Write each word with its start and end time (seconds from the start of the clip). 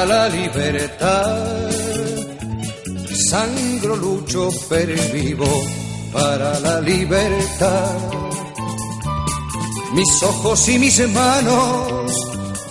para 0.00 0.06
la 0.06 0.28
libertad. 0.30 1.70
Sangro, 3.28 3.96
lucho, 3.96 4.48
vivo 5.12 5.46
para 6.10 6.58
la 6.60 6.80
libertad. 6.80 7.98
Mis 9.92 10.22
ojos 10.22 10.68
y 10.70 10.78
mis 10.78 11.06
manos, 11.10 12.12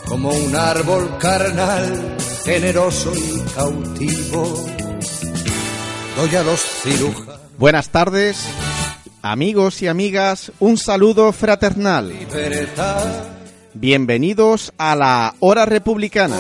como 0.08 0.30
un 0.30 0.56
árbol 0.56 1.18
carnal, 1.20 2.18
generoso 2.46 3.12
y 3.14 3.40
cautivo, 3.54 4.66
doy 6.16 6.36
a 6.36 6.44
los 6.44 6.62
cirujanos. 6.62 7.40
Buenas 7.60 7.90
tardes, 7.90 8.38
amigos 9.22 9.84
y 9.84 9.88
amigas, 9.88 10.52
un 10.60 10.78
saludo 10.78 11.32
fraternal. 11.32 12.12
Bienvenidos 13.74 14.74
a 14.78 14.96
la 14.96 15.36
Hora 15.40 15.66
Republicana. 15.66 16.36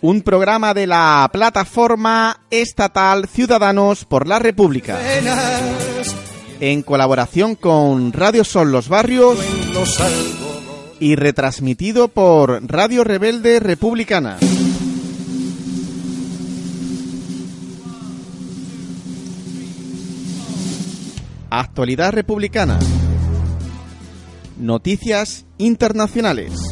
Un 0.00 0.22
programa 0.22 0.74
de 0.74 0.88
la 0.88 1.30
plataforma 1.32 2.40
estatal 2.50 3.28
Ciudadanos 3.28 4.04
por 4.04 4.26
la 4.26 4.40
República. 4.40 4.98
En 6.60 6.82
colaboración 6.82 7.54
con 7.54 8.12
Radio 8.12 8.42
Sol 8.44 8.72
Los 8.72 8.88
Barrios 8.88 9.38
y 10.98 11.14
retransmitido 11.14 12.08
por 12.08 12.68
Radio 12.68 13.04
Rebelde 13.04 13.60
Republicana. 13.60 14.38
Actualidad 21.50 22.12
republicana. 22.12 22.78
Noticias 24.58 25.44
internacionales. 25.62 26.71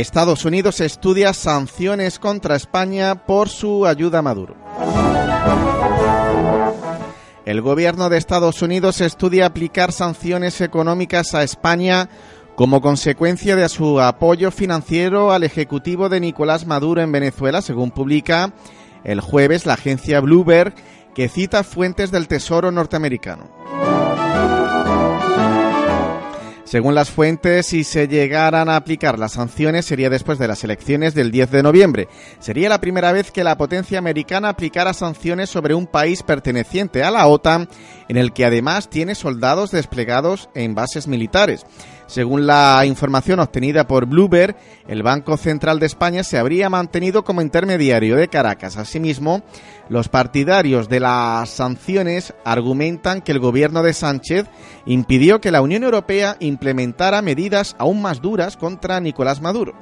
Estados 0.00 0.44
Unidos 0.44 0.80
estudia 0.80 1.32
sanciones 1.32 2.18
contra 2.18 2.56
España 2.56 3.26
por 3.26 3.48
su 3.48 3.86
ayuda 3.86 4.20
a 4.20 4.22
Maduro. 4.22 4.54
El 7.44 7.62
gobierno 7.62 8.08
de 8.08 8.18
Estados 8.18 8.62
Unidos 8.62 9.00
estudia 9.00 9.46
aplicar 9.46 9.90
sanciones 9.92 10.60
económicas 10.60 11.34
a 11.34 11.42
España 11.42 12.08
como 12.54 12.80
consecuencia 12.80 13.56
de 13.56 13.68
su 13.68 14.00
apoyo 14.00 14.50
financiero 14.50 15.32
al 15.32 15.44
ejecutivo 15.44 16.08
de 16.08 16.20
Nicolás 16.20 16.66
Maduro 16.66 17.00
en 17.00 17.10
Venezuela, 17.10 17.62
según 17.62 17.90
publica 17.90 18.52
el 19.04 19.20
jueves 19.20 19.64
la 19.64 19.74
agencia 19.74 20.20
Bloomberg, 20.20 20.74
que 21.14 21.28
cita 21.28 21.64
fuentes 21.64 22.10
del 22.10 22.28
Tesoro 22.28 22.70
norteamericano. 22.70 23.97
Según 26.68 26.94
las 26.94 27.10
fuentes, 27.10 27.64
si 27.64 27.82
se 27.82 28.08
llegaran 28.08 28.68
a 28.68 28.76
aplicar 28.76 29.18
las 29.18 29.32
sanciones 29.32 29.86
sería 29.86 30.10
después 30.10 30.38
de 30.38 30.48
las 30.48 30.62
elecciones 30.64 31.14
del 31.14 31.30
10 31.30 31.50
de 31.50 31.62
noviembre. 31.62 32.08
Sería 32.40 32.68
la 32.68 32.78
primera 32.78 33.10
vez 33.10 33.30
que 33.30 33.42
la 33.42 33.56
potencia 33.56 33.98
americana 33.98 34.50
aplicara 34.50 34.92
sanciones 34.92 35.48
sobre 35.48 35.72
un 35.72 35.86
país 35.86 36.22
perteneciente 36.22 37.02
a 37.02 37.10
la 37.10 37.26
OTAN, 37.26 37.70
en 38.08 38.18
el 38.18 38.34
que 38.34 38.44
además 38.44 38.90
tiene 38.90 39.14
soldados 39.14 39.70
desplegados 39.70 40.50
en 40.54 40.74
bases 40.74 41.08
militares. 41.08 41.64
Según 42.08 42.46
la 42.46 42.84
información 42.86 43.38
obtenida 43.38 43.86
por 43.86 44.06
Bloomberg, 44.06 44.56
el 44.88 45.02
Banco 45.02 45.36
Central 45.36 45.78
de 45.78 45.84
España 45.84 46.24
se 46.24 46.38
habría 46.38 46.70
mantenido 46.70 47.22
como 47.22 47.42
intermediario 47.42 48.16
de 48.16 48.28
Caracas. 48.28 48.78
Asimismo, 48.78 49.42
los 49.90 50.08
partidarios 50.08 50.88
de 50.88 51.00
las 51.00 51.50
sanciones 51.50 52.32
argumentan 52.46 53.20
que 53.20 53.32
el 53.32 53.40
gobierno 53.40 53.82
de 53.82 53.92
Sánchez 53.92 54.46
impidió 54.86 55.42
que 55.42 55.50
la 55.50 55.60
Unión 55.60 55.84
Europea 55.84 56.36
implementara 56.40 57.20
medidas 57.20 57.76
aún 57.78 58.00
más 58.00 58.22
duras 58.22 58.56
contra 58.56 59.00
Nicolás 59.00 59.42
Maduro. 59.42 59.74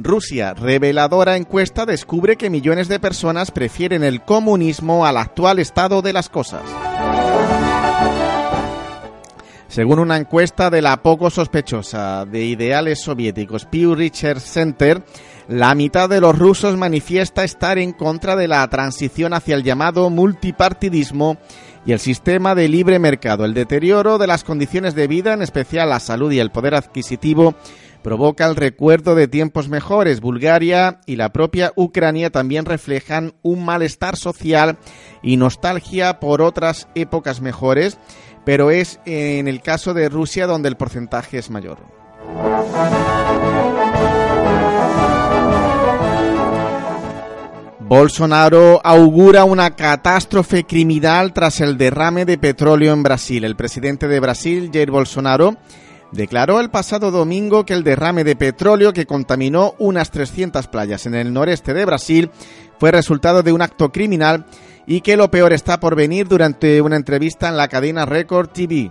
Rusia, 0.00 0.54
reveladora 0.54 1.36
encuesta, 1.36 1.86
descubre 1.86 2.36
que 2.36 2.50
millones 2.50 2.88
de 2.88 2.98
personas 2.98 3.52
prefieren 3.52 4.02
el 4.02 4.22
comunismo 4.22 5.06
al 5.06 5.18
actual 5.18 5.60
estado 5.60 6.02
de 6.02 6.12
las 6.12 6.28
cosas. 6.28 6.62
Según 9.78 10.00
una 10.00 10.16
encuesta 10.16 10.70
de 10.70 10.82
la 10.82 11.04
poco 11.04 11.30
sospechosa 11.30 12.26
de 12.26 12.44
ideales 12.44 12.98
soviéticos 12.98 13.64
Pew 13.64 13.94
Research 13.94 14.40
Center, 14.40 15.04
la 15.46 15.72
mitad 15.76 16.08
de 16.08 16.20
los 16.20 16.36
rusos 16.36 16.76
manifiesta 16.76 17.44
estar 17.44 17.78
en 17.78 17.92
contra 17.92 18.34
de 18.34 18.48
la 18.48 18.66
transición 18.66 19.34
hacia 19.34 19.54
el 19.54 19.62
llamado 19.62 20.10
multipartidismo 20.10 21.38
y 21.86 21.92
el 21.92 22.00
sistema 22.00 22.56
de 22.56 22.66
libre 22.66 22.98
mercado. 22.98 23.44
El 23.44 23.54
deterioro 23.54 24.18
de 24.18 24.26
las 24.26 24.42
condiciones 24.42 24.96
de 24.96 25.06
vida, 25.06 25.32
en 25.32 25.42
especial 25.42 25.90
la 25.90 26.00
salud 26.00 26.32
y 26.32 26.40
el 26.40 26.50
poder 26.50 26.74
adquisitivo, 26.74 27.54
provoca 28.02 28.46
el 28.46 28.56
recuerdo 28.56 29.14
de 29.14 29.28
tiempos 29.28 29.68
mejores. 29.68 30.20
Bulgaria 30.20 31.00
y 31.06 31.14
la 31.14 31.32
propia 31.32 31.72
Ucrania 31.76 32.30
también 32.30 32.64
reflejan 32.64 33.34
un 33.42 33.64
malestar 33.64 34.16
social 34.16 34.76
y 35.22 35.36
nostalgia 35.36 36.18
por 36.18 36.42
otras 36.42 36.88
épocas 36.96 37.40
mejores 37.40 37.96
pero 38.48 38.70
es 38.70 38.98
en 39.04 39.46
el 39.46 39.60
caso 39.60 39.92
de 39.92 40.08
Rusia 40.08 40.46
donde 40.46 40.70
el 40.70 40.78
porcentaje 40.78 41.36
es 41.36 41.50
mayor. 41.50 41.76
Bolsonaro 47.80 48.80
augura 48.82 49.44
una 49.44 49.76
catástrofe 49.76 50.64
criminal 50.64 51.34
tras 51.34 51.60
el 51.60 51.76
derrame 51.76 52.24
de 52.24 52.38
petróleo 52.38 52.94
en 52.94 53.02
Brasil. 53.02 53.44
El 53.44 53.54
presidente 53.54 54.08
de 54.08 54.18
Brasil, 54.18 54.70
Jair 54.72 54.90
Bolsonaro, 54.90 55.58
declaró 56.12 56.58
el 56.60 56.70
pasado 56.70 57.10
domingo 57.10 57.66
que 57.66 57.74
el 57.74 57.84
derrame 57.84 58.24
de 58.24 58.34
petróleo 58.34 58.94
que 58.94 59.04
contaminó 59.04 59.74
unas 59.78 60.10
300 60.10 60.68
playas 60.68 61.04
en 61.04 61.14
el 61.14 61.34
noreste 61.34 61.74
de 61.74 61.84
Brasil 61.84 62.30
fue 62.78 62.92
resultado 62.92 63.42
de 63.42 63.52
un 63.52 63.60
acto 63.60 63.92
criminal 63.92 64.46
y 64.88 65.02
que 65.02 65.18
lo 65.18 65.30
peor 65.30 65.52
está 65.52 65.78
por 65.78 65.94
venir 65.94 66.26
durante 66.26 66.80
una 66.80 66.96
entrevista 66.96 67.48
en 67.48 67.58
la 67.58 67.68
cadena 67.68 68.06
Record 68.06 68.48
TV. 68.48 68.90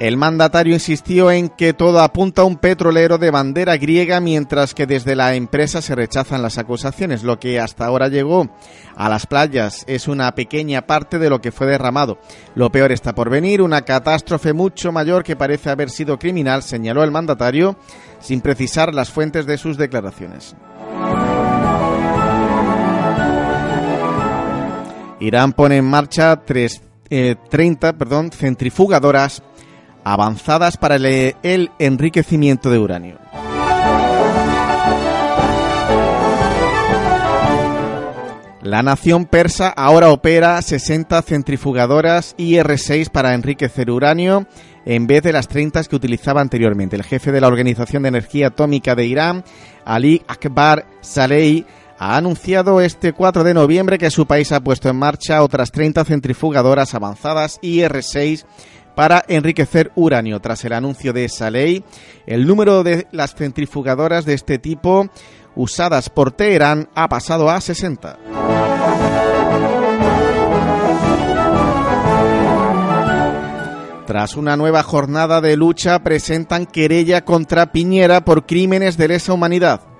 El 0.00 0.16
mandatario 0.16 0.72
insistió 0.72 1.30
en 1.30 1.50
que 1.50 1.74
todo 1.74 2.00
apunta 2.00 2.42
a 2.42 2.44
un 2.44 2.56
petrolero 2.56 3.18
de 3.18 3.30
bandera 3.30 3.76
griega 3.76 4.20
mientras 4.20 4.74
que 4.74 4.86
desde 4.86 5.14
la 5.14 5.34
empresa 5.34 5.80
se 5.80 5.94
rechazan 5.94 6.42
las 6.42 6.58
acusaciones. 6.58 7.22
Lo 7.22 7.38
que 7.38 7.60
hasta 7.60 7.84
ahora 7.84 8.08
llegó 8.08 8.48
a 8.96 9.08
las 9.08 9.26
playas 9.26 9.84
es 9.86 10.08
una 10.08 10.34
pequeña 10.34 10.82
parte 10.88 11.20
de 11.20 11.30
lo 11.30 11.40
que 11.40 11.52
fue 11.52 11.68
derramado. 11.68 12.18
Lo 12.56 12.72
peor 12.72 12.90
está 12.90 13.14
por 13.14 13.30
venir, 13.30 13.62
una 13.62 13.82
catástrofe 13.82 14.52
mucho 14.52 14.90
mayor 14.90 15.22
que 15.22 15.36
parece 15.36 15.70
haber 15.70 15.90
sido 15.90 16.18
criminal, 16.18 16.64
señaló 16.64 17.04
el 17.04 17.12
mandatario 17.12 17.76
sin 18.18 18.40
precisar 18.40 18.92
las 18.94 19.10
fuentes 19.10 19.46
de 19.46 19.56
sus 19.56 19.76
declaraciones. 19.76 20.56
Irán 25.22 25.52
pone 25.52 25.76
en 25.76 25.84
marcha 25.84 26.42
30 26.44 26.80
eh, 27.10 27.36
perdón, 27.96 28.32
centrifugadoras 28.32 29.42
avanzadas 30.02 30.76
para 30.76 30.96
el, 30.96 31.36
el 31.42 31.70
enriquecimiento 31.78 32.70
de 32.70 32.78
uranio. 32.78 33.18
La 38.62 38.82
nación 38.82 39.26
persa 39.26 39.68
ahora 39.68 40.10
opera 40.10 40.60
60 40.60 41.20
centrifugadoras 41.22 42.34
IR-6 42.38 43.10
para 43.10 43.34
enriquecer 43.34 43.90
uranio 43.90 44.46
en 44.84 45.06
vez 45.06 45.22
de 45.22 45.32
las 45.32 45.48
30 45.48 45.84
que 45.84 45.96
utilizaba 45.96 46.40
anteriormente. 46.40 46.96
El 46.96 47.04
jefe 47.04 47.32
de 47.32 47.40
la 47.40 47.48
Organización 47.48 48.02
de 48.02 48.10
Energía 48.10 48.48
Atómica 48.48 48.94
de 48.94 49.06
Irán, 49.06 49.44
Ali 49.84 50.22
Akbar 50.26 50.86
Saleh, 51.00 51.64
ha 52.04 52.16
anunciado 52.16 52.80
este 52.80 53.12
4 53.12 53.44
de 53.44 53.54
noviembre 53.54 53.96
que 53.96 54.10
su 54.10 54.26
país 54.26 54.50
ha 54.50 54.58
puesto 54.58 54.88
en 54.88 54.96
marcha 54.96 55.40
otras 55.40 55.70
30 55.70 56.04
centrifugadoras 56.04 56.96
avanzadas 56.96 57.60
IR-6 57.62 58.44
para 58.96 59.24
enriquecer 59.28 59.92
uranio. 59.94 60.40
Tras 60.40 60.64
el 60.64 60.72
anuncio 60.72 61.12
de 61.12 61.26
esa 61.26 61.48
ley, 61.48 61.84
el 62.26 62.44
número 62.44 62.82
de 62.82 63.06
las 63.12 63.36
centrifugadoras 63.36 64.24
de 64.24 64.34
este 64.34 64.58
tipo 64.58 65.06
usadas 65.54 66.10
por 66.10 66.32
Teherán 66.32 66.88
ha 66.96 67.08
pasado 67.08 67.48
a 67.48 67.60
60. 67.60 68.18
Tras 74.08 74.34
una 74.34 74.56
nueva 74.56 74.82
jornada 74.82 75.40
de 75.40 75.56
lucha, 75.56 76.02
presentan 76.02 76.66
querella 76.66 77.24
contra 77.24 77.70
Piñera 77.70 78.24
por 78.24 78.44
crímenes 78.44 78.96
de 78.96 79.06
lesa 79.06 79.32
humanidad. 79.32 79.91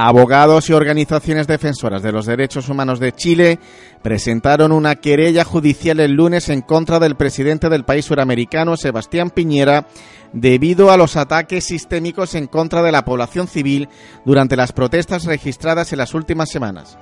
Abogados 0.00 0.70
y 0.70 0.74
organizaciones 0.74 1.48
defensoras 1.48 2.04
de 2.04 2.12
los 2.12 2.24
derechos 2.24 2.68
humanos 2.68 3.00
de 3.00 3.10
Chile 3.10 3.58
presentaron 4.00 4.70
una 4.70 4.94
querella 4.94 5.42
judicial 5.42 5.98
el 5.98 6.12
lunes 6.12 6.50
en 6.50 6.60
contra 6.60 7.00
del 7.00 7.16
presidente 7.16 7.68
del 7.68 7.84
país 7.84 8.04
suramericano, 8.04 8.76
Sebastián 8.76 9.30
Piñera, 9.30 9.88
debido 10.32 10.92
a 10.92 10.96
los 10.96 11.16
ataques 11.16 11.64
sistémicos 11.64 12.36
en 12.36 12.46
contra 12.46 12.84
de 12.84 12.92
la 12.92 13.04
población 13.04 13.48
civil 13.48 13.88
durante 14.24 14.54
las 14.54 14.70
protestas 14.70 15.24
registradas 15.24 15.92
en 15.92 15.98
las 15.98 16.14
últimas 16.14 16.48
semanas. 16.48 16.96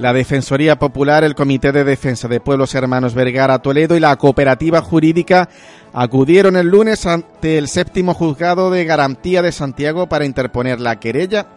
La 0.00 0.12
Defensoría 0.14 0.78
Popular, 0.78 1.24
el 1.24 1.34
Comité 1.34 1.72
de 1.72 1.84
Defensa 1.84 2.26
de 2.26 2.40
Pueblos 2.40 2.74
Hermanos 2.74 3.12
Vergara 3.12 3.58
Toledo 3.58 3.98
y 3.98 4.00
la 4.00 4.16
Cooperativa 4.16 4.80
Jurídica 4.80 5.50
acudieron 5.92 6.56
el 6.56 6.68
lunes 6.68 7.04
ante 7.04 7.58
el 7.58 7.68
séptimo 7.68 8.14
juzgado 8.14 8.70
de 8.70 8.86
garantía 8.86 9.42
de 9.42 9.52
Santiago 9.52 10.08
para 10.08 10.24
interponer 10.24 10.80
la 10.80 10.98
querella 10.98 11.48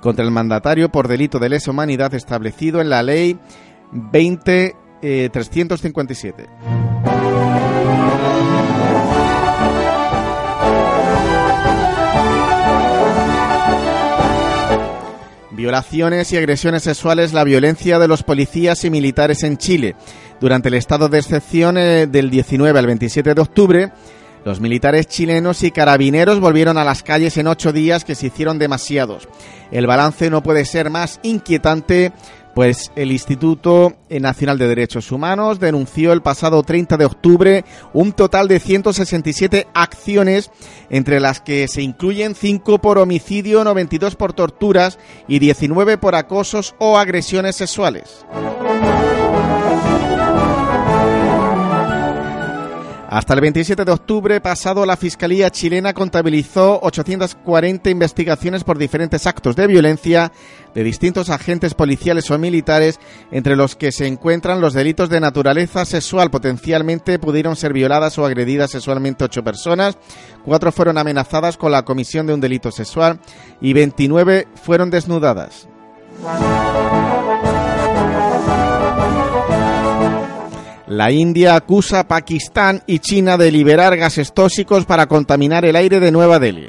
contra 0.00 0.24
el 0.24 0.30
mandatario 0.30 0.88
por 0.88 1.08
delito 1.08 1.38
de 1.38 1.50
lesa 1.50 1.72
humanidad 1.72 2.14
establecido 2.14 2.80
en 2.80 2.88
la 2.88 3.02
Ley 3.02 3.38
20357. 3.92 6.48
Violaciones 15.60 16.32
y 16.32 16.38
agresiones 16.38 16.84
sexuales, 16.84 17.34
la 17.34 17.44
violencia 17.44 17.98
de 17.98 18.08
los 18.08 18.22
policías 18.22 18.82
y 18.86 18.88
militares 18.88 19.42
en 19.42 19.58
Chile. 19.58 19.94
Durante 20.40 20.68
el 20.68 20.74
estado 20.74 21.10
de 21.10 21.18
excepción 21.18 21.76
eh, 21.76 22.06
del 22.06 22.30
19 22.30 22.78
al 22.78 22.86
27 22.86 23.34
de 23.34 23.42
octubre, 23.42 23.92
los 24.46 24.58
militares 24.58 25.06
chilenos 25.06 25.62
y 25.62 25.70
carabineros 25.70 26.40
volvieron 26.40 26.78
a 26.78 26.84
las 26.84 27.02
calles 27.02 27.36
en 27.36 27.46
ocho 27.46 27.74
días 27.74 28.06
que 28.06 28.14
se 28.14 28.28
hicieron 28.28 28.58
demasiados. 28.58 29.28
El 29.70 29.86
balance 29.86 30.30
no 30.30 30.42
puede 30.42 30.64
ser 30.64 30.88
más 30.88 31.20
inquietante 31.22 32.12
pues 32.54 32.90
el 32.96 33.12
Instituto 33.12 33.94
Nacional 34.08 34.58
de 34.58 34.68
Derechos 34.68 35.12
Humanos 35.12 35.60
denunció 35.60 36.12
el 36.12 36.22
pasado 36.22 36.62
30 36.62 36.96
de 36.96 37.04
octubre 37.04 37.64
un 37.92 38.12
total 38.12 38.48
de 38.48 38.60
167 38.60 39.66
acciones, 39.74 40.50
entre 40.90 41.20
las 41.20 41.40
que 41.40 41.68
se 41.68 41.82
incluyen 41.82 42.34
5 42.34 42.78
por 42.78 42.98
homicidio, 42.98 43.64
92 43.64 44.16
por 44.16 44.32
torturas 44.32 44.98
y 45.28 45.38
19 45.38 45.98
por 45.98 46.14
acosos 46.14 46.74
o 46.78 46.98
agresiones 46.98 47.56
sexuales. 47.56 48.24
Hasta 53.10 53.34
el 53.34 53.40
27 53.40 53.84
de 53.84 53.90
octubre 53.90 54.40
pasado, 54.40 54.86
la 54.86 54.96
Fiscalía 54.96 55.50
chilena 55.50 55.92
contabilizó 55.92 56.78
840 56.80 57.90
investigaciones 57.90 58.62
por 58.62 58.78
diferentes 58.78 59.26
actos 59.26 59.56
de 59.56 59.66
violencia 59.66 60.30
de 60.76 60.84
distintos 60.84 61.28
agentes 61.28 61.74
policiales 61.74 62.30
o 62.30 62.38
militares, 62.38 63.00
entre 63.32 63.56
los 63.56 63.74
que 63.74 63.90
se 63.90 64.06
encuentran 64.06 64.60
los 64.60 64.74
delitos 64.74 65.08
de 65.08 65.18
naturaleza 65.18 65.84
sexual. 65.86 66.30
Potencialmente 66.30 67.18
pudieron 67.18 67.56
ser 67.56 67.72
violadas 67.72 68.16
o 68.16 68.24
agredidas 68.24 68.70
sexualmente 68.70 69.24
ocho 69.24 69.42
personas, 69.42 69.98
cuatro 70.44 70.70
fueron 70.70 70.96
amenazadas 70.96 71.56
con 71.56 71.72
la 71.72 71.84
comisión 71.84 72.28
de 72.28 72.34
un 72.34 72.40
delito 72.40 72.70
sexual 72.70 73.18
y 73.60 73.72
29 73.72 74.46
fueron 74.54 74.88
desnudadas. 74.88 75.66
La 80.90 81.12
India 81.12 81.54
acusa 81.54 82.00
a 82.00 82.08
Pakistán 82.08 82.82
y 82.84 82.98
China 82.98 83.36
de 83.36 83.52
liberar 83.52 83.96
gases 83.96 84.32
tóxicos 84.32 84.86
para 84.86 85.06
contaminar 85.06 85.64
el 85.64 85.76
aire 85.76 86.00
de 86.00 86.10
Nueva 86.10 86.40
Delhi. 86.40 86.68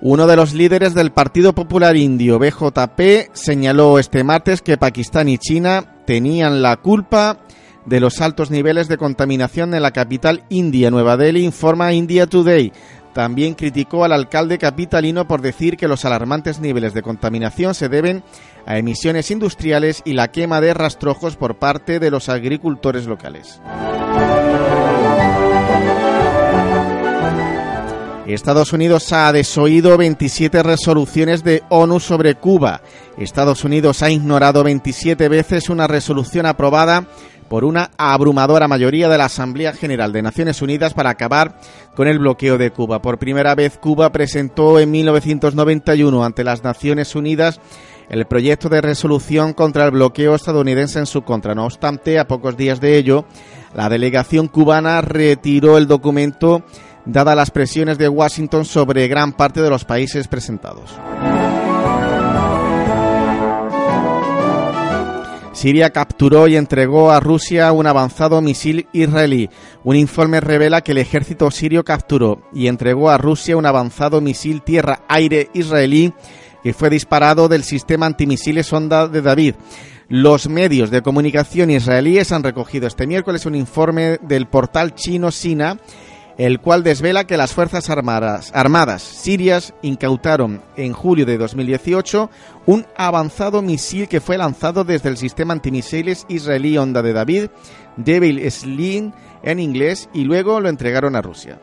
Uno 0.00 0.28
de 0.28 0.36
los 0.36 0.52
líderes 0.52 0.94
del 0.94 1.10
Partido 1.10 1.52
Popular 1.52 1.96
Indio, 1.96 2.38
BJP, 2.38 3.32
señaló 3.32 3.98
este 3.98 4.22
martes 4.22 4.62
que 4.62 4.78
Pakistán 4.78 5.28
y 5.28 5.38
China 5.38 5.96
tenían 6.06 6.62
la 6.62 6.76
culpa 6.76 7.38
de 7.84 7.98
los 7.98 8.20
altos 8.20 8.52
niveles 8.52 8.86
de 8.86 8.98
contaminación 8.98 9.74
en 9.74 9.82
la 9.82 9.90
capital 9.90 10.44
india, 10.48 10.92
Nueva 10.92 11.16
Delhi, 11.16 11.44
informa 11.44 11.92
India 11.92 12.28
Today. 12.28 12.72
También 13.12 13.54
criticó 13.54 14.04
al 14.04 14.12
alcalde 14.12 14.58
capitalino 14.58 15.26
por 15.26 15.42
decir 15.42 15.76
que 15.76 15.88
los 15.88 16.04
alarmantes 16.04 16.60
niveles 16.60 16.94
de 16.94 17.02
contaminación 17.02 17.74
se 17.74 17.88
deben 17.88 18.22
a 18.66 18.78
emisiones 18.78 19.30
industriales 19.30 20.02
y 20.04 20.12
la 20.12 20.30
quema 20.30 20.60
de 20.60 20.74
rastrojos 20.74 21.36
por 21.36 21.56
parte 21.56 21.98
de 21.98 22.10
los 22.10 22.28
agricultores 22.28 23.06
locales. 23.06 23.60
Estados 28.26 28.72
Unidos 28.72 29.12
ha 29.12 29.32
desoído 29.32 29.96
27 29.98 30.62
resoluciones 30.62 31.42
de 31.44 31.62
ONU 31.68 32.00
sobre 32.00 32.36
Cuba. 32.36 32.80
Estados 33.18 33.64
Unidos 33.64 34.02
ha 34.02 34.10
ignorado 34.10 34.62
27 34.62 35.28
veces 35.28 35.68
una 35.68 35.86
resolución 35.86 36.46
aprobada 36.46 37.06
por 37.48 37.64
una 37.64 37.90
abrumadora 37.98 38.66
mayoría 38.68 39.10
de 39.10 39.18
la 39.18 39.26
Asamblea 39.26 39.74
General 39.74 40.10
de 40.12 40.22
Naciones 40.22 40.62
Unidas 40.62 40.94
para 40.94 41.10
acabar 41.10 41.58
con 41.94 42.08
el 42.08 42.18
bloqueo 42.18 42.56
de 42.56 42.70
Cuba. 42.70 43.02
Por 43.02 43.18
primera 43.18 43.54
vez 43.54 43.76
Cuba 43.76 44.10
presentó 44.10 44.80
en 44.80 44.90
1991 44.90 46.24
ante 46.24 46.44
las 46.44 46.64
Naciones 46.64 47.14
Unidas 47.14 47.60
el 48.12 48.26
proyecto 48.26 48.68
de 48.68 48.82
resolución 48.82 49.54
contra 49.54 49.86
el 49.86 49.90
bloqueo 49.90 50.34
estadounidense 50.34 50.98
en 50.98 51.06
su 51.06 51.22
contra. 51.22 51.54
No 51.54 51.64
obstante, 51.64 52.18
a 52.18 52.28
pocos 52.28 52.58
días 52.58 52.78
de 52.78 52.98
ello, 52.98 53.24
la 53.74 53.88
delegación 53.88 54.48
cubana 54.48 55.00
retiró 55.00 55.78
el 55.78 55.88
documento 55.88 56.62
dadas 57.06 57.34
las 57.34 57.50
presiones 57.50 57.96
de 57.96 58.10
Washington 58.10 58.66
sobre 58.66 59.08
gran 59.08 59.32
parte 59.32 59.62
de 59.62 59.70
los 59.70 59.86
países 59.86 60.28
presentados. 60.28 60.94
Siria 65.54 65.90
capturó 65.90 66.48
y 66.48 66.56
entregó 66.56 67.12
a 67.12 67.20
Rusia 67.20 67.72
un 67.72 67.86
avanzado 67.86 68.42
misil 68.42 68.88
israelí. 68.92 69.48
Un 69.84 69.96
informe 69.96 70.40
revela 70.40 70.82
que 70.82 70.92
el 70.92 70.98
ejército 70.98 71.50
sirio 71.50 71.82
capturó 71.82 72.42
y 72.52 72.66
entregó 72.66 73.10
a 73.10 73.16
Rusia 73.16 73.56
un 73.56 73.64
avanzado 73.64 74.20
misil 74.20 74.60
tierra-aire 74.62 75.48
israelí 75.54 76.12
que 76.62 76.72
fue 76.72 76.90
disparado 76.90 77.48
del 77.48 77.64
sistema 77.64 78.06
antimisiles 78.06 78.72
Onda 78.72 79.08
de 79.08 79.22
David. 79.22 79.54
Los 80.08 80.48
medios 80.48 80.90
de 80.90 81.02
comunicación 81.02 81.70
israelíes 81.70 82.32
han 82.32 82.42
recogido 82.42 82.86
este 82.86 83.06
miércoles 83.06 83.46
un 83.46 83.54
informe 83.54 84.18
del 84.22 84.46
portal 84.46 84.94
chino 84.94 85.30
Sina, 85.30 85.78
el 86.38 86.60
cual 86.60 86.82
desvela 86.82 87.24
que 87.24 87.36
las 87.36 87.52
Fuerzas 87.52 87.88
Armadas, 87.90 89.02
sirias 89.02 89.74
incautaron 89.82 90.62
en 90.76 90.92
julio 90.92 91.26
de 91.26 91.38
2018 91.38 92.30
un 92.66 92.86
avanzado 92.96 93.62
misil 93.62 94.08
que 94.08 94.20
fue 94.20 94.38
lanzado 94.38 94.84
desde 94.84 95.08
el 95.08 95.16
sistema 95.16 95.52
antimisiles 95.52 96.26
israelí 96.28 96.76
Onda 96.78 97.02
de 97.02 97.12
David, 97.12 97.46
Devil 97.96 98.50
Sling 98.50 99.12
en 99.42 99.58
inglés, 99.60 100.08
y 100.14 100.24
luego 100.24 100.60
lo 100.60 100.68
entregaron 100.68 101.16
a 101.16 101.22
Rusia. 101.22 101.58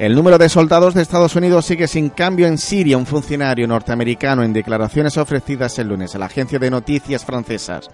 El 0.00 0.14
número 0.14 0.38
de 0.38 0.48
soldados 0.48 0.94
de 0.94 1.02
Estados 1.02 1.36
Unidos 1.36 1.66
sigue 1.66 1.86
sin 1.86 2.08
cambio 2.08 2.46
en 2.46 2.56
Siria. 2.56 2.96
Un 2.96 3.04
funcionario 3.04 3.68
norteamericano 3.68 4.42
en 4.42 4.54
declaraciones 4.54 5.18
ofrecidas 5.18 5.78
el 5.78 5.88
lunes 5.88 6.14
a 6.14 6.18
la 6.18 6.24
agencia 6.24 6.58
de 6.58 6.70
noticias 6.70 7.22
francesas 7.22 7.90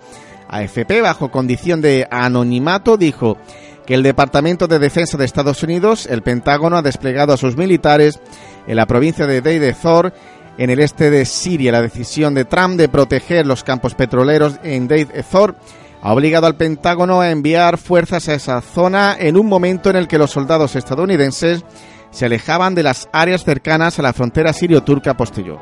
AFP, 0.49 1.01
bajo 1.03 1.33
condición 1.33 1.81
de 1.81 2.07
anonimato, 2.09 2.97
dijo 2.97 3.39
que 3.85 3.95
el 3.95 4.05
Departamento 4.05 4.69
de 4.69 4.79
Defensa 4.79 5.19
de 5.19 5.25
Estados 5.25 5.65
Unidos, 5.65 6.07
el 6.07 6.23
Pentágono, 6.23 6.77
ha 6.77 6.83
desplegado 6.83 7.33
a 7.33 7.37
sus 7.37 7.57
militares 7.57 8.21
en 8.69 8.77
la 8.77 8.87
provincia 8.87 9.27
de 9.27 9.41
Deir 9.41 9.75
Zor, 9.75 10.13
en 10.59 10.71
el 10.71 10.79
este 10.79 11.11
de 11.11 11.25
Siria. 11.25 11.73
La 11.73 11.83
decisión 11.83 12.35
de 12.35 12.45
Trump 12.45 12.77
de 12.77 12.89
proteger 12.89 13.49
los 13.49 13.65
campos 13.65 13.97
petroleros 13.97 14.61
en 14.63 14.87
Deir 14.87 15.09
Zor 15.29 15.57
ha 16.03 16.13
obligado 16.13 16.47
al 16.47 16.55
Pentágono 16.55 17.21
a 17.21 17.33
enviar 17.33 17.79
fuerzas 17.79 18.29
a 18.29 18.35
esa 18.35 18.61
zona 18.61 19.17
en 19.19 19.37
un 19.37 19.49
momento 19.49 19.91
en 19.91 19.97
el 19.97 20.07
que 20.07 20.19
los 20.19 20.31
soldados 20.31 20.77
estadounidenses 20.77 21.65
se 22.11 22.27
alejaban 22.27 22.75
de 22.75 22.83
las 22.83 23.09
áreas 23.13 23.45
cercanas 23.45 23.99
a 23.99 24.03
la 24.03 24.13
frontera 24.13 24.53
sirio-turca 24.53 25.17
posterior. 25.17 25.61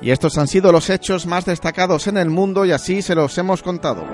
Y 0.00 0.10
estos 0.10 0.36
han 0.36 0.48
sido 0.48 0.72
los 0.72 0.90
hechos 0.90 1.26
más 1.26 1.44
destacados 1.44 2.08
en 2.08 2.16
el 2.16 2.28
mundo 2.28 2.64
y 2.64 2.72
así 2.72 3.02
se 3.02 3.14
los 3.14 3.38
hemos 3.38 3.62
contado. 3.62 4.04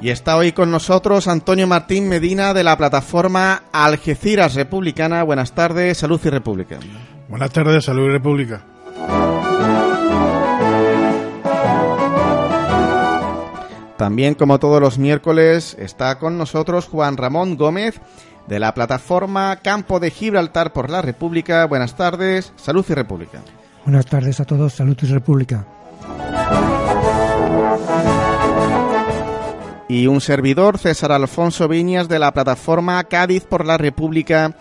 Y 0.00 0.10
está 0.10 0.36
hoy 0.36 0.52
con 0.52 0.70
nosotros 0.70 1.26
Antonio 1.28 1.66
Martín 1.66 2.08
Medina 2.08 2.52
de 2.52 2.62
la 2.62 2.76
plataforma 2.76 3.62
Algeciras 3.72 4.54
Republicana. 4.54 5.22
Buenas 5.22 5.52
tardes, 5.52 5.96
Salud 5.96 6.20
y 6.22 6.28
República. 6.28 6.78
Buenas 7.28 7.50
tardes, 7.50 7.86
Salud 7.86 8.04
y 8.04 8.10
República. 8.10 8.62
También, 13.96 14.34
como 14.34 14.58
todos 14.58 14.80
los 14.80 14.98
miércoles, 14.98 15.76
está 15.78 16.18
con 16.18 16.36
nosotros 16.36 16.88
Juan 16.88 17.16
Ramón 17.16 17.56
Gómez 17.56 18.00
de 18.48 18.58
la 18.58 18.74
plataforma 18.74 19.56
Campo 19.62 20.00
de 20.00 20.10
Gibraltar 20.10 20.72
por 20.72 20.90
la 20.90 21.00
República. 21.00 21.64
Buenas 21.66 21.96
tardes, 21.96 22.52
Salud 22.56 22.84
y 22.88 22.94
República. 22.94 23.40
Buenas 23.84 24.06
tardes 24.06 24.40
a 24.40 24.44
todos, 24.44 24.72
Salud 24.72 24.96
y 25.00 25.06
República. 25.06 25.66
Y 29.88 30.06
un 30.06 30.20
servidor, 30.20 30.78
César 30.78 31.12
Alfonso 31.12 31.68
Viñas, 31.68 32.08
de 32.08 32.18
la 32.18 32.32
plataforma 32.32 33.04
Cádiz 33.04 33.44
por 33.44 33.64
la 33.64 33.78
República. 33.78 34.56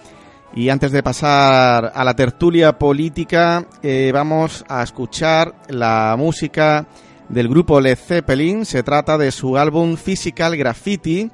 Y 0.53 0.69
antes 0.69 0.91
de 0.91 1.01
pasar 1.01 1.91
a 1.95 2.03
la 2.03 2.15
tertulia 2.15 2.77
política, 2.77 3.65
eh, 3.81 4.11
vamos 4.13 4.63
a 4.67 4.83
escuchar 4.83 5.55
la 5.69 6.15
música 6.17 6.85
del 7.29 7.47
grupo 7.47 7.79
Led 7.79 7.97
Zeppelin. 7.97 8.65
Se 8.65 8.83
trata 8.83 9.17
de 9.17 9.31
su 9.31 9.57
álbum 9.57 9.97
Physical 9.97 10.55
Graffiti, 10.57 11.29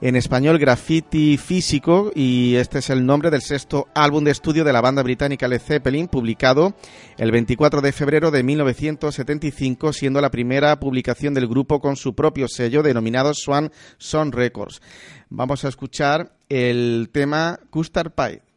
en 0.00 0.16
español 0.16 0.58
Graffiti 0.58 1.36
Físico, 1.36 2.12
y 2.14 2.54
este 2.56 2.78
es 2.78 2.90
el 2.90 3.04
nombre 3.04 3.30
del 3.30 3.42
sexto 3.42 3.88
álbum 3.94 4.24
de 4.24 4.30
estudio 4.30 4.64
de 4.64 4.72
la 4.72 4.80
banda 4.80 5.02
británica 5.02 5.48
Led 5.48 5.60
Zeppelin, 5.60 6.08
publicado 6.08 6.74
el 7.16 7.30
24 7.30 7.80
de 7.80 7.92
febrero 7.92 8.30
de 8.30 8.42
1975, 8.42 9.92
siendo 9.92 10.20
la 10.20 10.30
primera 10.30 10.78
publicación 10.78 11.34
del 11.34 11.48
grupo 11.48 11.80
con 11.80 11.96
su 11.96 12.14
propio 12.14 12.46
sello 12.48 12.82
denominado 12.82 13.32
Swan 13.34 13.72
Son 13.98 14.32
Records. 14.32 14.80
Vamos 15.30 15.64
a 15.64 15.68
escuchar 15.68 16.32
el 16.48 17.10
tema 17.12 17.58
Custard 17.70 18.12
Pie. 18.12 18.47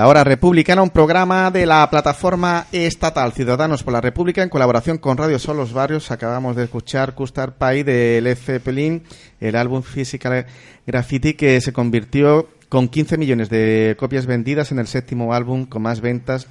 La 0.00 0.08
Hora 0.08 0.24
Republicana, 0.24 0.80
un 0.80 0.88
programa 0.88 1.50
de 1.50 1.66
la 1.66 1.90
plataforma 1.90 2.68
estatal 2.72 3.34
Ciudadanos 3.34 3.82
por 3.82 3.92
la 3.92 4.00
República 4.00 4.42
en 4.42 4.48
colaboración 4.48 4.96
con 4.96 5.18
Radio 5.18 5.38
Sol 5.38 5.58
Los 5.58 5.74
Barrios. 5.74 6.10
Acabamos 6.10 6.56
de 6.56 6.64
escuchar 6.64 7.14
Custard 7.14 7.52
Pie 7.52 7.84
de 7.84 8.18
Led 8.22 8.38
Zeppelin, 8.38 9.02
el 9.40 9.56
álbum 9.56 9.82
Physical 9.82 10.46
Graffiti 10.86 11.34
que 11.34 11.60
se 11.60 11.74
convirtió 11.74 12.48
con 12.70 12.88
15 12.88 13.18
millones 13.18 13.50
de 13.50 13.94
copias 13.98 14.24
vendidas 14.24 14.72
en 14.72 14.78
el 14.78 14.86
séptimo 14.86 15.34
álbum 15.34 15.66
con 15.66 15.82
más 15.82 16.00
ventas 16.00 16.46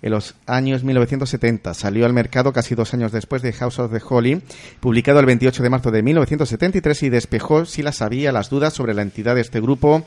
en 0.00 0.10
los 0.10 0.34
años 0.46 0.82
1970. 0.82 1.74
Salió 1.74 2.06
al 2.06 2.14
mercado 2.14 2.54
casi 2.54 2.74
dos 2.74 2.94
años 2.94 3.12
después 3.12 3.42
de 3.42 3.52
House 3.52 3.80
of 3.80 3.92
the 3.92 4.00
Holy, 4.08 4.40
publicado 4.80 5.20
el 5.20 5.26
28 5.26 5.62
de 5.62 5.68
marzo 5.68 5.90
de 5.90 6.02
1973 6.02 7.02
y 7.02 7.10
despejó, 7.10 7.66
si 7.66 7.82
las 7.82 8.00
había, 8.00 8.32
las 8.32 8.48
dudas 8.48 8.72
sobre 8.72 8.94
la 8.94 9.02
entidad 9.02 9.34
de 9.34 9.42
este 9.42 9.60
grupo 9.60 10.06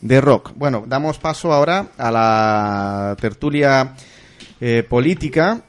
de 0.00 0.20
rock. 0.20 0.52
Bueno, 0.54 0.84
damos 0.86 1.18
paso 1.18 1.52
ahora 1.52 1.88
a 1.96 2.10
la 2.10 3.16
tertulia 3.20 3.94
eh, 4.60 4.84
política. 4.88 5.62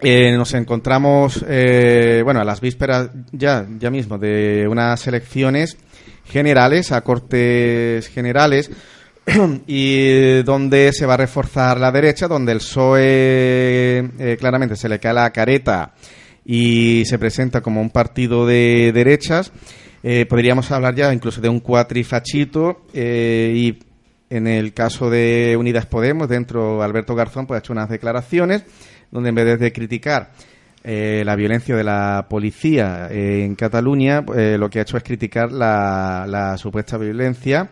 Eh, 0.00 0.32
nos 0.36 0.52
encontramos, 0.54 1.44
eh, 1.48 2.22
bueno, 2.24 2.40
a 2.40 2.44
las 2.44 2.60
vísperas 2.60 3.10
ya, 3.30 3.66
ya 3.78 3.90
mismo 3.90 4.18
de 4.18 4.66
unas 4.68 5.06
elecciones 5.06 5.76
generales, 6.24 6.90
a 6.90 7.02
cortes 7.02 8.08
generales, 8.08 8.70
y 9.66 10.42
donde 10.42 10.92
se 10.92 11.06
va 11.06 11.14
a 11.14 11.18
reforzar 11.18 11.78
la 11.78 11.92
derecha, 11.92 12.26
donde 12.26 12.52
el 12.52 12.58
PSOE 12.58 14.36
claramente 14.40 14.74
se 14.74 14.88
le 14.88 14.98
cae 14.98 15.14
la 15.14 15.30
careta 15.30 15.94
y 16.44 17.04
se 17.06 17.20
presenta 17.20 17.60
como 17.60 17.80
un 17.80 17.90
partido 17.90 18.44
de 18.44 18.90
derechas 18.92 19.52
eh, 20.02 20.26
podríamos 20.26 20.70
hablar 20.72 20.94
ya 20.94 21.12
incluso 21.12 21.40
de 21.40 21.48
un 21.48 21.60
cuatrifachito 21.60 22.86
eh, 22.92 23.52
y 23.54 23.78
en 24.30 24.46
el 24.46 24.72
caso 24.72 25.10
de 25.10 25.56
Unidas 25.58 25.86
Podemos, 25.86 26.28
dentro 26.28 26.82
Alberto 26.82 27.14
Garzón 27.14 27.46
pues, 27.46 27.58
ha 27.58 27.60
hecho 27.60 27.72
unas 27.72 27.88
declaraciones 27.88 28.64
donde 29.10 29.28
en 29.28 29.34
vez 29.34 29.60
de 29.60 29.72
criticar 29.72 30.32
eh, 30.82 31.22
la 31.24 31.36
violencia 31.36 31.76
de 31.76 31.84
la 31.84 32.26
policía 32.28 33.08
en 33.10 33.54
Cataluña, 33.54 34.22
lo 34.22 34.70
que 34.70 34.80
ha 34.80 34.82
hecho 34.82 34.96
es 34.96 35.04
criticar 35.04 35.52
la, 35.52 36.56
supuesta 36.58 36.96
violencia 36.96 37.70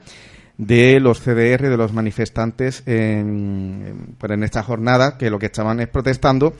de 0.57 1.01
los 1.01 1.21
CDR, 1.21 1.69
de 1.69 1.77
los 1.77 1.93
manifestantes 1.93 2.83
en, 2.87 4.15
pues, 4.19 4.31
en 4.31 4.45
esta 4.45 4.63
jornada, 4.63 5.17
que 5.19 5.31
lo 5.31 5.39
que 5.39 5.47
estaban 5.47 5.81
es 5.81 5.89
protestando 5.89 6.55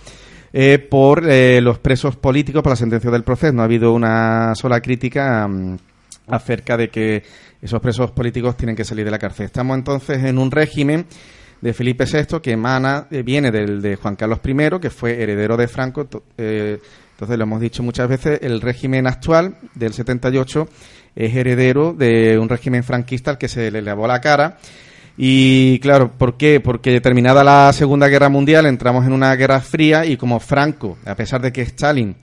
eh, 0.53 0.79
por 0.79 1.29
eh, 1.29 1.61
los 1.61 1.79
presos 1.79 2.17
políticos 2.17 2.63
por 2.63 2.71
la 2.71 2.77
sentencia 2.77 3.11
del 3.11 3.23
proceso. 3.23 3.53
No 3.53 3.63
ha 3.63 3.67
habido 3.67 3.93
una 3.93 4.55
sola 4.55 4.81
crítica 4.81 5.47
mm, 5.47 5.77
acerca 6.29 6.77
de 6.77 6.89
que 6.89 7.23
esos 7.63 7.81
presos 7.81 8.11
políticos 8.11 8.57
tienen 8.57 8.75
que 8.75 8.85
salir 8.85 9.05
de 9.05 9.11
la 9.11 9.19
cárcel. 9.19 9.47
Estamos 9.47 9.77
entonces 9.77 10.25
en 10.25 10.39
un 10.39 10.51
régimen 10.51 11.07
de 11.61 11.73
Felipe 11.75 12.05
VI 12.05 12.41
que 12.41 12.53
emana, 12.53 13.07
eh, 13.11 13.23
viene 13.23 13.51
del 13.51 13.83
de 13.83 13.97
Juan 13.97 14.17
Carlos 14.17 14.41
I, 14.45 14.81
que 14.81 14.91
fue 14.91 15.23
heredero 15.23 15.57
de 15.57 15.69
Franco. 15.69 16.09
entonces, 16.37 17.39
lo 17.39 17.45
hemos 17.45 17.61
dicho 17.61 17.83
muchas 17.83 18.09
veces, 18.09 18.41
el 18.43 18.61
régimen 18.61 19.07
actual 19.07 19.57
del 19.75 19.93
78 19.93 20.69
es 21.15 21.37
heredero 21.37 21.93
de 21.93 22.39
un 22.39 22.49
régimen 22.49 22.83
franquista 22.83 23.33
al 23.33 23.39
que 23.39 23.49
se 23.49 23.71
le 23.71 23.83
lavó 23.83 24.07
la 24.07 24.21
cara 24.21 24.59
y 25.23 25.79
claro, 25.81 26.13
¿por 26.17 26.39
qué? 26.39 26.61
Porque 26.61 26.99
terminada 27.03 27.45
la 27.45 27.71
Segunda 27.75 28.09
Guerra 28.09 28.31
Mundial 28.31 28.65
entramos 28.65 29.05
en 29.05 29.13
una 29.13 29.37
guerra 29.37 29.61
fría 29.61 30.07
y 30.07 30.17
como 30.17 30.41
Franco, 30.41 30.97
a 31.05 31.15
pesar 31.15 31.43
de 31.43 31.53
que 31.53 31.61
Stalin 31.61 32.17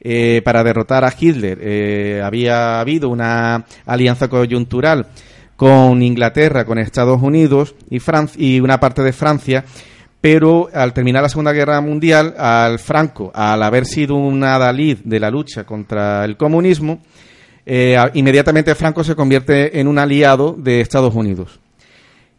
eh, 0.00 0.40
para 0.44 0.62
derrotar 0.62 1.04
a 1.04 1.12
Hitler 1.18 1.58
eh, 1.60 2.22
había 2.22 2.78
habido 2.78 3.08
una 3.08 3.64
alianza 3.84 4.28
coyuntural 4.28 5.08
con 5.56 6.00
Inglaterra, 6.00 6.64
con 6.64 6.78
Estados 6.78 7.20
Unidos 7.20 7.74
y, 7.90 7.98
Francia, 7.98 8.40
y 8.40 8.60
una 8.60 8.78
parte 8.78 9.02
de 9.02 9.12
Francia, 9.12 9.64
pero 10.20 10.68
al 10.72 10.92
terminar 10.92 11.24
la 11.24 11.30
Segunda 11.30 11.52
Guerra 11.52 11.80
Mundial, 11.80 12.36
al 12.38 12.78
Franco, 12.78 13.32
al 13.34 13.64
haber 13.64 13.84
sido 13.84 14.14
un 14.14 14.44
adalid 14.44 14.98
de 15.02 15.18
la 15.18 15.28
lucha 15.28 15.64
contra 15.64 16.24
el 16.24 16.36
comunismo, 16.36 17.00
eh, 17.66 17.96
inmediatamente 18.14 18.76
Franco 18.76 19.02
se 19.02 19.16
convierte 19.16 19.80
en 19.80 19.88
un 19.88 19.98
aliado 19.98 20.54
de 20.56 20.80
Estados 20.80 21.16
Unidos. 21.16 21.63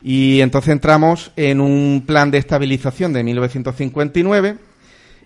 Y 0.07 0.41
entonces 0.41 0.71
entramos 0.71 1.31
en 1.35 1.59
un 1.59 2.03
plan 2.05 2.29
de 2.29 2.37
estabilización 2.37 3.11
de 3.11 3.23
1959 3.23 4.55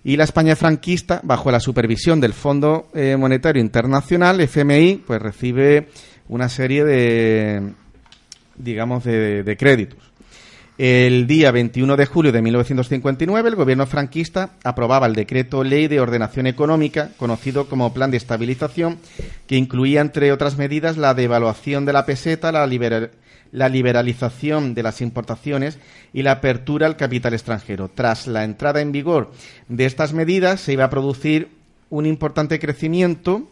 y 0.06 0.16
la 0.16 0.24
España 0.24 0.56
franquista, 0.56 1.20
bajo 1.22 1.52
la 1.52 1.60
supervisión 1.60 2.22
del 2.22 2.32
Fondo 2.32 2.88
eh, 2.94 3.18
Monetario 3.18 3.62
Internacional, 3.62 4.40
FMI, 4.40 5.04
pues 5.06 5.22
recibe 5.22 5.90
una 6.30 6.48
serie 6.48 6.86
de, 6.86 7.74
digamos, 8.56 9.04
de, 9.04 9.58
créditos. 9.60 10.00
El 10.78 11.28
día 11.28 11.52
21 11.52 11.98
de 11.98 12.06
julio 12.06 12.32
de 12.32 12.42
1959, 12.42 13.50
el 13.50 13.56
gobierno 13.58 13.86
franquista 13.86 14.52
aprobaba 14.64 15.08
el 15.08 15.14
decreto 15.14 15.62
ley 15.66 15.90
de 15.90 16.00
ordenación 16.00 16.48
económica, 16.48 17.10
conocido 17.18 17.68
como 17.68 17.94
Plan 17.94 18.12
de 18.12 18.18
Estabilización, 18.18 18.98
que 19.46 19.58
incluía, 19.58 20.00
entre 20.00 20.32
otras 20.32 20.58
medidas, 20.58 20.96
la 20.96 21.14
devaluación 21.14 21.84
de 21.84 21.92
la 21.92 22.06
peseta, 22.06 22.54
la, 22.54 22.66
liberación 22.66 23.12
la 23.52 23.70
liberalización 23.70 24.74
de 24.74 24.84
las 24.84 25.02
importaciones 25.02 25.80
y 26.14 26.22
la 26.22 26.34
apertura 26.34 26.88
al 26.88 26.98
capital 26.98 27.34
extranjero. 27.34 27.90
Tras 27.94 28.28
la 28.28 28.44
entrada 28.44 28.82
en 28.82 28.92
vigor 28.92 29.32
de 29.68 29.86
estas 29.86 30.14
medidas, 30.14 30.62
se 30.62 30.74
iba 30.74 30.86
a 30.86 30.90
producir 30.90 31.50
un 31.90 32.06
importante 32.06 32.60
crecimiento, 32.60 33.50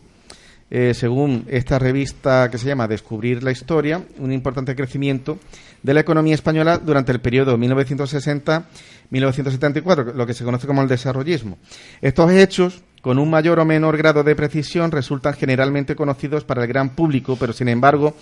eh, 0.70 0.94
según 0.94 1.46
esta 1.48 1.80
revista 1.80 2.52
que 2.52 2.58
se 2.58 2.68
llama 2.68 2.88
Descubrir 2.88 3.42
la 3.42 3.52
Historia, 3.52 4.04
un 4.20 4.32
importante 4.32 4.76
crecimiento 4.76 5.40
de 5.82 5.94
la 5.94 6.02
economía 6.02 6.36
española 6.36 6.78
durante 6.78 7.12
el 7.12 7.22
periodo 7.22 7.58
1960-1974, 7.58 10.14
lo 10.14 10.28
que 10.28 10.34
se 10.34 10.44
conoce 10.44 10.68
como 10.68 10.82
el 10.82 10.88
desarrollismo. 10.88 11.58
Estos 12.02 12.32
hechos 12.32 12.84
con 13.02 13.20
un 13.20 13.30
mayor 13.30 13.60
o 13.60 13.66
menor 13.66 13.96
grado 13.96 14.24
de 14.24 14.36
precisión 14.36 14.92
resultan 14.92 15.34
generalmente 15.34 15.96
conocidos 15.96 16.44
para 16.44 16.64
el 16.64 16.68
gran 16.68 16.90
público, 16.90 17.38
pero 17.40 17.54
sin 17.54 17.70
embargo 17.70 18.16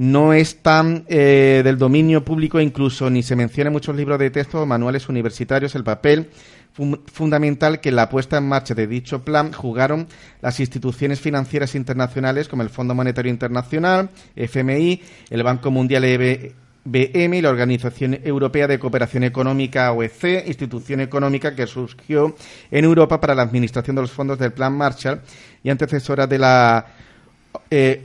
no 0.00 0.32
es 0.32 0.62
tan 0.62 1.04
eh, 1.08 1.60
del 1.62 1.76
dominio 1.76 2.24
público, 2.24 2.58
incluso 2.58 3.10
ni 3.10 3.22
se 3.22 3.36
menciona 3.36 3.68
en 3.68 3.74
muchos 3.74 3.94
libros 3.94 4.18
de 4.18 4.30
texto 4.30 4.62
o 4.62 4.64
manuales 4.64 5.10
universitarios 5.10 5.74
el 5.74 5.84
papel 5.84 6.30
fundamental 6.72 7.80
que 7.80 7.90
en 7.90 7.96
la 7.96 8.08
puesta 8.08 8.38
en 8.38 8.48
marcha 8.48 8.74
de 8.74 8.86
dicho 8.86 9.22
plan 9.22 9.52
jugaron 9.52 10.06
las 10.40 10.58
instituciones 10.58 11.20
financieras 11.20 11.74
internacionales 11.74 12.48
como 12.48 12.62
el 12.62 12.70
Fondo 12.70 12.94
Monetario 12.94 13.30
Internacional, 13.30 14.08
FMI, 14.36 15.02
el 15.28 15.42
Banco 15.42 15.70
Mundial 15.70 16.04
EBM 16.04 17.34
y 17.34 17.42
la 17.42 17.50
Organización 17.50 18.18
Europea 18.24 18.66
de 18.66 18.78
Cooperación 18.78 19.24
Económica 19.24 19.92
OEC, 19.92 20.46
institución 20.46 21.00
económica 21.00 21.54
que 21.54 21.66
surgió 21.66 22.34
en 22.70 22.84
Europa 22.86 23.20
para 23.20 23.34
la 23.34 23.42
administración 23.42 23.96
de 23.96 24.02
los 24.02 24.12
fondos 24.12 24.38
del 24.38 24.54
Plan 24.54 24.72
Marshall 24.72 25.20
y 25.62 25.68
antecesora 25.68 26.26
de 26.26 26.38
la 26.38 26.86
eh, 27.70 28.02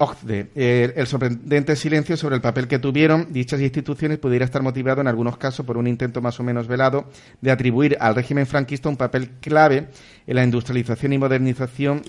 eh, 0.56 0.94
el 0.96 1.08
sorprendente 1.08 1.76
silencio 1.76 2.18
sobre 2.18 2.36
el 2.36 2.42
papel 2.42 2.68
que 2.68 2.80
tuvieron 2.80 3.32
dichas 3.32 3.62
instituciones 3.62 4.20
pudiera 4.20 4.46
estar 4.46 4.62
motivado 4.62 5.02
en 5.02 5.08
algunos 5.08 5.38
casos 5.38 5.66
por 5.66 5.78
un 5.78 5.88
intento 5.88 6.22
más 6.22 6.40
o 6.40 6.44
menos 6.44 6.68
velado 6.68 7.06
de 7.42 7.52
atribuir 7.52 7.98
al 8.00 8.16
régimen 8.16 8.46
franquista 8.46 8.90
un 8.90 8.98
papel 8.98 9.32
clave 9.42 9.88
en 10.28 10.36
la 10.36 10.44
industrialización 10.44 11.14
y 11.14 11.18
modernización 11.18 12.04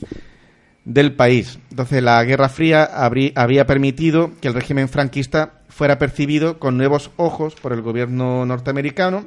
del 0.84 1.14
país. 1.14 1.58
Entonces, 1.70 2.02
la 2.02 2.22
Guerra 2.24 2.48
Fría 2.48 2.84
había 2.84 3.66
permitido 3.66 4.30
que 4.40 4.48
el 4.48 4.54
régimen 4.54 4.88
franquista 4.88 5.60
fuera 5.68 5.98
percibido 5.98 6.58
con 6.58 6.76
nuevos 6.76 7.10
ojos 7.16 7.54
por 7.54 7.72
el 7.72 7.82
gobierno 7.82 8.46
norteamericano 8.46 9.26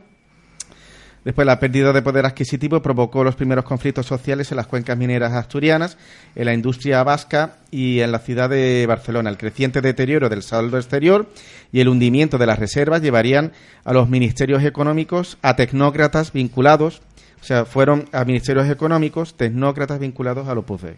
Después, 1.24 1.46
la 1.46 1.60
pérdida 1.60 1.92
de 1.92 2.02
poder 2.02 2.26
adquisitivo 2.26 2.82
provocó 2.82 3.24
los 3.24 3.36
primeros 3.36 3.66
conflictos 3.66 4.06
sociales 4.06 4.52
en 4.52 4.58
las 4.58 4.68
cuencas 4.68 4.98
mineras 4.98 5.34
asturianas, 5.34 5.98
en 6.36 6.46
la 6.46 6.54
industria 6.54 7.04
vasca 7.04 7.58
y 7.72 8.00
en 8.00 8.12
la 8.12 8.20
ciudad 8.20 8.50
de 8.50 8.86
Barcelona. 8.88 9.30
El 9.30 9.38
creciente 9.38 9.82
deterioro 9.82 10.30
del 10.30 10.44
saldo 10.44 10.78
exterior 10.78 11.30
y 11.72 11.82
el 11.82 11.90
hundimiento 11.90 12.38
de 12.38 12.46
las 12.46 12.60
reservas 12.60 13.02
llevarían 13.02 13.52
a 13.84 13.94
los 13.94 14.10
ministerios 14.10 14.64
económicos 14.64 15.38
a 15.42 15.56
tecnócratas 15.56 16.32
vinculados, 16.32 17.02
o 17.42 17.44
sea, 17.44 17.66
fueron 17.66 18.08
a 18.12 18.24
ministerios 18.24 18.70
económicos 18.70 19.36
tecnócratas 19.36 20.00
vinculados 20.00 20.48
al 20.48 20.60
Opus 20.60 20.82
Dei. 20.82 20.96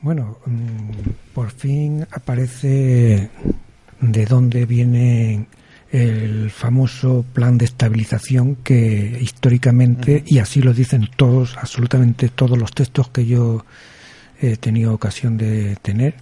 Bueno, 0.00 0.38
mm, 0.44 1.32
por 1.32 1.50
fin 1.50 2.06
aparece 2.10 3.30
de 4.00 4.26
dónde 4.26 4.66
vienen 4.66 5.46
el 5.94 6.50
famoso 6.50 7.24
plan 7.32 7.56
de 7.56 7.66
estabilización 7.66 8.56
que 8.56 9.16
históricamente, 9.20 10.24
y 10.26 10.40
así 10.40 10.60
lo 10.60 10.74
dicen 10.74 11.08
todos, 11.14 11.56
absolutamente 11.56 12.28
todos 12.28 12.58
los 12.58 12.72
textos 12.72 13.10
que 13.10 13.26
yo 13.26 13.64
he 14.40 14.56
tenido 14.56 14.92
ocasión 14.92 15.36
de 15.36 15.76
tener, 15.82 16.16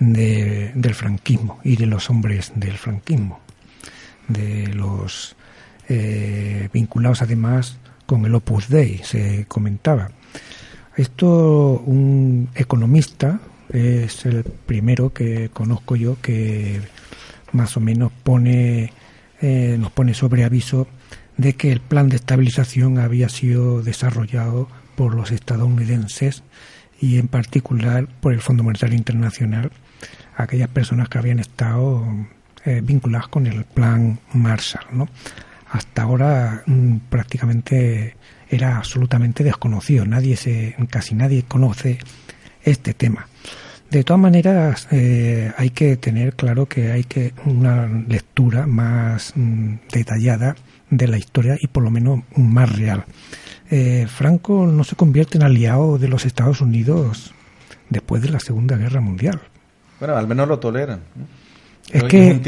del 0.00 0.94
franquismo 0.94 1.60
y 1.62 1.76
de 1.76 1.86
los 1.86 2.10
hombres 2.10 2.50
del 2.56 2.76
franquismo, 2.76 3.38
de 4.26 4.66
los 4.74 5.36
eh, 5.88 6.68
vinculados 6.72 7.22
además 7.22 7.78
con 8.04 8.26
el 8.26 8.34
Opus 8.34 8.68
Dei, 8.68 8.98
se 9.04 9.44
comentaba. 9.46 10.10
Esto 10.96 11.84
un 11.86 12.48
economista 12.56 13.38
es 13.68 14.26
el 14.26 14.42
primero 14.42 15.12
que 15.12 15.50
conozco 15.50 15.94
yo 15.94 16.16
que 16.20 16.80
más 17.56 17.76
o 17.76 17.80
menos 17.80 18.12
pone 18.22 18.92
eh, 19.42 19.76
nos 19.78 19.92
pone 19.92 20.14
sobre 20.14 20.44
aviso 20.44 20.86
de 21.36 21.54
que 21.54 21.70
el 21.70 21.80
plan 21.80 22.08
de 22.08 22.16
estabilización 22.16 22.98
había 22.98 23.28
sido 23.28 23.82
desarrollado 23.82 24.68
por 24.94 25.14
los 25.14 25.30
estadounidenses 25.30 26.42
y 26.98 27.18
en 27.18 27.28
particular 27.28 28.08
por 28.20 28.32
el 28.32 28.40
Fondo 28.40 28.62
Monetario 28.62 28.96
Internacional, 28.96 29.70
aquellas 30.36 30.68
personas 30.68 31.10
que 31.10 31.18
habían 31.18 31.38
estado 31.38 32.06
eh, 32.64 32.80
vinculadas 32.82 33.28
con 33.28 33.46
el 33.46 33.64
plan 33.64 34.18
Marshall. 34.32 34.86
¿no? 34.92 35.08
Hasta 35.70 36.02
ahora 36.02 36.62
mm, 36.64 36.96
prácticamente 37.10 38.16
era 38.48 38.78
absolutamente 38.78 39.44
desconocido, 39.44 40.06
nadie 40.06 40.36
se, 40.36 40.76
casi 40.88 41.14
nadie 41.14 41.42
conoce 41.42 41.98
este 42.62 42.94
tema. 42.94 43.28
De 43.90 44.02
todas 44.02 44.20
maneras, 44.20 44.88
eh, 44.90 45.52
hay 45.56 45.70
que 45.70 45.96
tener 45.96 46.34
claro 46.34 46.66
que 46.66 46.90
hay 46.90 47.04
que 47.04 47.32
una 47.44 47.86
lectura 47.86 48.66
más 48.66 49.32
mm, 49.36 49.74
detallada 49.92 50.56
de 50.90 51.08
la 51.08 51.18
historia 51.18 51.56
y 51.60 51.68
por 51.68 51.84
lo 51.84 51.90
menos 51.90 52.20
más 52.36 52.76
real. 52.76 53.04
Eh, 53.70 54.06
Franco 54.08 54.66
no 54.66 54.84
se 54.84 54.96
convierte 54.96 55.38
en 55.38 55.44
aliado 55.44 55.98
de 55.98 56.08
los 56.08 56.24
Estados 56.24 56.60
Unidos 56.60 57.32
después 57.88 58.22
de 58.22 58.30
la 58.30 58.40
Segunda 58.40 58.76
Guerra 58.76 59.00
Mundial. 59.00 59.40
Bueno, 59.98 60.16
al 60.16 60.26
menos 60.26 60.48
lo 60.48 60.58
toleran. 60.58 61.00
Es 61.90 62.02
que, 62.04 62.40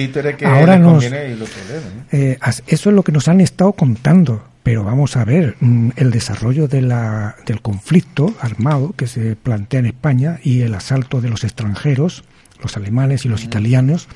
ahora 0.45 0.79
nos, 0.79 1.05
eh, 1.05 2.39
eso 2.67 2.91
es 2.91 2.97
lo 2.97 3.05
que 3.05 3.13
nos 3.13 3.29
han 3.29 3.41
estado 3.41 3.73
contando 3.73 4.43
pero 4.63 4.85
vamos 4.85 5.17
a 5.17 5.25
ver 5.25 5.57
mm, 5.61 5.91
el 5.97 6.11
desarrollo 6.11 6.69
de 6.69 6.83
la, 6.83 7.37
del 7.47 7.63
conflicto 7.63 8.35
armado 8.41 8.93
que 8.97 9.07
se 9.07 9.37
plantea 9.37 9.81
en 9.81 9.87
España 9.87 10.41
y 10.43 10.63
el 10.63 10.75
asalto 10.75 11.21
de 11.21 11.31
los 11.31 11.45
extranjeros, 11.45 12.25
los 12.63 12.77
alemanes 12.77 13.25
y 13.25 13.29
los 13.29 13.45
italianos, 13.45 14.09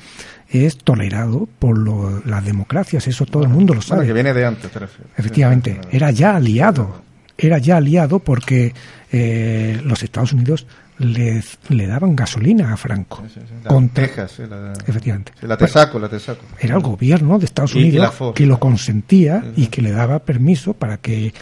es 0.49 0.77
tolerado 0.77 1.47
por 1.59 2.27
las 2.27 2.45
democracias, 2.45 3.07
eso 3.07 3.25
todo 3.25 3.43
el 3.43 3.49
mundo 3.49 3.73
lo 3.73 3.81
sabe. 3.81 4.05
que 4.05 4.13
viene 4.13 4.33
de 4.33 4.45
antes, 4.45 4.69
Efectivamente, 5.17 5.81
era 5.91 6.11
ya 6.11 6.35
aliado, 6.35 7.01
era 7.37 7.57
ya 7.57 7.77
aliado 7.77 8.19
porque 8.19 8.73
eh, 9.11 9.81
los 9.83 10.03
Estados 10.03 10.33
Unidos 10.33 10.67
le, 10.99 11.43
le 11.69 11.87
daban 11.87 12.15
gasolina 12.15 12.73
a 12.73 12.77
Franco. 12.77 13.23
con 13.67 13.89
Texas, 13.89 14.39
la, 14.39 14.73
efectivamente. 14.85 15.33
la 15.41 15.57
Tesaco, 15.57 15.99
la 15.99 16.09
Tesaco. 16.09 16.45
Era 16.59 16.75
el 16.75 16.81
gobierno 16.81 17.39
de 17.39 17.45
Estados 17.45 17.75
Unidos 17.75 18.13
que 18.35 18.45
lo 18.45 18.59
consentía 18.59 19.43
y 19.55 19.67
que 19.67 19.81
le 19.81 19.91
daba 19.91 20.19
permiso 20.19 20.73
para 20.73 20.97
que 20.97 21.33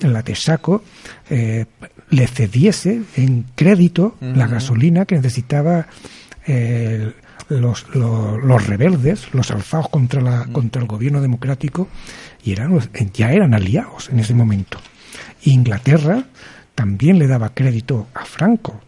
la 0.00 0.22
Tesaco 0.22 0.82
eh, 1.30 1.66
le 2.10 2.26
cediese 2.26 3.02
en 3.16 3.46
crédito 3.54 4.16
la 4.20 4.46
gasolina 4.46 5.04
que 5.04 5.16
necesitaba 5.16 5.86
eh, 6.46 7.12
los, 7.48 7.86
los, 7.94 8.66
rebeldes, 8.66 9.32
los 9.34 9.50
alzados 9.50 9.88
contra, 9.88 10.20
la, 10.20 10.46
contra 10.52 10.82
el 10.82 10.88
gobierno 10.88 11.20
democrático, 11.20 11.88
y 12.44 12.52
eran, 12.52 12.78
ya 13.14 13.32
eran 13.32 13.54
aliados 13.54 14.10
en 14.10 14.20
ese 14.20 14.34
momento. 14.34 14.78
Inglaterra 15.44 16.24
también 16.74 17.18
le 17.18 17.26
daba 17.26 17.50
crédito 17.50 18.06
a 18.14 18.24
Franco 18.24 18.80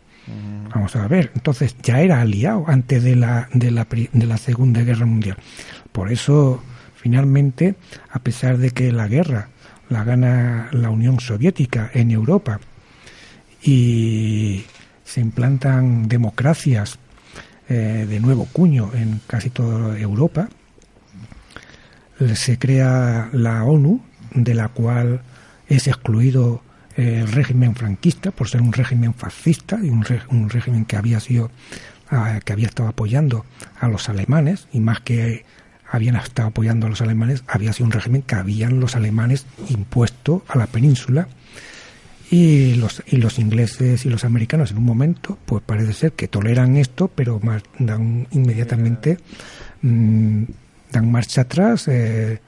Vamos 0.73 0.95
a 0.95 1.09
ver, 1.09 1.33
entonces 1.35 1.77
ya 1.83 2.01
era 2.01 2.21
aliado 2.21 2.65
antes 2.69 3.03
de 3.03 3.17
la, 3.17 3.49
de 3.53 3.71
la, 3.71 3.87
de 3.91 4.27
la 4.27 4.37
Segunda 4.37 4.83
Guerra 4.83 5.07
Mundial. 5.07 5.37
Por 5.91 6.13
eso, 6.13 6.63
finalmente, 6.95 7.75
a 8.11 8.21
pesar 8.21 8.59
de 8.59 8.71
que 8.71 8.93
la 8.93 9.09
guerra 9.09 9.49
la 9.91 10.05
gana 10.05 10.69
la 10.73 10.89
Unión 10.89 11.21
Soviética 11.21 11.91
en 11.93 12.11
Europa 12.13 12.61
y 13.63 14.65
se 15.05 15.21
implantan 15.21 16.09
democracias 16.09 16.99
eh, 17.69 18.07
de 18.09 18.21
nuevo 18.21 18.47
cuño 18.47 18.91
en 18.95 19.21
casi 19.27 19.51
toda 19.51 19.99
Europa, 19.99 20.49
se 22.35 22.59
crea 22.59 23.29
la 23.33 23.65
ONU, 23.65 24.01
de 24.33 24.55
la 24.55 24.69
cual 24.69 25.23
es 25.69 25.89
excluido 25.89 26.63
el 26.97 27.31
régimen 27.31 27.75
franquista 27.75 28.31
por 28.31 28.49
ser 28.49 28.63
un 28.63 28.73
régimen 28.73 29.15
fascista 29.15 29.79
y 29.83 29.89
un, 29.89 30.49
régimen 30.49 30.85
que 30.85 30.97
había 30.97 31.21
sido 31.21 31.51
ah, 32.11 32.41
que 32.45 32.53
había 32.53 32.67
estado 32.67 32.89
apoyando 32.89 33.45
a 33.79 33.89
los 33.89 34.09
alemanes 34.09 34.69
y 34.73 34.81
más 34.81 35.01
que 35.01 35.45
habían 35.91 36.17
estado 36.17 36.49
apoyando 36.49 36.87
a 36.87 36.91
los 36.91 37.01
alemanes 37.01 37.43
había 37.47 37.73
sido 37.73 37.87
un 37.87 37.93
régimen 37.93 38.23
que 38.23 38.35
habían 38.35 38.81
los 38.81 38.97
alemanes 38.97 39.47
impuesto 39.69 40.45
a 40.49 40.59
la 40.59 40.67
península. 40.67 41.29
Y 42.33 42.75
los 42.75 43.03
y 43.09 43.17
los 43.17 43.41
ingleses 43.41 44.07
y 44.07 44.09
los 44.09 44.25
americanos 44.25 44.71
en 44.71 44.79
un 44.79 44.85
momento 44.85 45.37
pues 45.47 45.65
parece 45.67 45.93
ser 45.93 46.13
que 46.13 46.29
toleran 46.29 46.77
esto 46.77 47.09
pero 47.13 47.41
dan 47.81 48.29
inmediatamente 48.31 49.19
mm, 49.83 50.45
dan 50.93 51.11
marcha 51.11 51.41
atrás 51.41 51.89
eh, 51.89 52.41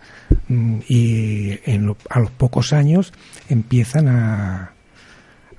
mm, 0.52 0.80
y 0.88 1.58
a 2.10 2.20
los 2.20 2.30
pocos 2.30 2.72
años 2.72 3.12
empiezan 3.48 4.08
a, 4.08 4.72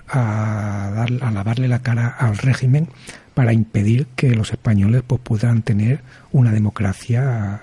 a, 0.08 0.91
dar, 0.93 1.10
a 1.21 1.32
lavarle 1.32 1.67
la 1.67 1.82
cara 1.82 2.08
al 2.08 2.38
régimen 2.38 2.88
para 3.34 3.53
impedir 3.53 4.08
que 4.15 4.36
los 4.36 4.51
españoles 4.51 5.03
pues, 5.06 5.21
puedan 5.21 5.63
tener 5.63 6.01
una 6.32 6.51
democracia 6.51 7.62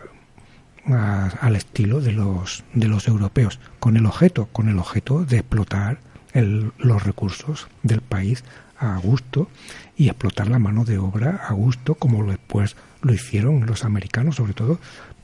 al 0.87 1.57
estilo 1.57 2.01
de 2.01 2.13
los 2.13 2.65
de 2.75 2.89
los 2.89 3.07
europeos 3.07 3.61
con 3.79 3.97
el 3.97 4.07
objeto 4.07 4.47
con 4.47 4.69
el 4.69 4.79
objeto 4.79 5.25
de 5.25 5.37
explotar 5.39 5.99
los 6.33 7.05
recursos 7.05 7.69
del 7.83 8.01
país 8.01 8.45
a 8.79 8.97
gusto 8.97 9.49
y 9.97 10.09
explotar 10.09 10.49
la 10.49 10.59
mano 10.59 10.85
de 10.85 10.99
obra 10.99 11.43
a 11.47 11.53
gusto 11.53 11.95
como 11.95 12.25
después 12.25 12.77
lo 13.03 13.13
hicieron 13.13 13.67
los 13.67 13.85
americanos 13.85 14.37
sobre 14.37 14.55
todo 14.55 14.81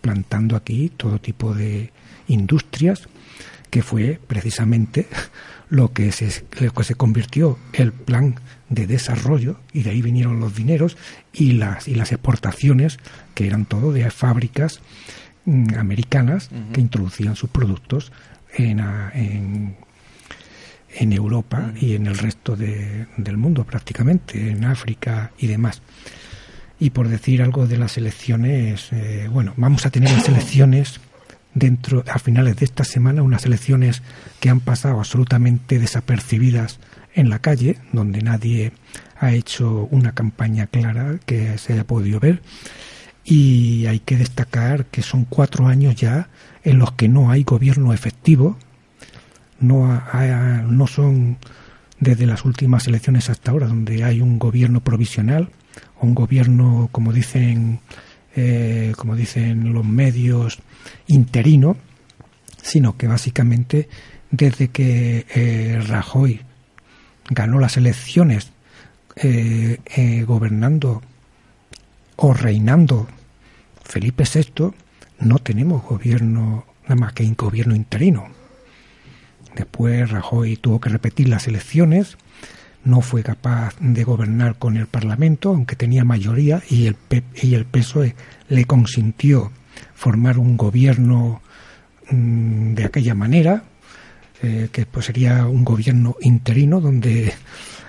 plantando 0.06 0.54
aquí 0.54 0.92
todo 0.96 1.18
tipo 1.18 1.52
de 1.52 1.90
industrias, 2.28 3.08
que 3.70 3.82
fue 3.82 4.20
precisamente 4.24 5.08
lo 5.68 5.92
que 5.92 6.12
se, 6.12 6.44
que 6.48 6.84
se 6.84 6.94
convirtió 6.94 7.58
el 7.72 7.92
plan 7.92 8.36
de 8.68 8.86
desarrollo 8.86 9.58
y 9.72 9.82
de 9.82 9.90
ahí 9.90 10.02
vinieron 10.02 10.38
los 10.38 10.54
dineros 10.54 10.96
y 11.32 11.54
las 11.54 11.88
y 11.88 11.96
las 11.96 12.12
exportaciones 12.12 12.98
que 13.34 13.48
eran 13.48 13.64
todo 13.64 13.92
de 13.92 14.08
fábricas 14.12 14.80
mm, 15.44 15.74
americanas 15.76 16.50
que 16.72 16.80
introducían 16.80 17.34
sus 17.34 17.50
productos 17.50 18.12
en, 18.54 18.78
en, 18.78 19.76
Europa 21.12 21.72
y 21.80 21.96
en 21.96 22.06
el 22.06 22.16
resto 22.16 22.54
del 22.54 23.36
mundo 23.36 23.64
prácticamente 23.64 24.50
en 24.50 24.64
África 24.64 25.32
y 25.36 25.48
demás 25.48 25.82
y 26.78 26.90
por 26.90 27.08
decir 27.08 27.42
algo 27.42 27.66
de 27.66 27.78
las 27.78 27.96
elecciones, 27.96 28.92
eh, 28.92 29.28
bueno, 29.30 29.54
vamos 29.56 29.86
a 29.86 29.90
tener 29.90 30.12
las 30.12 30.28
elecciones 30.28 31.00
dentro, 31.54 32.04
a 32.06 32.18
finales 32.18 32.56
de 32.56 32.66
esta 32.66 32.84
semana, 32.84 33.22
unas 33.22 33.46
elecciones 33.46 34.02
que 34.40 34.50
han 34.50 34.60
pasado 34.60 34.98
absolutamente 34.98 35.78
desapercibidas 35.78 36.78
en 37.14 37.30
la 37.30 37.38
calle, 37.38 37.78
donde 37.92 38.20
nadie 38.20 38.72
ha 39.18 39.32
hecho 39.32 39.88
una 39.90 40.12
campaña 40.12 40.66
clara 40.66 41.18
que 41.24 41.56
se 41.56 41.72
haya 41.72 41.84
podido 41.84 42.20
ver. 42.20 42.42
Y 43.24 43.86
hay 43.86 44.00
que 44.00 44.16
destacar 44.16 44.84
que 44.86 45.02
son 45.02 45.24
cuatro 45.24 45.66
años 45.66 45.96
ya 45.96 46.28
en 46.62 46.78
los 46.78 46.92
que 46.92 47.08
no 47.08 47.30
hay 47.30 47.42
gobierno 47.42 47.92
efectivo, 47.92 48.58
no, 49.58 50.02
no 50.68 50.86
son 50.86 51.38
desde 51.98 52.26
las 52.26 52.44
últimas 52.44 52.86
elecciones 52.86 53.30
hasta 53.30 53.50
ahora, 53.50 53.66
donde 53.66 54.04
hay 54.04 54.20
un 54.20 54.38
gobierno 54.38 54.80
provisional, 54.80 55.48
un 56.00 56.14
gobierno, 56.14 56.88
como 56.92 57.12
dicen, 57.12 57.80
eh, 58.34 58.92
como 58.96 59.16
dicen 59.16 59.72
los 59.72 59.84
medios, 59.84 60.58
interino, 61.06 61.76
sino 62.62 62.96
que 62.96 63.06
básicamente 63.06 63.88
desde 64.30 64.68
que 64.68 65.26
eh, 65.34 65.82
Rajoy 65.86 66.40
ganó 67.30 67.58
las 67.58 67.76
elecciones 67.76 68.52
eh, 69.16 69.78
gobernando 70.26 71.02
o 72.16 72.34
reinando 72.34 73.08
Felipe 73.82 74.24
VI, 74.24 74.72
no 75.20 75.38
tenemos 75.38 75.82
gobierno, 75.82 76.66
nada 76.82 76.96
más 76.96 77.12
que 77.12 77.24
un 77.24 77.34
gobierno 77.34 77.74
interino. 77.74 78.28
Después 79.54 80.10
Rajoy 80.10 80.56
tuvo 80.56 80.80
que 80.80 80.90
repetir 80.90 81.28
las 81.28 81.46
elecciones 81.46 82.18
no 82.86 83.00
fue 83.00 83.22
capaz 83.22 83.74
de 83.80 84.04
gobernar 84.04 84.56
con 84.58 84.76
el 84.76 84.86
Parlamento, 84.86 85.50
aunque 85.50 85.74
tenía 85.74 86.04
mayoría, 86.04 86.62
y 86.70 86.86
el, 86.86 86.96
y 87.34 87.54
el 87.54 87.66
PSOE 87.66 88.14
le 88.48 88.64
consintió 88.64 89.50
formar 89.94 90.38
un 90.38 90.56
gobierno 90.56 91.42
mm, 92.10 92.74
de 92.74 92.84
aquella 92.84 93.14
manera, 93.14 93.64
eh, 94.40 94.68
que 94.70 94.86
pues 94.86 95.06
sería 95.06 95.46
un 95.46 95.64
gobierno 95.64 96.14
interino 96.20 96.80
donde 96.80 97.34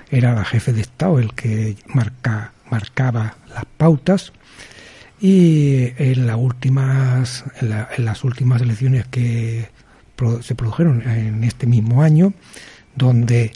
era 0.10 0.34
la 0.34 0.44
jefe 0.44 0.74
de 0.74 0.82
Estado 0.82 1.20
el 1.20 1.34
que 1.34 1.76
marca, 1.88 2.54
marcaba 2.70 3.38
las 3.54 3.66
pautas. 3.78 4.34
Y 5.20 5.94
en 5.98 6.28
las 6.28 6.38
últimas 6.38 7.44
en 7.62 8.06
las 8.06 8.24
últimas 8.24 8.62
elecciones 8.62 9.08
que 9.08 9.68
se 10.42 10.56
produjeron 10.56 11.02
en 11.10 11.44
este 11.44 11.66
mismo 11.66 12.04
año 12.04 12.34
donde 12.96 13.52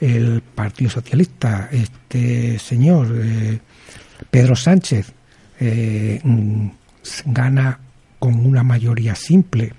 el 0.00 0.42
Partido 0.42 0.90
Socialista, 0.90 1.68
este 1.70 2.58
señor 2.58 3.08
eh, 3.14 3.60
Pedro 4.30 4.56
Sánchez, 4.56 5.12
eh, 5.60 6.20
gana 7.26 7.78
con 8.18 8.44
una 8.46 8.62
mayoría 8.62 9.14
simple, 9.14 9.74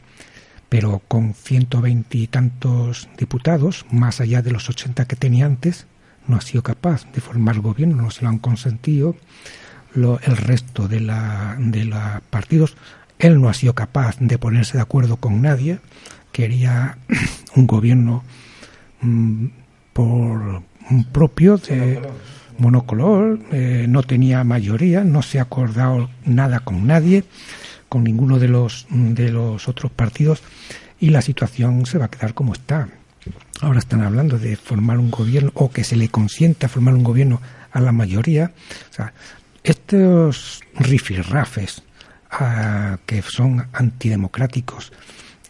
pero 0.70 1.02
con 1.08 1.34
120 1.34 2.18
y 2.18 2.28
tantos 2.28 3.10
diputados, 3.18 3.86
más 3.92 4.22
allá 4.22 4.42
de 4.42 4.52
los 4.52 4.70
80 4.70 5.06
que 5.06 5.16
tenía 5.16 5.46
antes, 5.46 5.88
no 6.28 6.38
ha 6.38 6.42
sido 6.42 6.62
capaz 6.62 7.12
de 7.12 7.22
formar 7.22 7.60
gobierno, 7.60 8.04
no 8.04 8.12
se 8.12 8.24
lo 8.24 8.30
han 8.30 8.40
consentido 8.40 9.16
el 9.96 10.38
resto 10.38 10.88
de 10.88 11.02
los 11.02 11.18
de 11.58 11.86
la 11.86 12.22
partidos. 12.30 12.78
Él 13.20 13.42
no 13.42 13.50
ha 13.50 13.54
sido 13.54 13.74
capaz 13.74 14.18
de 14.20 14.38
ponerse 14.38 14.78
de 14.78 14.82
acuerdo 14.82 15.18
con 15.18 15.42
nadie, 15.42 15.80
quería 16.32 16.98
un 17.56 17.68
gobierno 17.68 18.24
mm, 19.02 19.46
por 19.94 20.64
propio 21.12 21.58
de 21.58 22.02
monocolor, 22.58 23.40
eh, 23.52 23.86
no 23.88 24.04
tenía 24.04 24.44
mayoría, 24.44 25.04
no 25.04 25.22
se 25.22 25.40
ha 25.40 25.44
acordado 25.44 26.10
nada 26.26 26.60
con 26.60 26.86
nadie, 26.86 27.24
con 27.90 28.04
ninguno 28.04 28.40
de 28.40 28.48
los 28.48 28.88
de 28.90 29.32
los 29.32 29.68
otros 29.68 29.92
partidos 29.92 30.44
y 31.00 31.10
la 31.10 31.22
situación 31.22 31.86
se 31.86 31.98
va 31.98 32.06
a 32.06 32.12
quedar 32.12 32.34
como 32.34 32.54
está. 32.54 32.88
Ahora 33.62 33.80
están 33.80 34.02
hablando 34.02 34.40
de 34.40 34.56
formar 34.56 34.98
un 34.98 35.12
gobierno 35.12 35.52
o 35.56 35.72
que 35.72 35.84
se 35.84 35.96
le 35.96 36.10
consienta 36.10 36.70
formar 36.70 36.94
un 36.94 37.04
gobierno 37.04 37.42
a 37.72 37.80
la 37.80 37.92
mayoría. 37.92 38.52
O 38.90 38.94
sea, 38.94 39.14
estos 39.64 40.62
rifirrafes 40.76 41.84
ah, 42.32 42.98
que 43.06 43.22
son 43.22 43.68
antidemocráticos 43.74 44.92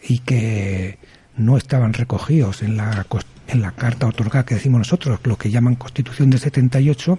y 0.02 0.18
que 0.18 0.98
no 1.36 1.56
estaban 1.56 1.94
recogidos 1.94 2.62
en 2.62 2.76
la, 2.76 3.04
en 3.52 3.62
la 3.62 3.72
carta 3.72 4.06
otorgada 4.06 4.44
que 4.44 4.54
decimos 4.54 4.78
nosotros, 4.78 5.20
lo 5.24 5.36
que 5.36 5.50
llaman 5.50 5.76
Constitución 5.76 6.30
de 6.30 6.38
78, 6.38 7.18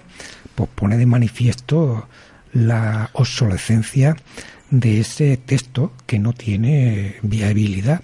pues 0.54 0.70
pone 0.74 0.96
de 0.96 1.06
manifiesto 1.06 2.08
la 2.52 3.10
obsolescencia 3.12 4.16
de 4.70 5.00
ese 5.00 5.36
texto 5.36 5.92
que 6.06 6.18
no 6.18 6.32
tiene 6.32 7.16
viabilidad 7.22 8.02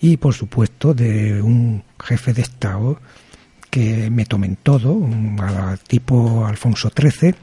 y 0.00 0.16
por 0.16 0.34
supuesto 0.34 0.94
de 0.94 1.42
un 1.42 1.84
jefe 2.02 2.32
de 2.32 2.42
Estado 2.42 3.00
que 3.68 4.10
me 4.10 4.24
tomen 4.24 4.56
todo, 4.56 5.08
tipo 5.86 6.46
Alfonso 6.46 6.90
XIII, 6.90 7.34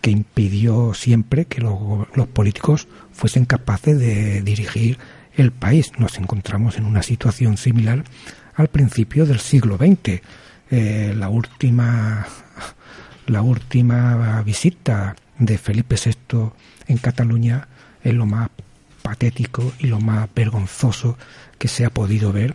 que 0.00 0.10
impidió 0.10 0.94
siempre 0.94 1.46
que 1.46 1.60
los 1.60 2.28
políticos 2.32 2.86
fuesen 3.12 3.44
capaces 3.44 3.98
de 3.98 4.42
dirigir 4.42 4.98
el 5.34 5.50
país. 5.50 5.92
Nos 5.98 6.16
encontramos 6.18 6.78
en 6.78 6.84
una 6.84 7.02
situación 7.02 7.56
similar 7.56 8.04
al 8.56 8.68
principio 8.68 9.26
del 9.26 9.38
siglo 9.38 9.76
XX. 9.76 10.20
Eh, 10.70 11.14
la 11.16 11.28
última 11.28 12.26
la 13.26 13.42
última 13.42 14.42
visita 14.42 15.16
de 15.38 15.58
Felipe 15.58 15.96
VI 15.96 16.50
en 16.86 16.98
Cataluña 16.98 17.66
es 18.02 18.14
lo 18.14 18.24
más 18.24 18.50
patético 19.02 19.72
y 19.78 19.88
lo 19.88 20.00
más 20.00 20.28
vergonzoso 20.34 21.18
que 21.58 21.68
se 21.68 21.84
ha 21.84 21.90
podido 21.90 22.32
ver. 22.32 22.54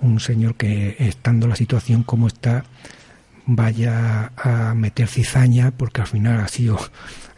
Un 0.00 0.20
señor 0.20 0.54
que, 0.56 0.96
estando 0.98 1.48
la 1.48 1.56
situación 1.56 2.02
como 2.02 2.28
está, 2.28 2.64
vaya 3.44 4.32
a 4.36 4.74
meter 4.74 5.08
cizaña, 5.08 5.70
porque 5.70 6.00
al 6.00 6.06
final 6.06 6.40
ha 6.40 6.48
sido 6.48 6.78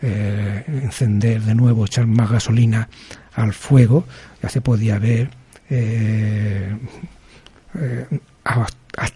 eh, 0.03 0.65
encender 0.67 1.43
de 1.43 1.55
nuevo, 1.55 1.85
echar 1.85 2.07
más 2.07 2.31
gasolina 2.31 2.89
al 3.35 3.53
fuego, 3.53 4.07
ya 4.43 4.49
se 4.49 4.61
podía 4.61 4.99
ver 4.99 5.31
eh, 5.71 6.77
eh, 7.75 8.07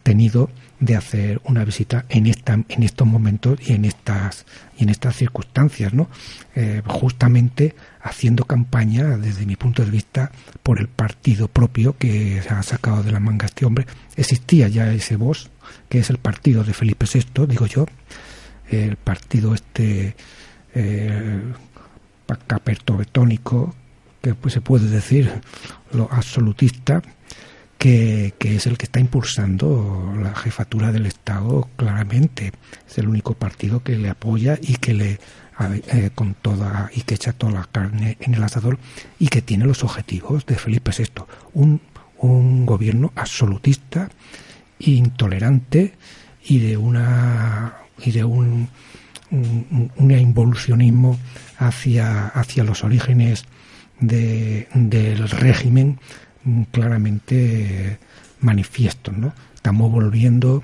tenido 0.02 0.50
de 0.80 0.96
hacer 0.96 1.40
una 1.44 1.64
visita 1.64 2.04
en 2.08 2.26
esta 2.26 2.54
en 2.54 2.82
estos 2.82 3.06
momentos 3.06 3.58
y 3.64 3.72
en 3.72 3.84
estas 3.84 4.46
y 4.76 4.82
en 4.82 4.88
estas 4.88 5.16
circunstancias 5.16 5.94
no 5.94 6.08
eh, 6.56 6.82
justamente 6.86 7.74
haciendo 8.00 8.44
campaña 8.44 9.16
desde 9.16 9.46
mi 9.46 9.54
punto 9.56 9.84
de 9.84 9.90
vista 9.90 10.32
por 10.62 10.80
el 10.80 10.88
partido 10.88 11.48
propio 11.48 11.96
que 11.96 12.42
se 12.42 12.48
ha 12.48 12.62
sacado 12.62 13.02
de 13.02 13.12
la 13.12 13.20
manga 13.20 13.46
este 13.46 13.64
hombre. 13.64 13.86
Existía 14.16 14.68
ya 14.68 14.92
ese 14.92 15.16
voz 15.16 15.50
que 15.88 16.00
es 16.00 16.10
el 16.10 16.18
partido 16.18 16.64
de 16.64 16.74
Felipe 16.74 17.06
VI 17.12 17.46
digo 17.46 17.66
yo 17.66 17.86
el 18.70 18.96
partido 18.96 19.54
este 19.54 20.16
eh, 20.74 21.42
capertobetónico 22.46 23.74
que 24.20 24.34
pues, 24.34 24.54
se 24.54 24.60
puede 24.60 24.88
decir 24.88 25.30
lo 25.92 26.08
absolutista, 26.10 27.02
que, 27.82 28.32
es 28.38 28.66
el 28.68 28.78
que 28.78 28.84
está 28.84 29.00
impulsando 29.00 30.14
la 30.16 30.36
jefatura 30.36 30.92
del 30.92 31.06
Estado 31.06 31.68
claramente. 31.74 32.52
Es 32.88 32.98
el 32.98 33.08
único 33.08 33.34
partido 33.34 33.82
que 33.82 33.96
le 33.96 34.08
apoya 34.08 34.56
y 34.62 34.76
que 34.76 34.94
le 34.94 35.18
eh, 35.92 36.10
con 36.14 36.34
toda 36.34 36.90
y 36.94 37.00
que 37.00 37.14
echa 37.14 37.32
toda 37.32 37.52
la 37.52 37.64
carne 37.64 38.18
en 38.20 38.34
el 38.34 38.42
asador 38.44 38.78
y 39.18 39.26
que 39.28 39.42
tiene 39.42 39.64
los 39.64 39.82
objetivos 39.82 40.46
de 40.46 40.54
Felipe 40.54 40.92
VI, 40.96 41.24
un, 41.54 41.80
un 42.18 42.66
gobierno 42.66 43.12
absolutista, 43.16 44.08
intolerante 44.78 45.94
y 46.44 46.60
de 46.60 46.76
una 46.76 47.78
y 47.98 48.12
de 48.12 48.22
un, 48.22 48.68
un, 49.32 50.10
involucionismo 50.10 51.18
hacia, 51.58 52.28
hacia 52.28 52.62
los 52.62 52.84
orígenes 52.84 53.44
de, 53.98 54.68
del 54.72 55.28
régimen 55.28 55.98
claramente 56.70 57.98
manifiesto, 58.40 59.12
¿no? 59.12 59.33
Estamos 59.55 59.90
volviendo 59.90 60.62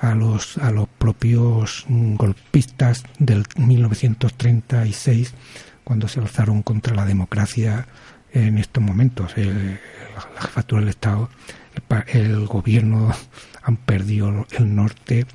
a 0.00 0.14
los 0.14 0.56
a 0.58 0.70
los 0.70 0.88
propios 0.88 1.84
golpistas 1.88 3.04
del 3.18 3.44
1936 3.56 5.34
cuando 5.84 6.08
se 6.08 6.20
alzaron 6.20 6.62
contra 6.62 6.94
la 6.94 7.04
democracia 7.04 7.86
en 8.32 8.58
estos 8.58 8.82
momentos. 8.82 9.34
la 9.36 10.40
jefatura 10.42 10.80
del 10.80 10.90
Estado, 10.90 11.28
el, 12.08 12.46
gobierno 12.46 13.12
han 13.62 13.76
perdido 13.76 14.46
el 14.52 14.74
norte 14.74 15.26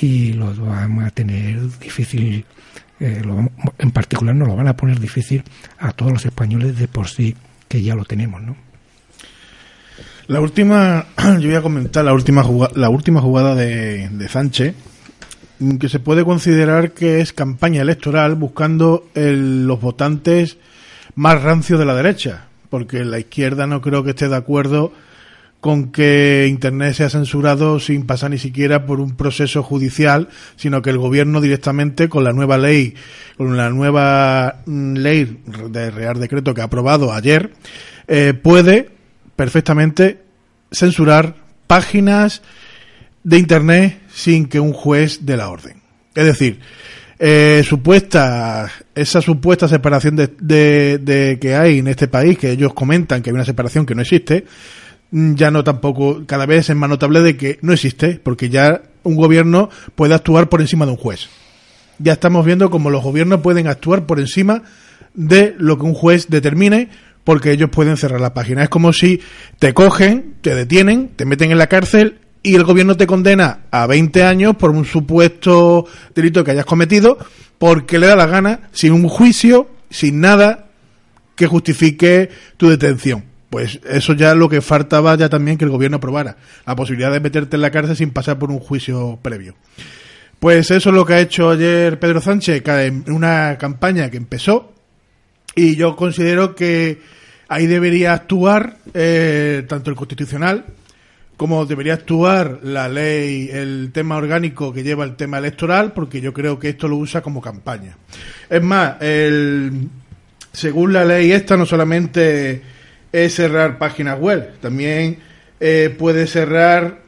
y 0.00 0.32
los 0.32 0.58
van 0.58 1.00
a 1.02 1.10
tener 1.10 1.78
difícil 1.78 2.46
eh, 2.98 3.22
en 3.78 3.90
particular 3.90 4.34
nos 4.34 4.48
lo 4.48 4.56
van 4.56 4.68
a 4.68 4.76
poner 4.76 5.00
difícil 5.00 5.42
a 5.78 5.92
todos 5.92 6.12
los 6.12 6.24
españoles 6.24 6.78
de 6.78 6.88
por 6.88 7.08
sí 7.08 7.36
que 7.68 7.82
ya 7.82 7.94
lo 7.94 8.04
tenemos, 8.04 8.40
¿no? 8.40 8.56
La 10.28 10.40
última, 10.40 11.06
yo 11.40 11.48
voy 11.48 11.54
a 11.54 11.62
comentar 11.62 12.04
la 12.04 12.12
última 12.12 12.42
jugada, 12.42 12.72
la 12.76 12.88
última 12.88 13.20
jugada 13.20 13.54
de, 13.54 14.08
de 14.08 14.28
Sánchez, 14.28 14.74
que 15.80 15.88
se 15.88 16.00
puede 16.00 16.24
considerar 16.24 16.92
que 16.92 17.20
es 17.20 17.32
campaña 17.32 17.82
electoral 17.82 18.34
buscando 18.34 19.06
los 19.14 19.80
votantes 19.80 20.58
más 21.14 21.42
rancios 21.42 21.78
de 21.78 21.84
la 21.84 21.94
derecha, 21.94 22.46
porque 22.70 23.04
la 23.04 23.18
izquierda 23.18 23.66
no 23.66 23.80
creo 23.80 24.02
que 24.02 24.10
esté 24.10 24.28
de 24.28 24.36
acuerdo 24.36 24.92
con 25.60 25.92
que 25.92 26.48
Internet 26.48 26.94
sea 26.94 27.08
censurado 27.08 27.78
sin 27.78 28.04
pasar 28.04 28.32
ni 28.32 28.38
siquiera 28.38 28.84
por 28.84 29.00
un 29.00 29.14
proceso 29.14 29.62
judicial, 29.62 30.28
sino 30.56 30.82
que 30.82 30.90
el 30.90 30.98
gobierno 30.98 31.40
directamente 31.40 32.08
con 32.08 32.24
la 32.24 32.32
nueva 32.32 32.58
ley, 32.58 32.94
con 33.36 33.56
la 33.56 33.70
nueva 33.70 34.62
mm, 34.66 34.96
ley 34.96 35.40
de 35.70 35.90
Real 35.92 36.18
Decreto 36.18 36.52
que 36.52 36.62
ha 36.62 36.64
aprobado 36.64 37.12
ayer, 37.12 37.52
eh, 38.08 38.34
puede 38.34 38.88
perfectamente 39.36 40.22
censurar 40.70 41.36
páginas 41.66 42.42
de 43.24 43.38
Internet 43.38 44.00
sin 44.12 44.46
que 44.46 44.60
un 44.60 44.72
juez 44.72 45.20
dé 45.26 45.36
la 45.36 45.48
orden. 45.48 45.80
Es 46.14 46.26
decir, 46.26 46.60
eh, 47.18 47.62
supuesta 47.64 48.70
esa 48.94 49.20
supuesta 49.20 49.68
separación 49.68 50.16
de, 50.16 50.28
de, 50.98 51.38
que 51.40 51.54
hay 51.54 51.78
en 51.78 51.88
este 51.88 52.08
país, 52.08 52.38
que 52.38 52.50
ellos 52.50 52.74
comentan 52.74 53.22
que 53.22 53.30
hay 53.30 53.34
una 53.34 53.44
separación 53.44 53.86
que 53.86 53.94
no 53.94 54.02
existe, 54.02 54.44
Mm, 55.12 55.34
ya 55.34 55.50
no 55.50 55.62
tampoco, 55.62 56.24
cada 56.26 56.46
vez 56.46 56.70
es 56.70 56.76
más 56.76 56.88
notable 56.88 57.20
de 57.20 57.36
que 57.36 57.58
no 57.60 57.72
existe, 57.74 58.18
porque 58.22 58.48
ya 58.48 58.82
un 59.02 59.14
gobierno 59.14 59.68
puede 59.94 60.14
actuar 60.14 60.48
por 60.48 60.62
encima 60.62 60.86
de 60.86 60.92
un 60.92 60.96
juez. 60.96 61.28
Ya 61.98 62.14
estamos 62.14 62.44
viendo 62.46 62.70
cómo 62.70 62.88
los 62.88 63.04
gobiernos 63.04 63.42
pueden 63.42 63.68
actuar 63.68 64.06
por 64.06 64.18
encima 64.18 64.62
de 65.12 65.54
lo 65.58 65.76
que 65.76 65.84
un 65.84 65.92
juez 65.92 66.28
determine, 66.30 66.88
porque 67.24 67.52
ellos 67.52 67.70
pueden 67.70 67.96
cerrar 67.96 68.20
la 68.20 68.34
página. 68.34 68.62
Es 68.62 68.68
como 68.68 68.92
si 68.92 69.20
te 69.58 69.74
cogen, 69.74 70.34
te 70.40 70.54
detienen, 70.54 71.10
te 71.16 71.24
meten 71.24 71.50
en 71.50 71.58
la 71.58 71.68
cárcel 71.68 72.18
y 72.42 72.54
el 72.54 72.64
gobierno 72.64 72.96
te 72.96 73.06
condena 73.06 73.60
a 73.70 73.86
20 73.86 74.24
años 74.24 74.56
por 74.56 74.70
un 74.70 74.84
supuesto 74.84 75.86
delito 76.14 76.42
que 76.44 76.50
hayas 76.50 76.66
cometido, 76.66 77.18
porque 77.58 77.98
le 77.98 78.08
da 78.08 78.16
la 78.16 78.26
gana, 78.26 78.68
sin 78.72 78.92
un 78.92 79.08
juicio, 79.08 79.68
sin 79.90 80.20
nada 80.20 80.66
que 81.36 81.46
justifique 81.46 82.30
tu 82.56 82.68
detención 82.68 83.32
pues 83.52 83.80
eso 83.86 84.14
ya 84.14 84.34
lo 84.34 84.48
que 84.48 84.62
faltaba 84.62 85.14
ya 85.14 85.28
también 85.28 85.58
que 85.58 85.66
el 85.66 85.70
gobierno 85.70 85.98
aprobara, 85.98 86.38
la 86.66 86.74
posibilidad 86.74 87.12
de 87.12 87.20
meterte 87.20 87.56
en 87.56 87.60
la 87.60 87.70
cárcel 87.70 87.94
sin 87.94 88.10
pasar 88.10 88.38
por 88.38 88.50
un 88.50 88.58
juicio 88.58 89.18
previo. 89.20 89.56
Pues 90.40 90.70
eso 90.70 90.88
es 90.88 90.94
lo 90.96 91.04
que 91.04 91.12
ha 91.12 91.20
hecho 91.20 91.50
ayer 91.50 92.00
Pedro 92.00 92.22
Sánchez 92.22 92.62
en 92.66 93.04
una 93.12 93.58
campaña 93.58 94.10
que 94.10 94.16
empezó 94.16 94.72
y 95.54 95.76
yo 95.76 95.96
considero 95.96 96.54
que 96.54 97.00
ahí 97.48 97.66
debería 97.66 98.12
actuar 98.12 98.76
eh, 98.94 99.64
tanto 99.68 99.90
el 99.90 99.96
constitucional 99.96 100.64
como 101.42 101.66
debería 101.66 101.94
actuar 101.94 102.60
la 102.62 102.88
ley, 102.88 103.48
el 103.50 103.90
tema 103.92 104.16
orgánico 104.16 104.72
que 104.72 104.84
lleva 104.84 105.04
el 105.04 105.16
tema 105.16 105.38
electoral, 105.38 105.92
porque 105.92 106.20
yo 106.20 106.32
creo 106.32 106.56
que 106.56 106.68
esto 106.68 106.86
lo 106.86 106.96
usa 106.96 107.20
como 107.20 107.40
campaña. 107.40 107.96
Es 108.48 108.62
más, 108.62 109.00
el, 109.00 109.88
según 110.52 110.92
la 110.92 111.04
ley 111.04 111.32
esta, 111.32 111.56
no 111.56 111.66
solamente 111.66 112.62
es 113.10 113.34
cerrar 113.34 113.76
páginas 113.76 114.20
web, 114.20 114.52
también 114.60 115.18
eh, 115.58 115.92
puede 115.98 116.28
cerrar 116.28 117.00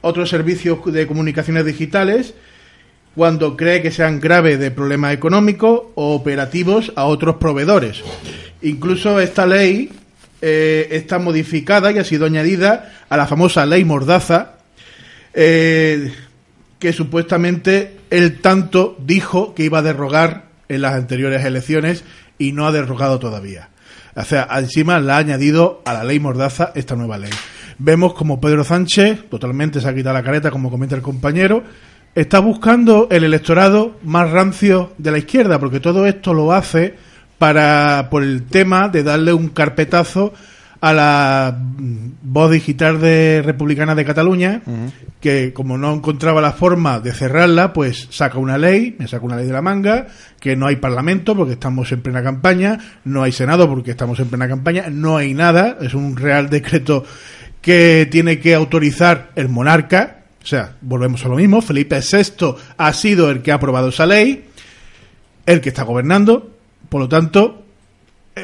otros 0.00 0.30
servicios 0.30 0.84
de 0.86 1.06
comunicaciones 1.06 1.64
digitales 1.64 2.34
cuando 3.16 3.56
cree 3.56 3.80
que 3.80 3.90
sean 3.90 4.20
graves 4.20 4.58
de 4.58 4.70
problemas 4.70 5.14
económicos 5.14 5.84
o 5.94 6.14
operativos 6.14 6.92
a 6.96 7.06
otros 7.06 7.36
proveedores. 7.36 8.02
Incluso 8.60 9.18
esta 9.20 9.46
ley 9.46 9.90
eh, 10.42 10.88
está 10.90 11.18
modificada 11.18 11.90
y 11.90 11.98
ha 11.98 12.04
sido 12.04 12.26
añadida 12.26 12.92
a 13.08 13.16
la 13.16 13.26
famosa 13.26 13.64
ley 13.64 13.86
Mordaza, 13.86 14.56
eh, 15.32 16.12
que 16.78 16.92
supuestamente 16.92 17.96
él 18.10 18.40
tanto 18.42 18.98
dijo 19.00 19.54
que 19.54 19.64
iba 19.64 19.78
a 19.78 19.82
derrogar 19.82 20.44
en 20.68 20.82
las 20.82 20.92
anteriores 20.92 21.42
elecciones 21.42 22.04
y 22.38 22.52
no 22.52 22.66
ha 22.66 22.72
derrogado 22.72 23.18
todavía. 23.18 23.70
O 24.14 24.24
sea, 24.24 24.46
encima 24.58 25.00
la 25.00 25.16
ha 25.16 25.18
añadido 25.18 25.80
a 25.86 25.94
la 25.94 26.04
ley 26.04 26.20
Mordaza 26.20 26.72
esta 26.74 26.96
nueva 26.96 27.16
ley. 27.16 27.30
Vemos 27.78 28.12
como 28.12 28.42
Pedro 28.42 28.62
Sánchez, 28.62 29.24
totalmente 29.30 29.80
se 29.80 29.88
ha 29.88 29.94
quitado 29.94 30.14
la 30.14 30.22
careta, 30.22 30.50
como 30.50 30.70
comenta 30.70 30.96
el 30.96 31.02
compañero, 31.02 31.64
está 32.16 32.40
buscando 32.40 33.08
el 33.10 33.24
electorado 33.24 33.98
más 34.02 34.30
rancio 34.30 34.94
de 34.96 35.10
la 35.12 35.18
izquierda, 35.18 35.60
porque 35.60 35.80
todo 35.80 36.06
esto 36.06 36.32
lo 36.32 36.52
hace 36.52 36.94
para 37.38 38.08
por 38.10 38.22
el 38.22 38.44
tema 38.44 38.88
de 38.88 39.02
darle 39.02 39.34
un 39.34 39.50
carpetazo 39.50 40.32
a 40.80 40.94
la 40.94 41.58
voz 42.22 42.50
digital 42.50 43.00
de 43.00 43.42
Republicana 43.44 43.94
de 43.94 44.04
Cataluña, 44.06 44.62
que 45.20 45.52
como 45.52 45.76
no 45.76 45.92
encontraba 45.92 46.40
la 46.40 46.52
forma 46.52 47.00
de 47.00 47.12
cerrarla, 47.12 47.74
pues 47.74 48.08
saca 48.10 48.38
una 48.38 48.56
ley, 48.56 48.96
me 48.98 49.08
saca 49.08 49.24
una 49.24 49.36
ley 49.36 49.46
de 49.46 49.52
la 49.52 49.62
manga, 49.62 50.06
que 50.40 50.56
no 50.56 50.66
hay 50.66 50.76
parlamento 50.76 51.36
porque 51.36 51.54
estamos 51.54 51.92
en 51.92 52.00
plena 52.00 52.22
campaña, 52.22 52.78
no 53.04 53.22
hay 53.24 53.32
senado 53.32 53.68
porque 53.68 53.90
estamos 53.90 54.18
en 54.20 54.28
plena 54.28 54.48
campaña, 54.48 54.86
no 54.90 55.18
hay 55.18 55.34
nada, 55.34 55.76
es 55.82 55.92
un 55.92 56.16
real 56.16 56.48
decreto 56.48 57.04
que 57.60 58.08
tiene 58.10 58.38
que 58.38 58.54
autorizar 58.54 59.30
el 59.34 59.48
monarca, 59.48 60.25
o 60.46 60.48
sea, 60.48 60.76
volvemos 60.80 61.24
a 61.24 61.28
lo 61.28 61.34
mismo, 61.34 61.60
Felipe 61.60 61.98
VI 61.98 62.54
ha 62.76 62.92
sido 62.92 63.32
el 63.32 63.42
que 63.42 63.50
ha 63.50 63.56
aprobado 63.56 63.88
esa 63.88 64.06
ley, 64.06 64.44
el 65.44 65.60
que 65.60 65.70
está 65.70 65.82
gobernando, 65.82 66.52
por 66.88 67.00
lo 67.00 67.08
tanto, 67.08 67.64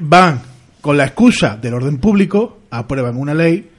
van 0.03 0.43
con 0.81 0.97
la 0.97 1.05
excusa 1.05 1.57
del 1.57 1.75
orden 1.75 1.99
público, 1.99 2.59
aprueban 2.71 3.17
una 3.17 3.35
ley 3.35 3.71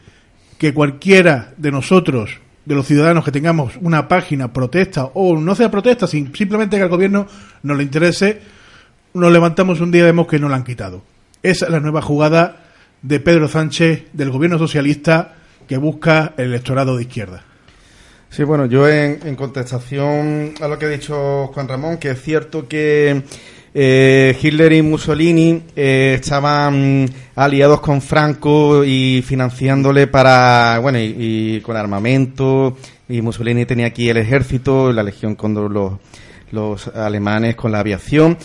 que 0.58 0.74
cualquiera 0.74 1.54
de 1.58 1.70
nosotros, 1.70 2.38
de 2.64 2.76
los 2.76 2.88
ciudadanos 2.88 3.26
que 3.26 3.32
tengamos 3.34 3.74
una 3.82 4.08
página 4.08 4.54
protesta 4.54 5.04
o 5.16 5.38
no 5.38 5.54
sea 5.54 5.70
protesta, 5.70 6.08
simplemente 6.08 6.78
que 6.78 6.84
al 6.84 6.88
gobierno 6.88 7.28
no 7.64 7.76
le 7.76 7.84
interese, 7.84 8.40
nos 9.16 9.34
levantamos 9.34 9.82
un 9.82 9.92
día 9.92 10.04
y 10.04 10.06
vemos 10.06 10.28
que 10.28 10.40
no 10.40 10.48
la 10.48 10.56
han 10.56 10.64
quitado. 10.64 11.04
Esa 11.42 11.66
es 11.66 11.72
la 11.74 11.82
nueva 11.82 12.02
jugada 12.02 12.68
de 13.02 13.20
Pedro 13.20 13.50
Sánchez, 13.50 14.06
del 14.14 14.32
gobierno 14.32 14.58
socialista 14.58 15.34
que 15.68 15.76
busca 15.76 16.32
el 16.38 16.46
electorado 16.46 16.96
de 16.96 17.04
izquierda. 17.04 17.44
Sí, 18.34 18.44
bueno, 18.44 18.66
yo 18.66 18.90
en, 18.90 19.20
en 19.28 19.36
contestación 19.36 20.56
a 20.60 20.68
lo 20.68 20.80
que 20.80 20.88
ha 20.88 20.90
dicho 20.90 21.52
Juan 21.54 21.68
Ramón, 21.68 21.98
que 21.98 22.10
es 22.10 22.22
cierto 22.24 22.68
que 22.68 23.22
eh, 23.76 24.36
Hitler 24.42 24.74
y 24.74 24.82
Mussolini 24.82 25.62
eh, 25.76 26.18
estaban 26.20 27.08
aliados 27.36 27.80
con 27.82 28.02
Franco 28.02 28.84
y 28.84 29.24
financiándole 29.24 30.08
para, 30.08 30.80
bueno, 30.82 30.98
y, 31.00 31.62
con 31.62 31.78
armamento. 31.78 32.76
Y 33.08 33.22
Mussolini 33.22 33.68
tenía 33.68 33.86
aquí 33.86 34.10
el 34.10 34.18
ejército, 34.18 34.92
la 34.92 35.04
legión 35.04 35.36
con 35.36 35.54
los, 35.72 35.94
los 36.50 36.88
alemanes 36.88 37.56
con 37.56 37.72
la 37.72 37.82
aviación. 37.82 38.40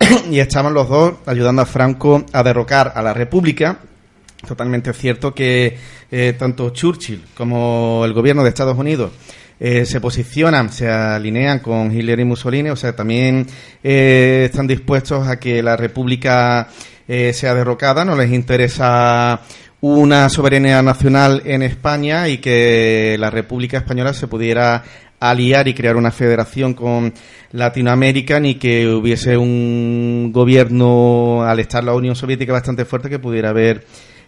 y 0.30 0.38
estaban 0.38 0.74
los 0.74 0.86
dos 0.86 1.14
ayudando 1.24 1.62
a 1.62 1.64
Franco 1.66 2.26
a 2.30 2.42
derrocar 2.42 2.92
a 2.94 3.00
la 3.00 3.14
República. 3.14 3.78
Totalmente 4.46 4.92
cierto 4.92 5.34
que 5.34 5.76
eh, 6.10 6.34
tanto 6.38 6.70
Churchill 6.70 7.24
como 7.36 8.02
el 8.04 8.12
gobierno 8.12 8.42
de 8.42 8.50
Estados 8.50 8.76
Unidos 8.76 9.12
eh, 9.58 9.84
se 9.86 10.00
posicionan, 10.00 10.72
se 10.72 10.90
alinean 10.90 11.60
con 11.60 11.90
Hitler 11.90 12.20
y 12.20 12.24
Mussolini, 12.24 12.70
o 12.70 12.76
sea, 12.76 12.94
también 12.94 13.46
eh, 13.82 14.48
están 14.50 14.66
dispuestos 14.66 15.26
a 15.26 15.38
que 15.38 15.62
la 15.62 15.76
República 15.76 16.68
sea 17.06 17.54
derrocada, 17.54 18.02
no 18.02 18.16
les 18.16 18.32
interesa 18.32 19.42
una 19.82 20.30
soberanía 20.30 20.80
nacional 20.80 21.42
en 21.44 21.60
España 21.60 22.30
y 22.30 22.38
que 22.38 23.16
la 23.18 23.28
República 23.28 23.76
Española 23.76 24.14
se 24.14 24.26
pudiera 24.26 24.82
aliar 25.20 25.68
y 25.68 25.74
crear 25.74 25.96
una 25.96 26.10
federación 26.10 26.74
con 26.74 27.12
Latinoamérica 27.52 28.40
ni 28.40 28.56
que 28.56 28.88
hubiese 28.88 29.36
un 29.36 30.30
gobierno 30.32 31.42
al 31.44 31.60
estar 31.60 31.84
la 31.84 31.94
Unión 31.94 32.16
Soviética 32.16 32.52
bastante 32.52 32.84
fuerte 32.84 33.08
que 33.08 33.18
pudiera 33.18 33.50
haber 33.50 33.86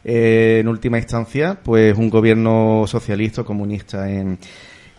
en 0.09 0.69
última 0.69 0.99
instancia 0.99 1.59
pues 1.61 1.97
un 1.99 2.09
gobierno 2.09 2.85
socialista 2.87 3.43
o 3.43 3.45
comunista 3.45 4.09
en, 4.09 4.39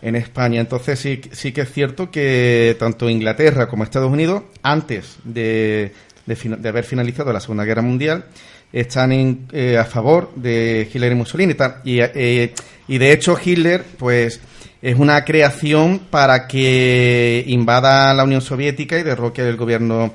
España. 0.00 0.60
Entonces 0.60 0.98
sí, 1.00 1.20
sí 1.32 1.50
que 1.50 1.62
es 1.62 1.72
cierto 1.72 2.08
que 2.08 2.76
tanto 2.78 3.10
Inglaterra 3.10 3.68
como 3.68 3.82
Estados 3.82 4.12
Unidos, 4.12 4.42
antes 4.62 5.16
de, 5.24 5.92
de, 6.24 6.68
haber 6.68 6.84
finalizado 6.84 7.32
la 7.32 7.40
Segunda 7.40 7.64
Guerra 7.64 7.82
Mundial, 7.82 8.26
están 8.72 9.10
en, 9.10 9.48
eh, 9.50 9.76
a 9.76 9.84
favor 9.84 10.30
de 10.36 10.88
Hitler 10.92 11.12
y 11.12 11.14
Mussolini. 11.16 11.54
Y, 11.84 11.98
eh, 12.00 12.54
y 12.86 12.98
de 12.98 13.12
hecho 13.12 13.36
Hitler, 13.42 13.82
pues, 13.98 14.40
es 14.80 14.96
una 14.96 15.24
creación 15.24 15.98
para 16.10 16.46
que 16.46 17.42
invada 17.48 18.14
la 18.14 18.22
Unión 18.22 18.40
Soviética 18.40 18.98
y 18.98 19.02
derroque 19.02 19.42
el 19.42 19.56
gobierno 19.56 20.12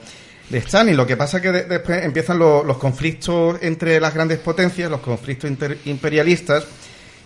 de 0.50 0.58
Stalin. 0.60 0.98
Lo 0.98 1.08
que 1.08 1.18
pasa 1.18 1.38
es 1.38 1.44
que 1.44 1.52
después 1.52 2.04
empiezan 2.04 2.40
los 2.40 2.78
conflictos 2.78 3.58
entre 3.62 4.00
las 4.00 4.14
grandes 4.14 4.40
potencias, 4.40 4.90
los 4.90 5.02
conflictos 5.02 5.52
imperialistas, 5.86 6.66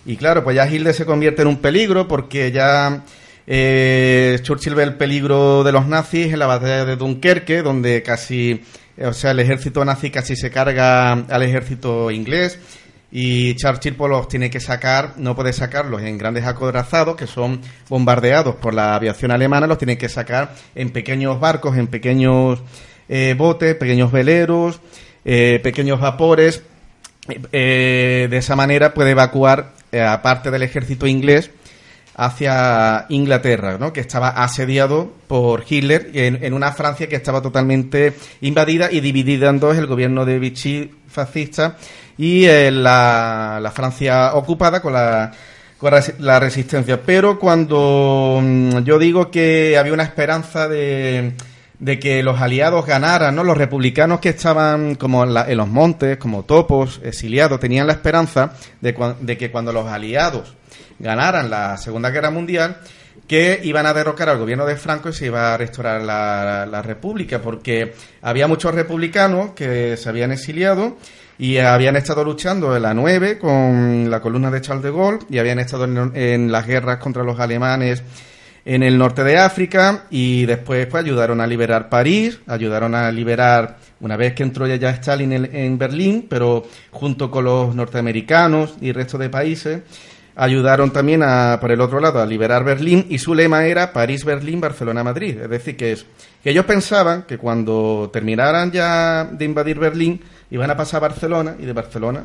y 0.08 0.16
claro, 0.16 0.42
pues 0.42 0.56
ya 0.56 0.66
Hitler 0.66 0.94
se 0.94 1.04
convierte 1.04 1.42
en 1.42 1.48
un 1.48 1.58
peligro 1.58 2.08
porque 2.08 2.50
ya 2.50 3.04
eh, 3.46 4.38
Churchill 4.42 4.74
ve 4.74 4.82
el 4.84 4.94
peligro 4.94 5.62
de 5.64 5.72
los 5.72 5.86
nazis 5.86 6.32
en 6.32 6.38
la 6.38 6.46
batalla 6.46 6.84
de 6.86 6.96
Dunkerque, 6.96 7.62
donde 7.62 8.02
casi, 8.02 8.62
o 9.02 9.12
sea, 9.12 9.32
el 9.32 9.40
ejército 9.40 9.84
nazi 9.84 10.10
casi 10.10 10.34
se 10.34 10.50
carga 10.50 11.12
al 11.12 11.42
ejército 11.42 12.10
inglés. 12.10 12.58
Y 13.10 13.54
Churchill 13.56 13.96
pues, 13.96 14.10
los 14.10 14.28
tiene 14.28 14.50
que 14.50 14.60
sacar, 14.60 15.14
no 15.16 15.34
puede 15.34 15.52
sacarlos 15.52 16.02
en 16.02 16.18
grandes 16.18 16.44
acorazados 16.46 17.16
que 17.16 17.26
son 17.26 17.60
bombardeados 17.88 18.56
por 18.56 18.74
la 18.74 18.94
aviación 18.94 19.30
alemana, 19.30 19.66
los 19.66 19.78
tiene 19.78 19.96
que 19.96 20.08
sacar 20.08 20.54
en 20.74 20.90
pequeños 20.90 21.40
barcos, 21.40 21.76
en 21.76 21.86
pequeños 21.86 22.60
eh, 23.08 23.34
botes, 23.36 23.74
pequeños 23.74 24.12
veleros, 24.12 24.80
eh, 25.24 25.60
pequeños 25.62 26.00
vapores. 26.00 26.62
de 27.52 28.28
esa 28.32 28.56
manera 28.56 28.94
puede 28.94 29.10
evacuar 29.10 29.72
eh, 29.90 30.02
aparte 30.02 30.50
del 30.50 30.62
ejército 30.62 31.06
inglés, 31.06 31.50
hacia 32.14 33.06
Inglaterra, 33.08 33.78
¿no? 33.78 33.92
que 33.92 34.00
estaba 34.00 34.28
asediado 34.28 35.12
por 35.28 35.64
Hitler 35.66 36.10
en, 36.12 36.52
una 36.52 36.72
Francia 36.72 37.08
que 37.08 37.16
estaba 37.16 37.40
totalmente 37.40 38.12
invadida 38.40 38.90
y 38.90 39.00
dividida 39.00 39.48
en 39.48 39.60
dos, 39.60 39.78
el 39.78 39.86
gobierno 39.86 40.26
de 40.26 40.38
Vichy 40.40 40.90
fascista 41.06 41.76
y 42.18 42.44
eh, 42.44 42.70
la, 42.72 43.72
Francia 43.74 44.34
ocupada 44.34 44.82
con 44.82 44.92
la, 44.92 45.32
con 45.78 45.92
la 46.18 46.40
resistencia. 46.40 47.00
Pero 47.00 47.38
cuando 47.38 48.40
mm, 48.42 48.80
yo 48.80 48.98
digo 48.98 49.30
que 49.30 49.78
había 49.78 49.92
una 49.94 50.02
esperanza 50.02 50.68
de, 50.68 51.32
de 51.78 51.98
que 51.98 52.22
los 52.22 52.40
aliados 52.40 52.86
ganaran, 52.86 53.34
¿no? 53.34 53.44
Los 53.44 53.56
republicanos 53.56 54.20
que 54.20 54.30
estaban 54.30 54.96
como 54.96 55.24
en, 55.24 55.56
los 55.56 55.68
montes, 55.68 56.16
como 56.18 56.44
topos, 56.44 57.00
exiliados, 57.04 57.60
tenían 57.60 57.86
la 57.86 57.92
esperanza 57.92 58.52
de, 58.80 58.94
de, 59.20 59.38
que 59.38 59.50
cuando 59.50 59.72
los 59.72 59.86
aliados 59.86 60.54
ganaran 60.98 61.50
la 61.50 61.76
Segunda 61.76 62.10
Guerra 62.10 62.30
Mundial, 62.30 62.78
que 63.28 63.60
iban 63.62 63.86
a 63.86 63.92
derrocar 63.92 64.28
al 64.28 64.38
gobierno 64.38 64.66
de 64.66 64.76
Franco 64.76 65.10
y 65.10 65.12
se 65.12 65.26
iba 65.26 65.54
a 65.54 65.56
restaurar 65.56 66.02
la, 66.02 66.66
la 66.66 66.82
república, 66.82 67.40
porque 67.40 67.92
había 68.22 68.48
muchos 68.48 68.74
republicanos 68.74 69.50
que 69.50 69.96
se 69.96 70.08
habían 70.08 70.32
exiliado 70.32 70.96
y 71.38 71.58
habían 71.58 71.94
estado 71.94 72.24
luchando 72.24 72.74
en 72.74 72.82
la 72.82 72.94
9 72.94 73.38
con 73.38 74.10
la 74.10 74.20
columna 74.20 74.50
de 74.50 74.60
Charles 74.60 74.82
de 74.82 74.90
Gaulle 74.90 75.18
y 75.30 75.38
habían 75.38 75.60
estado 75.60 75.84
en, 75.84 76.16
en 76.16 76.50
las 76.50 76.66
guerras 76.66 76.98
contra 76.98 77.22
los 77.22 77.38
alemanes 77.38 78.02
en 78.68 78.82
el 78.82 78.98
norte 78.98 79.24
de 79.24 79.38
África 79.38 80.04
y 80.10 80.44
después 80.44 80.86
pues 80.88 81.02
ayudaron 81.02 81.40
a 81.40 81.46
liberar 81.46 81.88
París, 81.88 82.38
ayudaron 82.46 82.94
a 82.94 83.10
liberar, 83.10 83.78
una 84.00 84.14
vez 84.14 84.34
que 84.34 84.42
entró 84.42 84.66
ya 84.66 84.90
Stalin 84.90 85.32
en, 85.32 85.78
Berlín, 85.78 86.26
pero 86.28 86.66
junto 86.90 87.30
con 87.30 87.46
los 87.46 87.74
norteamericanos 87.74 88.74
y 88.82 88.92
resto 88.92 89.16
de 89.16 89.30
países, 89.30 89.80
ayudaron 90.36 90.90
también 90.92 91.22
a, 91.22 91.56
por 91.58 91.72
el 91.72 91.80
otro 91.80 91.98
lado 91.98 92.20
a 92.20 92.26
liberar 92.26 92.62
Berlín 92.62 93.06
y 93.08 93.16
su 93.16 93.34
lema 93.34 93.64
era 93.64 93.90
París, 93.90 94.22
Berlín, 94.22 94.60
Barcelona, 94.60 95.02
Madrid. 95.02 95.38
Es 95.40 95.48
decir, 95.48 95.74
que, 95.74 95.92
es, 95.92 96.04
que 96.42 96.50
ellos 96.50 96.66
pensaban 96.66 97.22
que 97.22 97.38
cuando 97.38 98.10
terminaran 98.12 98.70
ya 98.70 99.24
de 99.24 99.46
invadir 99.46 99.78
Berlín 99.78 100.20
iban 100.50 100.70
a 100.70 100.76
pasar 100.76 100.98
a 100.98 101.08
Barcelona 101.08 101.56
y 101.58 101.64
de 101.64 101.72
Barcelona 101.72 102.22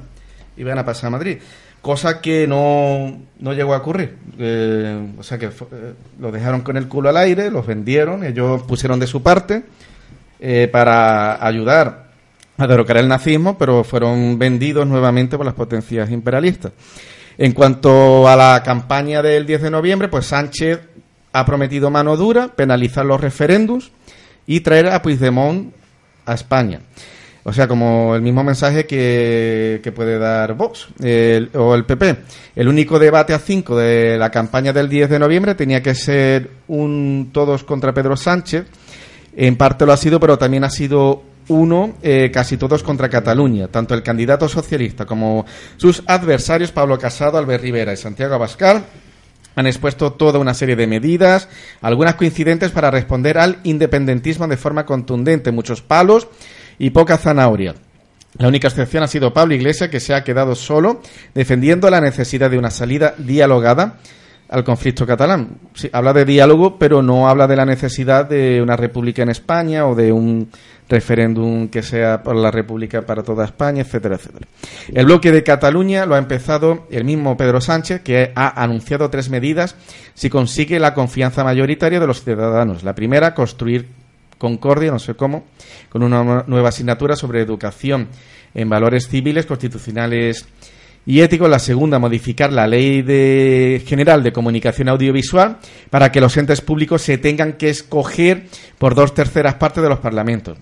iban 0.57 0.77
a 0.77 0.83
pasar 0.83 1.07
a 1.07 1.11
Madrid 1.11 1.37
cosa 1.83 2.21
que 2.21 2.47
no, 2.47 3.19
no 3.39 3.53
llegó 3.53 3.73
a 3.73 3.79
ocurrir. 3.79 4.15
Eh, 4.39 5.05
o 5.19 5.21
sea 5.21 5.37
que 5.37 5.47
eh, 5.47 5.93
lo 6.17 6.31
dejaron 6.31 6.61
con 6.61 6.77
el 6.77 6.87
culo 6.87 7.09
al 7.09 7.17
aire, 7.17 7.51
los 7.51 7.67
vendieron, 7.67 8.23
ellos 8.23 8.63
pusieron 8.63 8.99
de 8.99 9.05
su 9.05 9.21
parte 9.21 9.63
eh, 10.39 10.69
para 10.71 11.45
ayudar 11.45 12.05
a 12.57 12.67
derrocar 12.67 12.97
el 12.97 13.09
nazismo, 13.09 13.57
pero 13.57 13.83
fueron 13.83 14.39
vendidos 14.39 14.87
nuevamente 14.87 15.35
por 15.35 15.45
las 15.45 15.55
potencias 15.55 16.09
imperialistas. 16.09 16.71
En 17.37 17.51
cuanto 17.51 18.29
a 18.29 18.37
la 18.37 18.63
campaña 18.63 19.21
del 19.21 19.45
10 19.45 19.63
de 19.63 19.71
noviembre, 19.71 20.07
pues 20.07 20.27
Sánchez 20.27 20.79
ha 21.33 21.45
prometido 21.45 21.91
mano 21.91 22.15
dura, 22.15 22.47
penalizar 22.47 23.05
los 23.05 23.19
referéndums 23.19 23.91
y 24.47 24.61
traer 24.61 24.87
a 24.87 25.01
Puigdemont 25.01 25.73
a 26.25 26.33
España. 26.33 26.79
O 27.45 27.51
sea, 27.51 27.67
como 27.67 28.15
el 28.15 28.21
mismo 28.21 28.43
mensaje 28.43 28.85
que, 28.85 29.91
puede 29.93 30.17
dar 30.17 30.53
Vox 30.53 30.87
o 31.55 31.75
el 31.75 31.85
PP. 31.85 32.17
El 32.55 32.69
único 32.69 32.97
debate 32.99 33.33
a 33.33 33.39
cinco 33.39 33.77
de 33.77 34.17
la 34.17 34.31
campaña 34.31 34.71
del 34.71 34.87
10 34.87 35.09
de 35.09 35.19
noviembre 35.19 35.55
tenía 35.55 35.83
que 35.83 35.93
ser 35.93 36.49
un 36.69 37.31
todos 37.33 37.63
contra 37.65 37.93
Pedro 37.93 38.15
Sánchez. 38.15 38.65
En 39.35 39.57
parte 39.57 39.85
lo 39.85 39.91
ha 39.91 39.97
sido, 39.97 40.19
pero 40.21 40.37
también 40.37 40.63
ha 40.63 40.69
sido 40.69 41.23
uno, 41.49 41.95
eh, 42.01 42.31
casi 42.31 42.55
todos 42.55 42.81
contra 42.81 43.09
Cataluña. 43.09 43.67
Tanto 43.67 43.93
el 43.93 44.03
candidato 44.03 44.47
socialista 44.47 45.05
como 45.05 45.45
sus 45.75 46.01
adversarios, 46.07 46.71
Pablo 46.71 46.97
Casado, 46.97 47.37
Albert 47.37 47.63
Rivera 47.63 47.91
y 47.91 47.97
Santiago 47.97 48.35
Abascal, 48.35 48.85
han 49.55 49.67
expuesto 49.67 50.13
toda 50.13 50.39
una 50.39 50.53
serie 50.53 50.77
de 50.77 50.87
medidas, 50.87 51.49
algunas 51.81 52.15
coincidentes 52.15 52.71
para 52.71 52.89
responder 52.89 53.37
al 53.37 53.57
independentismo 53.63 54.47
de 54.47 54.57
forma 54.57 54.85
contundente, 54.85 55.51
muchos 55.51 55.81
palos 55.81 56.27
y 56.79 56.89
poca 56.91 57.17
zanahoria. 57.17 57.75
La 58.37 58.47
única 58.47 58.67
excepción 58.67 59.03
ha 59.03 59.07
sido 59.07 59.33
Pablo 59.33 59.53
Iglesias, 59.53 59.89
que 59.89 59.99
se 59.99 60.13
ha 60.13 60.23
quedado 60.23 60.55
solo, 60.55 61.01
defendiendo 61.35 61.89
la 61.89 62.01
necesidad 62.01 62.49
de 62.49 62.57
una 62.57 62.71
salida 62.71 63.13
dialogada 63.17 63.97
al 64.49 64.63
conflicto 64.63 65.05
catalán. 65.05 65.57
habla 65.91 66.13
de 66.13 66.25
diálogo, 66.25 66.77
pero 66.77 67.01
no 67.01 67.27
habla 67.27 67.47
de 67.47 67.55
la 67.55 67.65
necesidad 67.65 68.25
de 68.25 68.61
una 68.61 68.75
república 68.75 69.23
en 69.23 69.29
España 69.29 69.87
o 69.87 69.95
de 69.95 70.11
un 70.11 70.49
referéndum 70.89 71.69
que 71.69 71.81
sea 71.81 72.21
por 72.21 72.35
la 72.35 72.51
república 72.51 73.01
para 73.01 73.23
toda 73.23 73.45
España, 73.45 73.81
etcétera, 73.81 74.15
etcétera. 74.15 74.47
El 74.93 75.05
bloque 75.05 75.31
de 75.31 75.43
Cataluña 75.43 76.05
lo 76.05 76.15
ha 76.15 76.19
empezado 76.19 76.87
el 76.91 77.03
mismo 77.03 77.37
Pedro 77.37 77.61
Sánchez, 77.61 78.01
que 78.01 78.31
ha 78.35 78.61
anunciado 78.61 79.09
tres 79.09 79.29
medidas 79.29 79.75
si 80.13 80.29
consigue 80.29 80.79
la 80.79 80.93
confianza 80.93 81.43
mayoritaria 81.43 81.99
de 81.99 82.07
los 82.07 82.23
ciudadanos. 82.23 82.83
La 82.83 82.93
primera, 82.93 83.33
construir 83.33 83.87
concordia, 84.43 84.91
no 84.91 84.99
sé 84.99 85.13
cómo, 85.13 85.45
con 85.87 86.03
una 86.03 86.43
nueva 86.45 86.67
asignatura 86.67 87.15
sobre 87.15 87.39
educación 87.39 88.09
en 88.53 88.67
valores 88.67 89.07
civiles, 89.07 89.45
constitucionales 89.45 90.45
y 91.05 91.21
ético. 91.21 91.47
La 91.47 91.59
segunda, 91.59 91.97
modificar 91.97 92.51
la 92.51 92.67
Ley 92.67 93.03
General 93.85 94.21
de 94.21 94.33
Comunicación 94.33 94.89
Audiovisual 94.89 95.59
para 95.89 96.11
que 96.11 96.19
los 96.19 96.35
entes 96.35 96.59
públicos 96.59 97.01
se 97.01 97.17
tengan 97.17 97.53
que 97.53 97.69
escoger 97.69 98.47
por 98.77 98.95
dos 98.95 99.13
terceras 99.13 99.55
partes 99.55 99.81
de 99.81 99.87
los 99.87 99.99
parlamentos. 99.99 100.57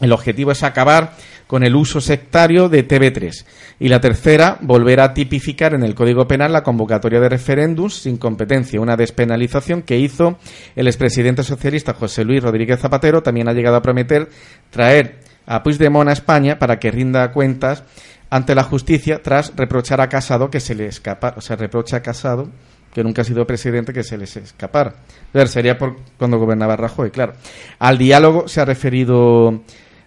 El 0.00 0.12
objetivo 0.12 0.50
es 0.52 0.62
acabar 0.62 1.12
con 1.46 1.62
el 1.62 1.76
uso 1.76 2.00
sectario 2.00 2.68
de 2.68 2.86
TV3. 2.86 3.44
Y 3.78 3.88
la 3.88 4.00
tercera, 4.00 4.58
volver 4.60 5.00
a 5.00 5.14
tipificar 5.14 5.74
en 5.74 5.82
el 5.82 5.94
Código 5.94 6.26
Penal 6.26 6.52
la 6.52 6.62
convocatoria 6.62 7.20
de 7.20 7.28
referéndums 7.28 7.94
sin 7.94 8.16
competencia, 8.16 8.80
una 8.80 8.96
despenalización 8.96 9.82
que 9.82 9.98
hizo 9.98 10.38
el 10.74 10.86
expresidente 10.86 11.42
socialista 11.42 11.94
José 11.94 12.24
Luis 12.24 12.42
Rodríguez 12.42 12.80
Zapatero. 12.80 13.22
También 13.22 13.48
ha 13.48 13.52
llegado 13.52 13.76
a 13.76 13.82
prometer 13.82 14.28
traer 14.70 15.20
a 15.46 15.62
Puigdemont 15.62 16.08
a 16.08 16.12
España 16.12 16.58
para 16.58 16.78
que 16.78 16.90
rinda 16.90 17.30
cuentas 17.30 17.84
ante 18.30 18.54
la 18.54 18.64
justicia 18.64 19.22
tras 19.22 19.52
reprochar 19.54 20.00
a 20.00 20.08
Casado 20.08 20.50
que 20.50 20.60
se 20.60 20.74
le 20.74 20.86
escapa, 20.86 21.34
o 21.36 21.40
sea, 21.40 21.56
reprocha 21.56 21.98
a 21.98 22.02
Casado 22.02 22.50
que 22.92 23.02
nunca 23.02 23.22
ha 23.22 23.24
sido 23.24 23.46
presidente 23.46 23.92
que 23.92 24.04
se 24.04 24.16
les 24.16 24.36
escapara. 24.36 24.90
A 24.90 25.38
ver, 25.38 25.48
sería 25.48 25.76
por 25.76 25.96
cuando 26.16 26.38
gobernaba 26.38 26.76
Rajoy, 26.76 27.10
claro. 27.10 27.34
Al 27.80 27.98
diálogo 27.98 28.46
se 28.46 28.60
ha 28.60 28.64
referido 28.64 29.62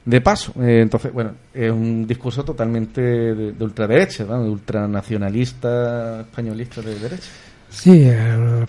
de 0.07 0.21
paso. 0.21 0.53
Eh, 0.61 0.79
entonces, 0.81 1.11
bueno, 1.11 1.33
es 1.53 1.69
un 1.69 2.07
discurso 2.07 2.43
totalmente 2.43 3.01
de, 3.01 3.63
ultraderecha, 3.63 4.23
de 4.23 4.49
ultranacionalista, 4.49 6.21
españolista 6.21 6.81
de 6.81 6.97
derecha. 6.97 7.27
Sí, 7.69 8.09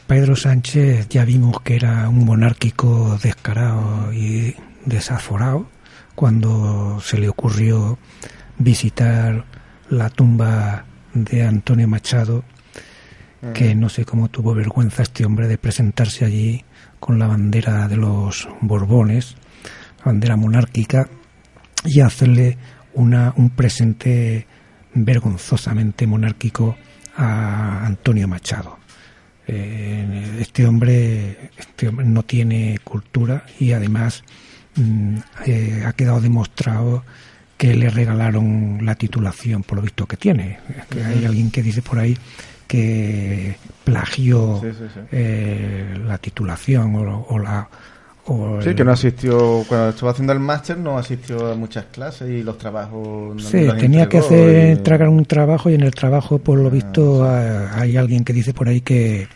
Pedro 0.09 0.35
Sánchez 0.35 1.09
ya 1.09 1.25
vimos 1.25 1.61
que 1.61 1.77
era 1.77 2.09
un 2.09 2.25
monárquico 2.25 3.17
descarado 3.23 4.13
y 4.13 4.57
desaforado 4.85 5.69
cuando 6.17 6.99
se 7.01 7.19
le 7.19 7.29
ocurrió 7.29 7.97
visitar 8.59 9.45
la 9.91 10.11
tumba 10.11 10.85
de 11.15 11.45
Antonio 11.45 11.87
Machado, 11.87 12.43
que 13.55 13.77
no 13.77 13.89
sé 13.89 14.05
cómo 14.05 14.29
tuvo 14.29 14.53
vergüenza 14.53 15.05
este 15.05 15.25
hombre 15.25 15.47
de 15.47 15.59
presentarse 15.59 16.25
allí 16.25 16.65
con 16.99 17.21
la 17.21 17.29
bandera 17.29 17.87
de 17.87 17.97
los 17.97 18.49
Borbones, 18.61 19.37
bandera 20.05 20.37
monárquica, 20.37 21.09
y 21.85 22.01
hacerle 22.01 22.59
una, 22.95 23.33
un 23.37 23.51
presente 23.51 24.47
vergonzosamente 24.95 26.07
monárquico 26.07 26.77
a 27.17 27.87
Antonio 27.87 28.29
Machado. 28.29 28.79
Eh, 29.47 30.39
este, 30.41 30.67
hombre, 30.67 31.51
este 31.57 31.89
hombre 31.89 32.07
no 32.07 32.23
tiene 32.23 32.79
cultura 32.85 33.45
y 33.59 33.73
además 33.73 34.23
mm, 34.77 35.17
eh, 35.47 35.85
ha 35.87 35.93
quedado 35.95 36.21
demostrado 36.21 37.03
que 37.57 37.75
le 37.75 37.89
regalaron 37.91 38.79
la 38.83 38.95
titulación 38.95 39.63
por 39.63 39.77
lo 39.77 39.83
visto 39.83 40.07
que 40.07 40.17
tiene. 40.17 40.59
Que 40.91 41.03
hay 41.03 41.25
alguien 41.25 41.51
que 41.51 41.63
dice 41.63 41.83
por 41.83 41.99
ahí 41.99 42.17
que 42.69 43.57
plagió 43.83 44.61
eh, 45.11 45.99
la 46.07 46.19
titulación 46.19 46.95
o, 46.95 47.39
la 47.39 47.69
sí, 48.63 48.75
que 48.75 48.85
no 48.85 48.93
asistió, 48.93 49.65
cuando 49.69 49.91
estuvo 49.91 50.11
haciendo 50.11 50.33
el 50.33 50.41
máster 50.41 50.79
no 50.79 50.99
asistió 50.99 51.53
a 51.53 51.55
muchas 51.55 51.87
clases 51.87 52.29
y 52.29 52.43
los 52.43 52.59
trabajos... 52.59 53.43
sí, 53.43 53.67
tenía 53.79 54.09
que 54.09 54.19
hacer, 54.19 54.83
tragar 54.83 55.09
un 55.09 55.25
trabajo 55.25 55.71
y 55.71 55.75
en 55.75 55.83
el 55.83 55.93
trabajo, 55.93 56.39
por 56.39 56.59
lo 56.59 56.69
ah, 56.69 56.71
visto, 56.71 57.29
hay 57.29 57.97
alguien 57.97 58.25
que 58.25 58.33
dice 58.33 58.53
por 58.53 58.69
ahí 58.69 58.81
que, 58.81 59.29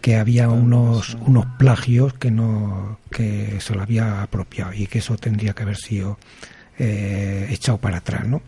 que 0.00 0.16
había 0.16 0.48
unos, 0.48 1.16
unos 1.26 1.46
plagios 1.58 2.14
que 2.14 2.30
no 2.30 2.98
que 3.10 3.60
se 3.60 3.74
lo 3.74 3.82
había 3.82 4.22
apropiado 4.22 4.72
y 4.74 4.86
que 4.86 4.98
eso 4.98 5.16
tendría 5.16 5.52
que 5.52 5.62
haber 5.62 5.76
sido 5.76 6.18
eh, 6.78 7.46
echado 7.50 7.78
para 7.78 7.98
atrás, 7.98 8.26
¿no? 8.26 8.42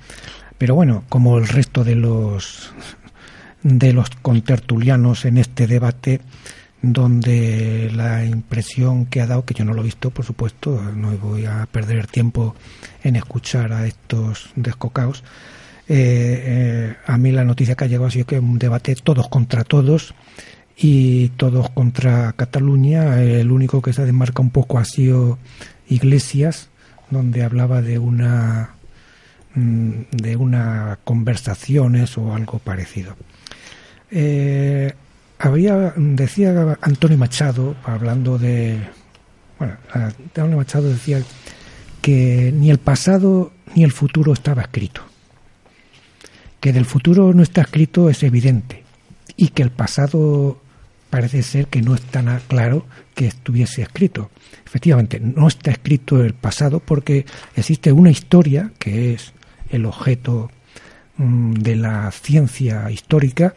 Pero 0.59 0.75
bueno, 0.75 1.05
como 1.09 1.39
el 1.39 1.47
resto 1.47 1.85
de 1.85 1.95
los 1.95 2.73
de 3.63 3.93
los 3.93 4.11
contertulianos 4.11 5.25
en 5.25 5.39
este 5.39 5.67
debate, 5.67 6.21
donde 6.83 7.91
la 7.95 8.25
impresión 8.25 9.07
que 9.07 9.21
ha 9.21 9.27
dado, 9.27 9.45
que 9.45 9.55
yo 9.55 9.65
no 9.65 9.75
lo 9.75 9.83
he 9.83 9.87
visto, 9.87 10.11
por 10.11 10.25
supuesto, 10.25 10.81
no 10.95 11.11
voy 11.19 11.47
a 11.47 11.67
perder 11.71 12.07
tiempo 12.07 12.55
en 13.03 13.17
escuchar 13.17 13.73
a 13.73 13.87
estos 13.87 14.51
descocaos, 14.57 15.25
eh, 15.89 16.43
eh, 16.45 16.97
a 17.07 17.17
mí 17.17 17.31
la 17.31 17.45
noticia 17.45 17.77
que 17.77 17.85
ha 17.85 17.87
llegado 17.87 18.07
ha 18.07 18.11
sido 18.11 18.27
que 18.27 18.41
un 18.41 18.59
debate 18.59 18.95
todos 18.97 19.29
contra 19.29 19.63
todos 19.63 20.15
y 20.77 21.29
todos 21.31 21.71
contra 21.71 22.33
Cataluña. 22.33 23.23
El 23.23 23.51
único 23.53 23.81
que 23.83 23.93
se 23.93 24.05
desmarca 24.05 24.43
un 24.43 24.51
poco 24.51 24.79
ha 24.79 24.85
sido 24.85 25.39
Iglesias, 25.89 26.71
donde 27.11 27.45
hablaba 27.45 27.83
de 27.83 27.99
una 27.99 28.71
mm, 29.55 29.91
de 30.11 30.37
una 30.37 30.99
conversaciones 31.05 32.19
o 32.19 32.35
algo 32.35 32.59
parecido. 32.59 33.17
Eh, 34.11 34.93
había 35.39 35.93
decía 35.97 36.79
Antonio 36.81 37.19
Machado 37.19 37.77
hablando 37.85 38.39
de 38.39 38.79
bueno 39.59 39.77
Antonio 39.93 40.57
Machado 40.57 40.89
decía 40.89 41.23
que 42.01 42.53
ni 42.55 42.71
el 42.71 42.79
pasado 42.79 43.53
ni 43.75 43.85
el 43.85 43.93
futuro 43.93 44.33
estaba 44.33 44.63
escrito 44.63 45.03
que 46.61 46.73
del 46.73 46.87
futuro 46.87 47.33
no 47.33 47.43
está 47.43 47.63
escrito 47.63 48.11
es 48.11 48.23
evidente 48.23 48.85
y 49.37 49.49
que 49.49 49.63
el 49.63 49.71
pasado 49.71 50.61
parece 51.11 51.43
ser 51.43 51.69
que 51.69 51.83
no 51.83 51.95
es 51.95 52.03
tan 52.03 52.41
claro 52.49 52.87
que 53.15 53.27
estuviese 53.27 53.83
escrito. 53.83 54.31
Efectivamente, 54.67 55.21
no 55.21 55.49
está 55.49 55.71
escrito 55.71 56.23
el 56.23 56.35
pasado 56.35 56.81
porque 56.81 57.25
existe 57.55 57.93
una 57.93 58.11
historia 58.11 58.73
que 58.79 59.15
es 59.15 59.33
el 59.71 59.87
objeto 59.87 60.51
mm, 61.17 61.55
de 61.55 61.77
la 61.77 62.11
ciencia 62.11 62.91
histórica 62.91 63.55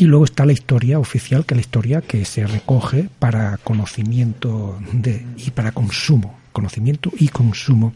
y 0.00 0.06
luego 0.06 0.24
está 0.24 0.46
la 0.46 0.54
historia 0.54 0.98
oficial, 0.98 1.44
que 1.44 1.52
es 1.52 1.56
la 1.56 1.60
historia 1.60 2.00
que 2.00 2.24
se 2.24 2.46
recoge 2.46 3.10
para 3.18 3.58
conocimiento 3.58 4.80
de, 4.94 5.26
y 5.36 5.50
para 5.50 5.72
consumo, 5.72 6.38
conocimiento 6.52 7.12
y 7.18 7.28
consumo 7.28 7.92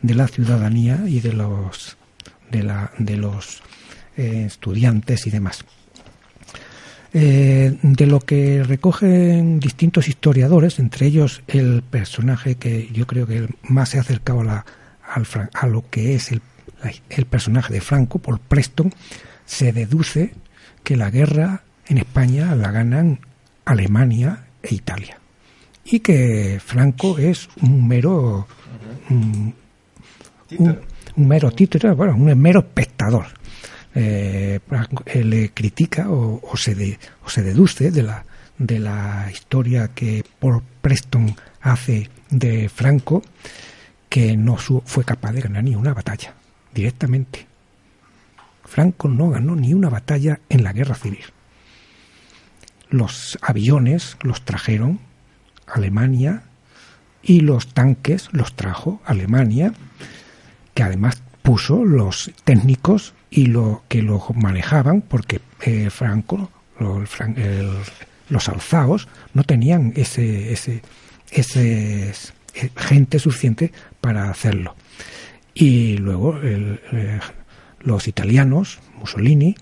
de 0.00 0.14
la 0.14 0.28
ciudadanía 0.28 1.04
y 1.06 1.20
de 1.20 1.34
los 1.34 1.98
de, 2.50 2.62
la, 2.62 2.90
de 2.98 3.18
los 3.18 3.62
eh, 4.16 4.44
estudiantes 4.46 5.26
y 5.26 5.30
demás. 5.30 5.62
Eh, 7.12 7.76
de 7.82 8.06
lo 8.06 8.20
que 8.20 8.62
recogen 8.62 9.60
distintos 9.60 10.08
historiadores, 10.08 10.78
entre 10.78 11.04
ellos 11.04 11.42
el 11.48 11.82
personaje 11.82 12.54
que 12.54 12.88
yo 12.94 13.06
creo 13.06 13.26
que 13.26 13.46
más 13.64 13.90
se 13.90 13.98
ha 13.98 14.00
acercado 14.00 14.40
a, 14.40 14.44
la, 14.44 14.64
a 15.52 15.66
lo 15.66 15.84
que 15.90 16.14
es 16.14 16.32
el, 16.32 16.40
el 17.10 17.26
personaje 17.26 17.74
de 17.74 17.82
Franco, 17.82 18.20
por 18.20 18.40
Preston, 18.40 18.90
se 19.44 19.74
deduce 19.74 20.32
que 20.82 20.96
la 20.96 21.10
guerra 21.10 21.62
en 21.86 21.98
España 21.98 22.54
la 22.54 22.70
ganan 22.70 23.20
Alemania 23.64 24.44
e 24.62 24.74
Italia. 24.74 25.18
Y 25.84 26.00
que 26.00 26.60
Franco 26.64 27.18
es 27.18 27.48
un 27.60 27.86
mero, 27.86 28.46
un, 29.10 29.54
un, 30.58 31.28
mero 31.28 31.50
título, 31.50 31.94
bueno, 31.96 32.14
un 32.14 32.38
mero 32.40 32.60
espectador. 32.60 33.26
Eh, 33.94 34.58
le 35.22 35.50
critica 35.50 36.06
o, 36.08 36.40
se 36.56 36.98
o 37.24 37.28
se 37.28 37.42
deduce 37.42 37.90
de 37.90 38.02
la, 38.02 38.24
de 38.56 38.78
la 38.78 39.28
historia 39.30 39.88
que 39.88 40.24
Paul 40.38 40.62
Preston 40.80 41.36
hace 41.60 42.08
de 42.30 42.70
Franco 42.70 43.22
que 44.08 44.36
no 44.36 44.56
fue 44.56 45.04
capaz 45.04 45.32
de 45.32 45.40
ganar 45.40 45.64
ni 45.64 45.74
una 45.74 45.94
batalla 45.94 46.34
directamente. 46.74 47.46
Franco 48.72 49.06
no 49.06 49.28
ganó 49.28 49.54
ni 49.54 49.74
una 49.74 49.90
batalla 49.90 50.40
en 50.48 50.64
la 50.64 50.72
guerra 50.72 50.94
civil. 50.94 51.24
Los 52.88 53.38
aviones 53.42 54.16
los 54.22 54.46
trajeron 54.46 54.98
Alemania 55.66 56.44
y 57.22 57.40
los 57.40 57.74
tanques 57.74 58.30
los 58.32 58.56
trajo 58.56 59.02
Alemania, 59.04 59.74
que 60.72 60.82
además 60.84 61.22
puso 61.42 61.84
los 61.84 62.30
técnicos 62.44 63.12
y 63.28 63.44
lo 63.44 63.82
que 63.88 64.00
los 64.00 64.34
manejaban, 64.34 65.02
porque 65.02 65.42
eh, 65.60 65.90
Franco, 65.90 66.50
los 68.30 68.48
alzaos, 68.48 69.06
no 69.34 69.44
tenían 69.44 69.92
ese, 69.96 70.50
ese, 70.50 70.80
ese 71.30 72.08
eh, 72.08 72.70
gente 72.74 73.18
suficiente 73.18 73.70
para 74.00 74.30
hacerlo. 74.30 74.74
Y 75.52 75.98
luego 75.98 76.40
eh, 76.42 77.20
los 77.82 78.08
italianos, 78.08 78.80
Mussolini, 78.98 79.56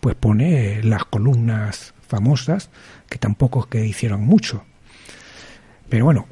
pues 0.00 0.14
pone 0.14 0.82
las 0.82 1.04
columnas 1.04 1.94
famosas, 2.06 2.70
que 3.08 3.18
tampoco 3.18 3.60
es 3.60 3.66
que 3.66 3.86
hicieron 3.86 4.22
mucho. 4.22 4.64
Pero 5.88 6.04
bueno, 6.04 6.26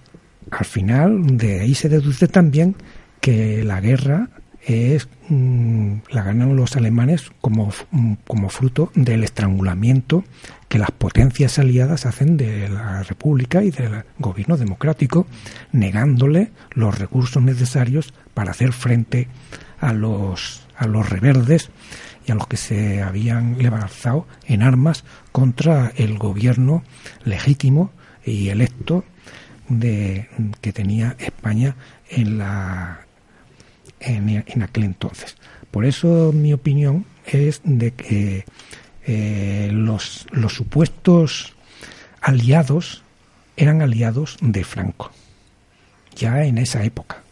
al 0.51 0.65
final 0.65 1.37
de 1.37 1.61
ahí 1.61 1.75
se 1.75 1.89
deduce 1.89 2.29
también 2.29 2.77
que 3.21 3.63
la 3.65 3.81
guerra 3.81 4.29
es 4.65 5.09
mm, 5.29 5.97
la 6.11 6.23
ganan 6.23 6.57
los 6.57 6.77
alemanes 6.77 7.31
como, 7.41 7.73
mm, 7.91 8.15
como 8.27 8.49
fruto 8.49 8.93
del 8.95 9.25
estrangulamiento 9.25 10.25
que 10.69 10.79
las 10.79 10.91
potencias 10.91 11.59
aliadas 11.59 12.07
hacen 12.07 12.37
de 12.37 12.69
la 12.69 13.03
República 13.03 13.63
y 13.63 13.71
del 13.71 14.05
gobierno 14.19 14.57
democrático, 14.57 15.27
negándole 15.73 16.51
los 16.71 16.99
recursos 16.99 17.43
necesarios 17.43 18.15
para 18.35 18.53
hacer 18.53 18.73
frente 18.73 19.29
a 19.81 19.93
los, 19.93 20.62
a 20.83 20.87
los 20.87 21.09
reverdes 21.09 21.71
y 22.27 22.33
a 22.33 22.35
los 22.35 22.47
que 22.47 22.57
se 22.57 23.03
habían 23.03 23.59
levantado 23.59 24.27
en 24.47 24.63
armas 24.63 25.05
contra 25.33 25.93
el 25.97 26.19
gobierno 26.19 26.83
legítimo 27.25 27.91
y 28.25 28.49
electo 28.49 29.05
de, 29.69 30.29
que 30.61 30.73
tenía 30.73 31.17
España 31.19 31.77
en, 32.09 32.39
la, 32.39 33.01
en, 34.01 34.45
en 34.47 34.63
aquel 34.63 34.85
entonces. 34.85 35.37
Por 35.71 35.85
eso 35.85 36.33
mi 36.33 36.53
opinión 36.53 37.07
es 37.25 37.61
de 37.65 37.93
que 37.93 38.45
eh, 39.07 39.71
los, 39.73 40.27
los 40.31 40.53
supuestos 40.53 41.55
aliados 42.21 43.03
eran 43.57 43.83
aliados 43.83 44.37
de 44.41 44.65
Franco, 44.65 45.11
ya 46.15 46.45
en 46.45 46.59
esa 46.59 46.85
época. 46.85 47.23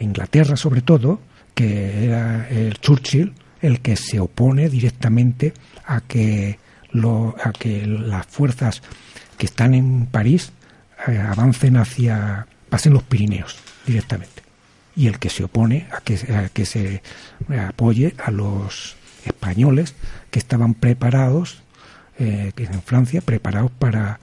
Inglaterra, 0.00 0.56
sobre 0.56 0.80
todo, 0.80 1.20
que 1.58 2.04
era 2.04 2.48
el 2.50 2.78
Churchill 2.78 3.32
el 3.60 3.80
que 3.80 3.96
se 3.96 4.20
opone 4.20 4.68
directamente 4.68 5.52
a 5.84 6.00
que, 6.00 6.56
a 7.42 7.52
que 7.52 7.84
las 7.84 8.26
fuerzas 8.26 8.80
que 9.36 9.46
están 9.46 9.74
en 9.74 10.06
París 10.06 10.52
eh, 11.08 11.18
avancen 11.18 11.76
hacia, 11.76 12.46
pasen 12.68 12.92
los 12.92 13.02
Pirineos 13.02 13.58
directamente. 13.84 14.44
Y 14.94 15.08
el 15.08 15.18
que 15.18 15.30
se 15.30 15.42
opone 15.42 15.88
a 15.90 16.00
que, 16.00 16.14
a 16.32 16.48
que 16.48 16.64
se 16.64 17.02
apoye 17.66 18.14
a 18.24 18.30
los 18.30 18.94
españoles 19.24 19.96
que 20.30 20.38
estaban 20.38 20.74
preparados, 20.74 21.62
eh, 22.20 22.52
en 22.56 22.82
Francia, 22.82 23.20
preparados 23.20 23.72
para 23.72 24.20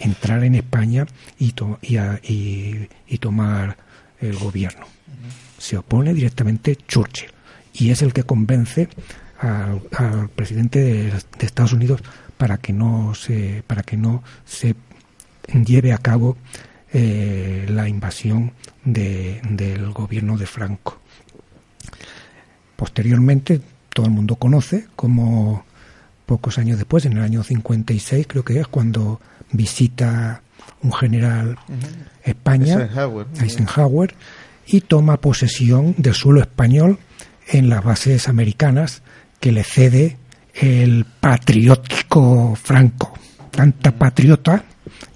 entrar 0.00 0.42
en 0.42 0.56
España 0.56 1.06
y, 1.38 1.54
y, 1.86 3.18
tomar 3.18 3.76
el 4.20 4.36
gobierno. 4.36 4.86
Se 5.58 5.76
opone 5.76 6.14
directamente 6.14 6.76
Churchill 6.76 7.30
y 7.72 7.90
es 7.90 8.02
el 8.02 8.12
que 8.12 8.22
convence 8.22 8.88
al, 9.38 9.80
presidente 10.34 10.80
de, 10.80 11.12
Estados 11.40 11.72
Unidos 11.72 12.02
para 12.36 12.58
que 12.58 12.72
no 12.72 13.14
se 13.14 13.62
para 13.66 13.82
que 13.82 13.96
no 13.96 14.22
se 14.44 14.74
lleve 15.64 15.92
a 15.92 15.98
cabo 15.98 16.36
eh, 16.92 17.66
la 17.68 17.88
invasión 17.88 18.52
del 18.84 19.92
gobierno 19.92 20.38
de 20.38 20.46
Franco. 20.46 21.00
Posteriormente 22.76 23.60
todo 23.92 24.06
el 24.06 24.12
mundo 24.12 24.36
conoce, 24.36 24.86
como 24.96 25.64
pocos 26.26 26.58
años 26.58 26.78
después, 26.78 27.04
en 27.06 27.14
el 27.14 27.22
año 27.22 27.42
56 27.42 28.26
creo 28.26 28.44
que 28.44 28.60
es, 28.60 28.68
cuando 28.68 29.20
visita 29.52 30.42
un 30.82 30.92
general 30.92 31.58
España, 32.22 32.90
Eisenhower, 33.40 34.14
y 34.66 34.80
toma 34.80 35.20
posesión 35.20 35.94
del 35.98 36.14
suelo 36.14 36.40
español 36.40 36.98
en 37.48 37.68
las 37.68 37.84
bases 37.84 38.28
americanas 38.28 39.02
que 39.40 39.52
le 39.52 39.64
cede 39.64 40.16
el 40.54 41.04
patriótico 41.20 42.56
Franco, 42.56 43.12
tanta 43.50 43.92
patriota, 43.92 44.64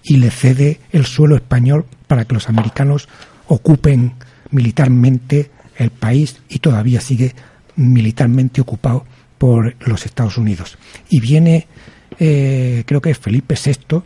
y 0.03 0.17
le 0.17 0.31
cede 0.31 0.81
el 0.93 1.07
suelo 1.07 1.37
español 1.37 1.87
para 2.07 2.25
que 2.25 2.35
los 2.35 2.49
americanos 2.49 3.09
ocupen 3.47 4.15
militarmente 4.51 5.51
el 5.77 5.91
país 5.91 6.41
y 6.49 6.59
todavía 6.59 7.01
sigue 7.01 7.35
militarmente 7.77 8.61
ocupado 8.61 9.05
por 9.39 9.75
los 9.87 10.05
Estados 10.05 10.37
Unidos. 10.37 10.77
Y 11.09 11.21
viene, 11.21 11.67
eh, 12.19 12.85
creo 12.87 13.01
que 13.01 13.11
es 13.11 13.19
Felipe 13.19 13.55
VI, 13.55 14.03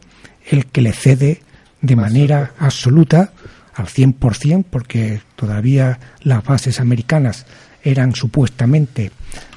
el 0.47 0.67
que 0.67 0.83
le 0.83 0.93
cede 0.93 1.41
de 1.81 1.97
manera 1.97 2.53
absoluta 2.59 3.33
al 3.75 3.87
100%, 3.87 4.65
porque 4.69 5.21
todavía 5.37 5.99
las 6.23 6.45
bases 6.45 6.81
americanas 6.81 7.47
eran 7.83 8.15
supuestamente 8.15 9.11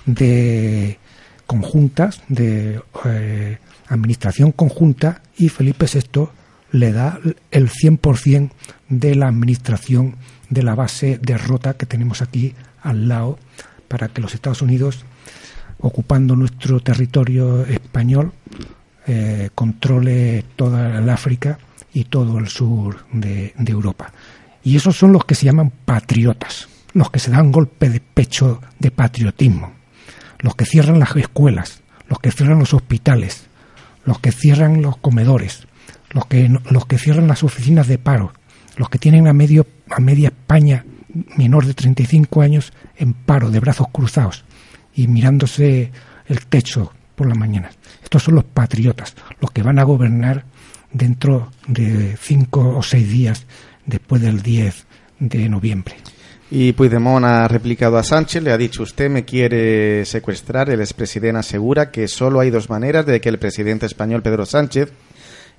de 0.05 0.97
conjuntas, 1.45 2.21
de 2.27 2.81
eh, 3.05 3.57
administración 3.87 4.51
conjunta, 4.51 5.21
y 5.37 5.49
Felipe 5.49 5.85
VI 5.85 6.29
le 6.71 6.91
da 6.91 7.19
el 7.51 7.69
100% 7.69 8.51
de 8.89 9.15
la 9.15 9.27
administración 9.27 10.15
de 10.49 10.63
la 10.63 10.75
base 10.75 11.19
de 11.21 11.37
Rota 11.37 11.75
que 11.75 11.85
tenemos 11.85 12.21
aquí 12.21 12.53
al 12.81 13.07
lado 13.07 13.37
para 13.87 14.09
que 14.09 14.21
los 14.21 14.33
Estados 14.33 14.61
Unidos, 14.61 15.05
ocupando 15.79 16.35
nuestro 16.35 16.79
territorio 16.81 17.65
español, 17.65 18.33
eh, 19.05 19.49
controle 19.55 20.43
toda 20.57 20.97
el 20.97 21.09
África 21.09 21.59
y 21.97 22.03
todo 22.03 22.37
el 22.37 22.47
sur 22.47 23.07
de, 23.11 23.55
Europa. 23.65 24.11
Y 24.63 24.75
esos 24.75 24.95
son 24.95 25.13
los 25.13 25.25
que 25.25 25.33
se 25.33 25.45
llaman 25.45 25.71
patriotas, 25.83 26.67
los 26.93 27.09
que 27.09 27.17
se 27.17 27.31
dan 27.31 27.51
golpe 27.51 27.89
de 27.89 27.99
pecho 27.99 28.61
de 28.77 28.91
patriotismo, 28.91 29.71
los 30.39 30.55
que 30.55 30.65
cierran 30.65 30.99
las 30.99 31.15
escuelas, 31.15 31.81
los 32.07 32.19
que 32.19 32.31
cierran 32.31 32.59
los 32.59 32.75
hospitales, 32.75 33.47
los 34.05 34.19
que 34.19 34.31
cierran 34.31 34.83
los 34.83 34.97
comedores, 34.97 35.67
los 36.11 36.27
que, 36.27 36.47
los 36.69 36.85
que 36.85 36.99
cierran 36.99 37.27
las 37.27 37.43
oficinas 37.43 37.87
de 37.87 37.97
paro, 37.97 38.31
los 38.75 38.89
que 38.89 38.99
tienen 38.99 39.27
a, 39.27 39.33
medio, 39.33 39.65
a 39.89 39.99
media 39.99 40.27
España 40.27 40.85
menor 41.35 41.65
de 41.65 41.73
35 41.73 42.41
años 42.41 42.73
en 42.95 43.13
paro, 43.13 43.49
de 43.49 43.59
brazos 43.59 43.87
cruzados 43.91 44.45
y 44.93 45.07
mirándose 45.07 45.91
el 46.27 46.45
techo 46.45 46.93
por 47.15 47.27
la 47.27 47.33
mañana. 47.33 47.71
Estos 48.03 48.21
son 48.21 48.35
los 48.35 48.43
patriotas, 48.43 49.15
los 49.41 49.49
que 49.49 49.63
van 49.63 49.79
a 49.79 49.83
gobernar 49.83 50.45
dentro 50.97 51.51
de 51.67 52.17
cinco 52.19 52.77
o 52.77 52.83
seis 52.83 53.09
días 53.09 53.45
después 53.85 54.21
del 54.21 54.41
10 54.41 54.85
de 55.19 55.49
noviembre. 55.49 55.95
Y 56.49 56.71
Puigdemont 56.71 57.25
ha 57.25 57.47
replicado 57.47 57.97
a 57.97 58.03
Sánchez, 58.03 58.41
le 58.41 58.51
ha 58.51 58.57
dicho 58.57 58.83
usted 58.83 59.09
me 59.09 59.25
quiere 59.25 60.05
secuestrar, 60.05 60.69
el 60.69 60.79
expresidente 60.79 61.39
asegura 61.39 61.91
que 61.91 62.07
solo 62.07 62.39
hay 62.39 62.49
dos 62.49 62.69
maneras 62.69 63.05
de 63.05 63.19
que 63.19 63.29
el 63.29 63.37
presidente 63.37 63.85
español 63.85 64.21
Pedro 64.21 64.45
Sánchez 64.45 64.93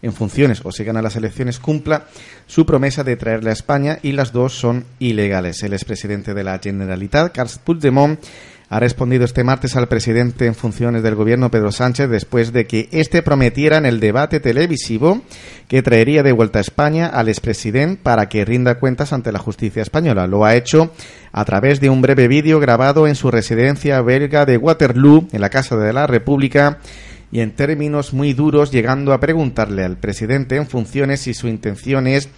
en 0.00 0.12
funciones 0.12 0.60
o 0.64 0.72
si 0.72 0.84
gana 0.84 1.02
las 1.02 1.16
elecciones 1.16 1.58
cumpla 1.58 2.06
su 2.46 2.64
promesa 2.64 3.04
de 3.04 3.16
traerle 3.16 3.50
a 3.50 3.52
España 3.52 3.98
y 4.02 4.12
las 4.12 4.32
dos 4.32 4.54
son 4.54 4.84
ilegales. 4.98 5.62
El 5.62 5.72
expresidente 5.72 6.34
de 6.34 6.44
la 6.44 6.58
Generalitat, 6.58 7.32
Carles 7.32 7.58
Puigdemont, 7.58 8.18
ha 8.70 8.80
respondido 8.80 9.24
este 9.24 9.44
martes 9.44 9.76
al 9.76 9.88
presidente 9.88 10.46
en 10.46 10.54
funciones 10.54 11.02
del 11.02 11.14
gobierno 11.14 11.50
Pedro 11.50 11.72
Sánchez 11.72 12.10
después 12.10 12.52
de 12.52 12.66
que 12.66 12.88
éste 12.92 13.22
prometiera 13.22 13.78
en 13.78 13.86
el 13.86 13.98
debate 13.98 14.40
televisivo 14.40 15.22
que 15.68 15.82
traería 15.82 16.22
de 16.22 16.32
vuelta 16.32 16.58
a 16.58 16.62
España 16.62 17.06
al 17.06 17.28
expresidente 17.28 18.00
para 18.02 18.28
que 18.28 18.44
rinda 18.44 18.78
cuentas 18.78 19.12
ante 19.12 19.32
la 19.32 19.38
justicia 19.38 19.80
española. 19.80 20.26
Lo 20.26 20.44
ha 20.44 20.54
hecho 20.54 20.92
a 21.32 21.44
través 21.46 21.80
de 21.80 21.88
un 21.88 22.02
breve 22.02 22.28
vídeo 22.28 22.60
grabado 22.60 23.06
en 23.06 23.14
su 23.14 23.30
residencia 23.30 24.02
belga 24.02 24.44
de 24.44 24.58
Waterloo, 24.58 25.28
en 25.32 25.40
la 25.40 25.50
Casa 25.50 25.76
de 25.76 25.92
la 25.92 26.06
República, 26.06 26.78
y 27.30 27.40
en 27.40 27.52
términos 27.52 28.12
muy 28.12 28.32
duros 28.32 28.70
llegando 28.70 29.12
a 29.12 29.20
preguntarle 29.20 29.84
al 29.84 29.98
presidente 29.98 30.56
en 30.56 30.66
funciones 30.66 31.20
si 31.20 31.34
su 31.34 31.48
intención 31.48 32.06
es 32.06 32.28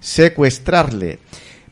secuestrarle. 0.00 1.18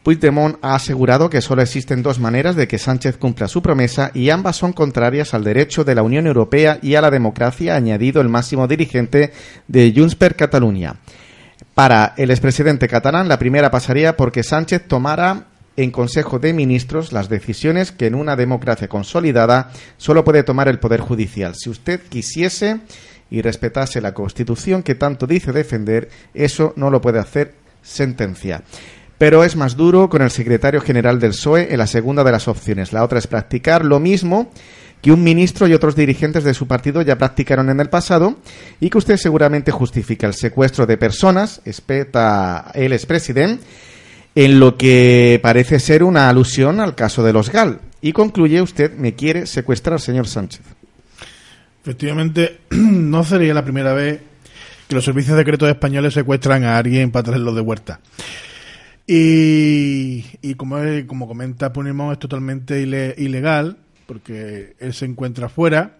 Puigdemont 0.02 0.56
ha 0.62 0.74
asegurado 0.74 1.30
que 1.30 1.40
solo 1.40 1.62
existen 1.62 2.02
dos 2.02 2.18
maneras 2.18 2.56
de 2.56 2.66
que 2.66 2.78
Sánchez 2.78 3.16
cumpla 3.16 3.46
su 3.46 3.62
promesa 3.62 4.10
y 4.14 4.30
ambas 4.30 4.56
son 4.56 4.72
contrarias 4.72 5.32
al 5.32 5.44
derecho 5.44 5.84
de 5.84 5.94
la 5.94 6.02
Unión 6.02 6.26
Europea 6.26 6.78
y 6.82 6.96
a 6.96 7.00
la 7.00 7.10
democracia, 7.10 7.74
ha 7.74 7.76
añadido 7.76 8.20
el 8.20 8.28
máximo 8.28 8.66
dirigente 8.66 9.32
de 9.68 9.92
Junts 9.94 10.16
per 10.16 10.34
Catalunya. 10.34 10.96
Para 11.74 12.14
el 12.16 12.30
expresidente 12.30 12.88
catalán, 12.88 13.28
la 13.28 13.38
primera 13.38 13.70
pasaría 13.70 14.16
porque 14.16 14.42
Sánchez 14.42 14.88
tomara 14.88 15.46
en 15.76 15.90
Consejo 15.90 16.38
de 16.38 16.52
Ministros 16.52 17.12
las 17.12 17.28
decisiones 17.28 17.92
que 17.92 18.06
en 18.06 18.14
una 18.14 18.36
democracia 18.36 18.88
consolidada 18.88 19.70
solo 19.96 20.24
puede 20.24 20.42
tomar 20.42 20.68
el 20.68 20.78
Poder 20.78 21.00
Judicial. 21.00 21.54
Si 21.54 21.70
usted 21.70 22.00
quisiese 22.08 22.80
y 23.30 23.40
respetase 23.40 24.00
la 24.00 24.12
Constitución 24.12 24.82
que 24.82 24.94
tanto 24.94 25.26
dice 25.26 25.52
defender, 25.52 26.10
eso 26.34 26.74
no 26.76 26.90
lo 26.90 27.00
puede 27.00 27.20
hacer 27.20 27.54
sentencia. 27.80 28.62
Pero 29.22 29.44
es 29.44 29.54
más 29.54 29.76
duro 29.76 30.08
con 30.08 30.20
el 30.20 30.32
secretario 30.32 30.80
general 30.80 31.20
del 31.20 31.30
PSOE 31.30 31.72
en 31.72 31.78
la 31.78 31.86
segunda 31.86 32.24
de 32.24 32.32
las 32.32 32.48
opciones. 32.48 32.92
La 32.92 33.04
otra 33.04 33.20
es 33.20 33.28
practicar 33.28 33.84
lo 33.84 34.00
mismo 34.00 34.50
que 35.00 35.12
un 35.12 35.22
ministro 35.22 35.68
y 35.68 35.74
otros 35.74 35.94
dirigentes 35.94 36.42
de 36.42 36.54
su 36.54 36.66
partido 36.66 37.02
ya 37.02 37.18
practicaron 37.18 37.70
en 37.70 37.78
el 37.78 37.88
pasado 37.88 38.38
y 38.80 38.90
que 38.90 38.98
usted 38.98 39.16
seguramente 39.16 39.70
justifica 39.70 40.26
el 40.26 40.34
secuestro 40.34 40.86
de 40.86 40.96
personas, 40.96 41.62
espeta 41.64 42.72
el 42.74 42.92
expresidente, 42.92 43.62
en 44.34 44.58
lo 44.58 44.76
que 44.76 45.38
parece 45.40 45.78
ser 45.78 46.02
una 46.02 46.28
alusión 46.28 46.80
al 46.80 46.96
caso 46.96 47.22
de 47.22 47.32
los 47.32 47.48
GAL. 47.48 47.78
Y 48.00 48.12
concluye 48.12 48.60
usted, 48.60 48.92
me 48.96 49.14
quiere 49.14 49.46
secuestrar, 49.46 50.00
señor 50.00 50.26
Sánchez. 50.26 50.62
Efectivamente, 51.80 52.58
no 52.70 53.22
sería 53.22 53.54
la 53.54 53.62
primera 53.62 53.92
vez 53.92 54.20
que 54.88 54.96
los 54.96 55.04
servicios 55.04 55.38
secretos 55.38 55.68
españoles 55.68 56.12
secuestran 56.12 56.64
a 56.64 56.76
alguien 56.76 57.12
para 57.12 57.22
traerlo 57.22 57.54
de 57.54 57.60
vuelta. 57.60 58.00
Y, 59.06 60.54
como, 60.54 60.76
como 61.06 61.26
comenta 61.26 61.72
Punimón, 61.72 62.12
es 62.12 62.18
totalmente 62.18 62.80
ilegal 62.80 63.76
porque 64.06 64.74
él 64.78 64.94
se 64.94 65.06
encuentra 65.06 65.48
fuera. 65.48 65.98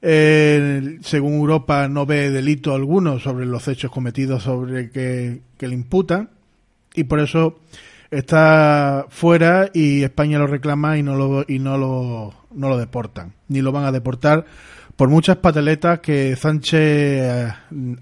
según 0.00 1.34
Europa 1.34 1.88
no 1.88 2.06
ve 2.06 2.30
delito 2.30 2.74
alguno 2.74 3.18
sobre 3.18 3.46
los 3.46 3.68
hechos 3.68 3.90
cometidos 3.90 4.42
sobre 4.42 4.90
que, 4.90 5.40
le 5.58 5.74
imputan 5.74 6.30
y 6.94 7.04
por 7.04 7.20
eso 7.20 7.60
está 8.10 9.06
fuera 9.08 9.70
y 9.74 10.02
España 10.02 10.38
lo 10.38 10.46
reclama 10.46 10.96
y 10.96 11.02
no 11.02 11.16
lo 11.16 11.44
y 11.46 11.58
no 11.58 11.76
lo 11.76 12.34
no 12.54 12.68
lo 12.68 12.78
deportan 12.78 13.32
ni 13.48 13.60
lo 13.60 13.72
van 13.72 13.84
a 13.84 13.90
deportar 13.90 14.46
por 14.94 15.08
muchas 15.08 15.38
pataletas 15.38 15.98
que 15.98 16.36
Sánchez 16.36 16.80
eh, 16.80 17.52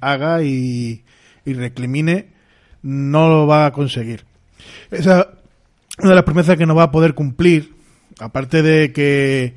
haga 0.01 0.43
y, 0.43 1.03
y 1.47 1.55
recrimine 1.55 2.34
no 2.85 3.28
lo 3.28 3.47
va 3.49 3.66
a 3.66 3.72
conseguir 3.72 4.24
esa 4.93 5.20
es 5.20 5.26
una 5.99 6.11
de 6.11 6.14
las 6.14 6.24
promesas 6.24 6.57
que 6.57 6.66
no 6.66 6.76
va 6.76 6.85
a 6.85 6.91
poder 6.93 7.14
cumplir 7.14 7.74
aparte 8.20 8.62
de 8.62 8.93
que 8.93 9.55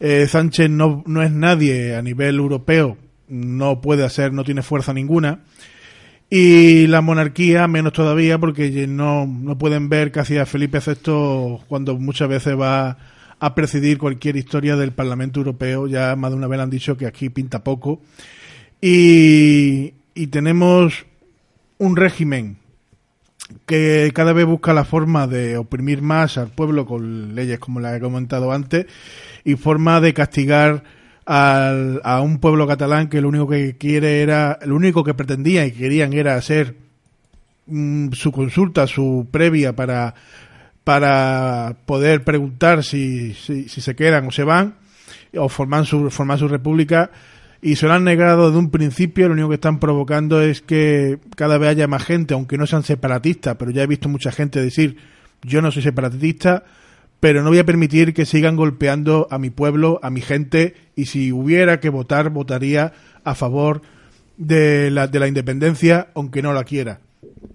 eh, 0.00 0.26
Sánchez 0.28 0.70
no, 0.70 1.02
no 1.06 1.22
es 1.22 1.30
nadie 1.30 1.96
a 1.96 2.02
nivel 2.02 2.36
europeo, 2.36 2.96
no 3.28 3.80
puede 3.80 4.04
hacer, 4.04 4.32
no 4.32 4.44
tiene 4.44 4.62
fuerza 4.62 4.92
ninguna. 4.92 5.40
Y 6.30 6.86
la 6.88 7.00
monarquía, 7.00 7.66
menos 7.68 7.94
todavía, 7.94 8.38
porque 8.38 8.86
no, 8.86 9.26
no 9.26 9.56
pueden 9.56 9.88
ver 9.88 10.12
casi 10.12 10.36
a 10.36 10.46
Felipe 10.46 10.78
VI 10.78 11.64
cuando 11.68 11.96
muchas 11.96 12.28
veces 12.28 12.58
va 12.58 12.98
a 13.40 13.54
presidir 13.54 13.98
cualquier 13.98 14.36
historia 14.36 14.76
del 14.76 14.92
Parlamento 14.92 15.40
Europeo. 15.40 15.86
Ya 15.86 16.14
más 16.16 16.30
de 16.30 16.36
una 16.36 16.46
vez 16.46 16.60
han 16.60 16.70
dicho 16.70 16.98
que 16.98 17.06
aquí 17.06 17.30
pinta 17.30 17.64
poco. 17.64 18.02
Y, 18.80 19.94
y 20.14 20.26
tenemos 20.26 21.06
un 21.78 21.96
régimen 21.96 22.58
que 23.66 24.10
cada 24.14 24.32
vez 24.32 24.46
busca 24.46 24.72
la 24.72 24.84
forma 24.84 25.26
de 25.26 25.56
oprimir 25.56 26.02
más 26.02 26.36
al 26.36 26.48
pueblo 26.48 26.86
con 26.86 27.34
leyes 27.34 27.58
como 27.58 27.80
las 27.80 27.96
he 27.96 28.00
comentado 28.00 28.52
antes 28.52 28.86
y 29.44 29.56
forma 29.56 30.00
de 30.00 30.12
castigar 30.12 30.84
al, 31.24 32.00
a 32.04 32.20
un 32.20 32.38
pueblo 32.38 32.66
catalán 32.66 33.08
que 33.08 33.20
lo 33.20 33.28
único 33.28 33.48
que 33.48 33.76
quiere 33.76 34.22
era, 34.22 34.58
lo 34.64 34.76
único 34.76 35.04
que 35.04 35.14
pretendía 35.14 35.64
y 35.66 35.72
querían 35.72 36.12
era 36.12 36.36
hacer 36.36 36.76
mm, 37.66 38.12
su 38.12 38.32
consulta, 38.32 38.86
su 38.86 39.26
previa 39.30 39.74
para, 39.74 40.14
para 40.84 41.76
poder 41.86 42.24
preguntar 42.24 42.84
si, 42.84 43.34
si, 43.34 43.68
si 43.68 43.80
se 43.80 43.94
quedan 43.96 44.26
o 44.26 44.30
se 44.30 44.44
van 44.44 44.74
o 45.36 45.48
formar 45.48 45.86
su, 45.86 46.10
formar 46.10 46.38
su 46.38 46.48
república 46.48 47.10
y 47.60 47.76
se 47.76 47.86
lo 47.86 47.94
han 47.94 48.04
negado 48.04 48.46
desde 48.46 48.58
un 48.58 48.70
principio. 48.70 49.28
Lo 49.28 49.34
único 49.34 49.48
que 49.48 49.56
están 49.56 49.80
provocando 49.80 50.40
es 50.40 50.62
que 50.62 51.18
cada 51.36 51.58
vez 51.58 51.70
haya 51.70 51.88
más 51.88 52.04
gente, 52.04 52.34
aunque 52.34 52.58
no 52.58 52.66
sean 52.66 52.82
separatistas, 52.82 53.56
pero 53.56 53.70
ya 53.70 53.82
he 53.82 53.86
visto 53.86 54.08
mucha 54.08 54.32
gente 54.32 54.60
decir 54.60 54.96
yo 55.42 55.62
no 55.62 55.70
soy 55.70 55.82
separatista, 55.82 56.64
pero 57.20 57.42
no 57.42 57.50
voy 57.50 57.58
a 57.58 57.66
permitir 57.66 58.14
que 58.14 58.26
sigan 58.26 58.56
golpeando 58.56 59.28
a 59.30 59.38
mi 59.38 59.50
pueblo, 59.50 59.98
a 60.02 60.10
mi 60.10 60.20
gente, 60.20 60.74
y 60.96 61.06
si 61.06 61.32
hubiera 61.32 61.80
que 61.80 61.90
votar, 61.90 62.30
votaría 62.30 62.92
a 63.24 63.34
favor 63.34 63.82
de 64.36 64.90
la, 64.90 65.06
de 65.08 65.18
la 65.18 65.28
independencia, 65.28 66.08
aunque 66.14 66.42
no 66.42 66.52
la 66.52 66.64
quiera. 66.64 67.00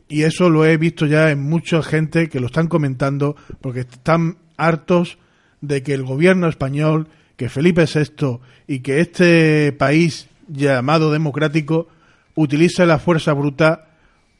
Y 0.09 0.23
eso 0.23 0.49
lo 0.49 0.65
he 0.65 0.77
visto 0.77 1.05
ya 1.05 1.31
en 1.31 1.41
mucha 1.41 1.81
gente 1.81 2.29
que 2.29 2.39
lo 2.39 2.47
están 2.47 2.67
comentando, 2.67 3.35
porque 3.61 3.81
están 3.81 4.37
hartos 4.57 5.17
de 5.61 5.81
que 5.81 5.93
el 5.93 6.03
gobierno 6.03 6.47
español 6.47 7.07
que 7.43 7.49
Felipe 7.49 7.83
VI 7.93 8.39
y 8.67 8.79
que 8.79 9.01
este 9.01 9.73
país 9.73 10.29
llamado 10.47 11.11
democrático 11.11 11.89
utilice 12.35 12.85
la 12.85 12.99
fuerza 12.99 13.33
bruta 13.33 13.89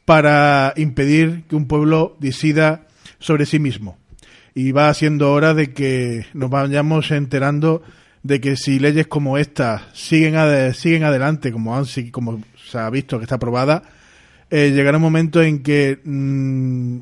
para 0.06 0.74
impedir 0.78 1.44
que 1.50 1.58
un 1.58 1.68
pueblo 1.68 2.16
decida 2.22 2.88
sobre 3.20 3.46
sí 3.46 3.60
mismo. 3.60 3.98
Y 4.56 4.72
va 4.72 4.94
siendo 4.94 5.34
hora 5.34 5.54
de 5.54 5.74
que 5.74 6.28
nos 6.34 6.50
vayamos 6.50 7.12
enterando 7.12 7.84
de 8.22 8.40
que 8.40 8.56
si 8.56 8.80
leyes 8.80 9.08
como 9.08 9.38
esta 9.38 9.90
siguen, 9.92 10.74
siguen 10.74 11.04
adelante, 11.04 11.52
como, 11.52 11.76
han, 11.76 11.84
como 12.10 12.42
se 12.56 12.78
ha 12.78 12.90
visto 12.90 13.18
que 13.18 13.26
está 13.26 13.36
aprobada, 13.36 13.84
eh, 14.50 14.72
llegará 14.74 14.96
un 14.96 15.04
momento 15.04 15.42
en 15.42 15.62
que 15.62 16.00
mm, 16.06 17.00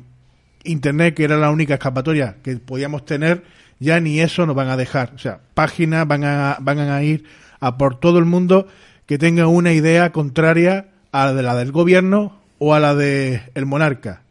Internet, 0.64 1.14
que 1.14 1.22
era 1.22 1.36
la 1.36 1.52
única 1.52 1.74
escapatoria 1.74 2.38
que 2.42 2.56
podíamos 2.56 3.04
tener, 3.04 3.44
ya 3.82 4.00
ni 4.00 4.20
eso 4.20 4.46
nos 4.46 4.54
van 4.54 4.68
a 4.68 4.76
dejar. 4.76 5.12
O 5.14 5.18
sea, 5.18 5.40
páginas 5.54 6.06
van 6.06 6.24
a, 6.24 6.56
van 6.60 6.78
a 6.78 7.02
ir 7.02 7.24
a 7.60 7.76
por 7.76 7.98
todo 7.98 8.18
el 8.18 8.24
mundo 8.24 8.66
que 9.06 9.18
tenga 9.18 9.48
una 9.48 9.72
idea 9.72 10.12
contraria 10.12 10.86
a 11.10 11.26
la 11.26 11.34
de 11.34 11.42
la 11.42 11.56
del 11.56 11.72
gobierno 11.72 12.40
o 12.58 12.74
a 12.74 12.80
la 12.80 12.94
del 12.94 13.42
el 13.54 13.66
monarca. 13.66 14.22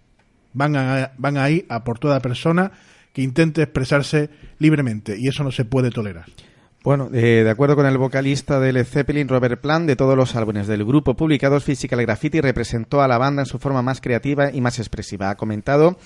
Van 0.53 0.75
a, 0.75 1.11
van 1.17 1.37
a 1.37 1.49
ir 1.49 1.65
a 1.69 1.83
por 1.83 1.99
toda 1.99 2.21
persona 2.21 2.71
que 3.13 3.21
intente 3.21 3.61
expresarse 3.61 4.29
libremente 4.57 5.17
y 5.17 5.27
eso 5.27 5.43
no 5.43 5.51
se 5.51 5.65
puede 5.65 5.91
tolerar. 5.91 6.25
Bueno, 6.83 7.09
eh, 7.13 7.41
de 7.43 7.49
acuerdo 7.49 7.75
con 7.75 7.85
el 7.85 7.97
vocalista 7.97 8.59
del 8.59 8.83
Zeppelin, 8.85 9.27
Robert 9.27 9.61
Plant, 9.61 9.85
de 9.85 9.95
todos 9.95 10.17
los 10.17 10.35
álbumes 10.35 10.65
del 10.65 10.83
grupo 10.83 11.15
publicados, 11.15 11.63
Physical 11.63 12.01
Graffiti 12.01 12.41
representó 12.41 13.03
a 13.03 13.07
la 13.07 13.19
banda 13.19 13.43
en 13.43 13.45
su 13.45 13.59
forma 13.59 13.83
más 13.83 14.01
creativa 14.01 14.51
y 14.51 14.61
más 14.61 14.79
expresiva. 14.79 15.29
Ha 15.29 15.35
comentado 15.35 15.97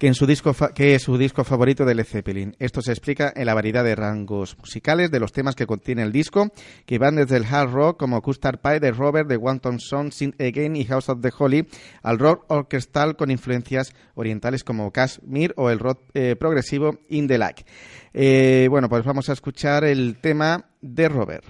que, 0.00 0.06
en 0.06 0.14
su 0.14 0.26
disco 0.26 0.52
es 0.76 1.02
su 1.02 1.18
disco 1.18 1.44
favorito 1.44 1.84
de 1.84 1.94
Led 1.94 2.06
Zeppelin. 2.06 2.56
Esto 2.58 2.80
se 2.80 2.90
explica 2.90 3.30
en 3.36 3.44
la 3.44 3.52
variedad 3.52 3.84
de 3.84 3.94
rangos 3.94 4.56
musicales 4.58 5.10
de 5.10 5.20
los 5.20 5.32
temas 5.32 5.54
que 5.54 5.66
contiene 5.66 6.02
el 6.02 6.10
disco, 6.10 6.50
que 6.86 6.98
van 6.98 7.16
desde 7.16 7.36
el 7.36 7.44
hard 7.44 7.70
rock 7.70 7.98
como 7.98 8.22
Custard 8.22 8.60
Pie 8.60 8.80
de 8.80 8.92
Robert, 8.92 9.28
de 9.28 9.36
One 9.36 9.60
Tom 9.60 9.78
Song, 9.78 10.10
Again 10.38 10.74
y 10.74 10.86
House 10.86 11.10
of 11.10 11.20
the 11.20 11.30
Holy, 11.38 11.68
al 12.02 12.18
rock 12.18 12.46
orquestal 12.48 13.14
con 13.16 13.30
influencias 13.30 13.94
orientales 14.14 14.64
como 14.64 14.90
Kashmir 14.90 15.52
o 15.56 15.68
el 15.68 15.78
rock 15.78 16.00
eh, 16.14 16.34
progresivo 16.34 17.00
In 17.10 17.28
the 17.28 17.36
Like. 17.36 17.64
Eh, 18.14 18.68
bueno, 18.70 18.88
pues 18.88 19.04
vamos 19.04 19.28
a 19.28 19.34
escuchar 19.34 19.84
el 19.84 20.16
tema 20.16 20.64
de 20.80 21.08
Robert. 21.10 21.44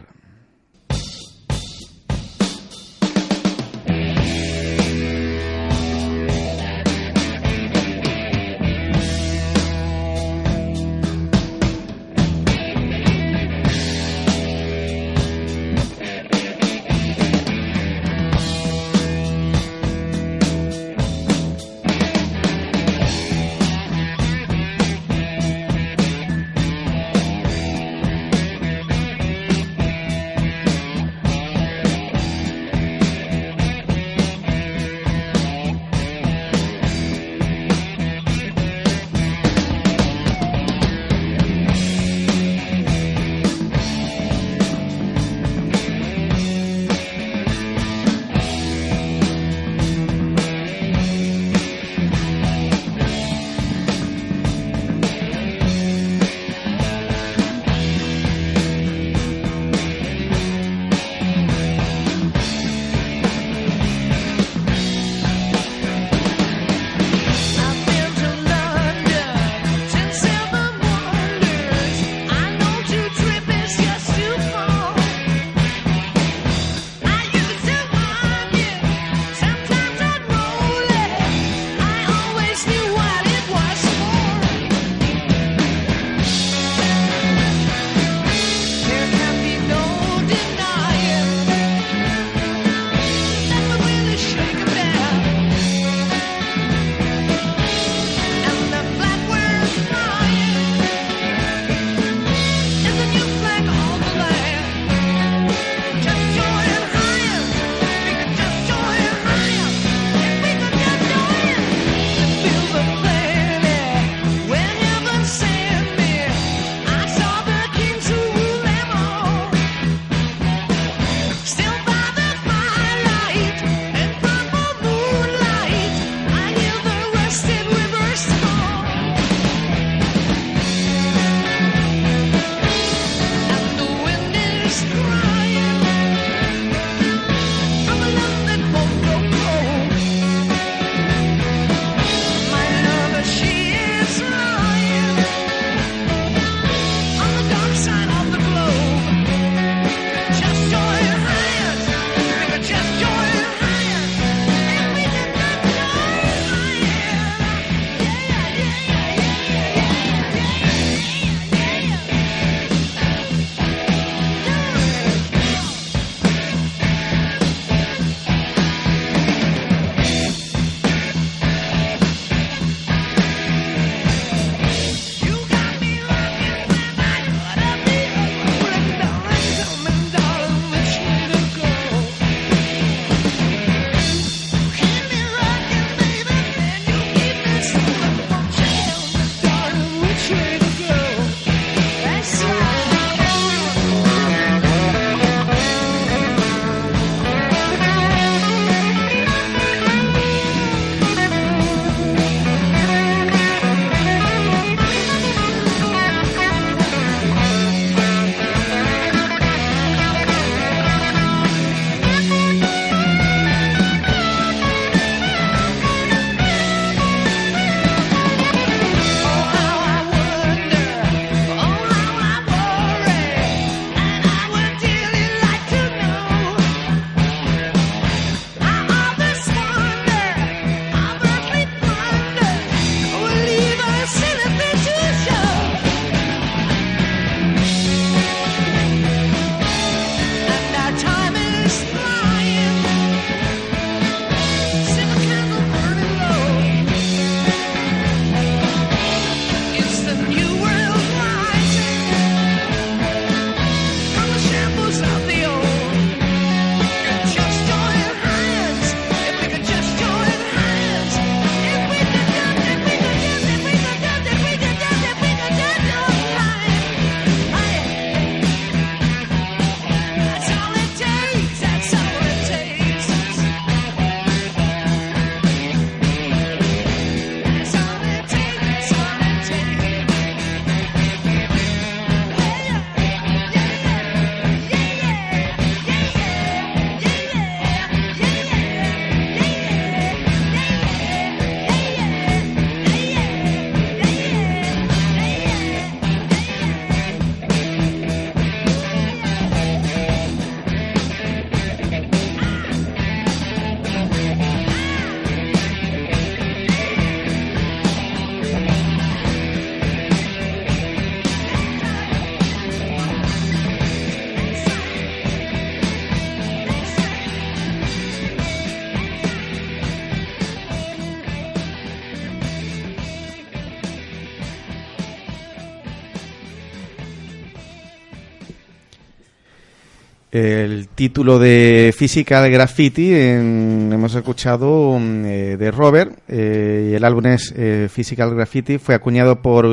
Título 331.01 331.38
de 331.38 331.94
Physical 331.96 332.51
Graffiti 332.51 333.14
hemos 333.14 334.14
escuchado 334.14 334.98
mm, 334.98 335.24
eh, 335.24 335.57
de 335.57 335.70
Robert 335.70 336.12
eh, 336.28 336.90
y 336.90 336.94
el 336.94 337.03
álbum 337.07 337.24
es 337.24 337.55
eh, 337.57 337.88
Physical 337.90 338.34
Graffiti 338.34 338.76
fue 338.76 338.94
acuñado 338.94 339.40
por 339.40 339.64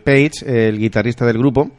Page 0.00 0.32
el 0.44 0.78
guitarrista 0.78 1.24
del 1.24 1.38
grupo 1.38 1.70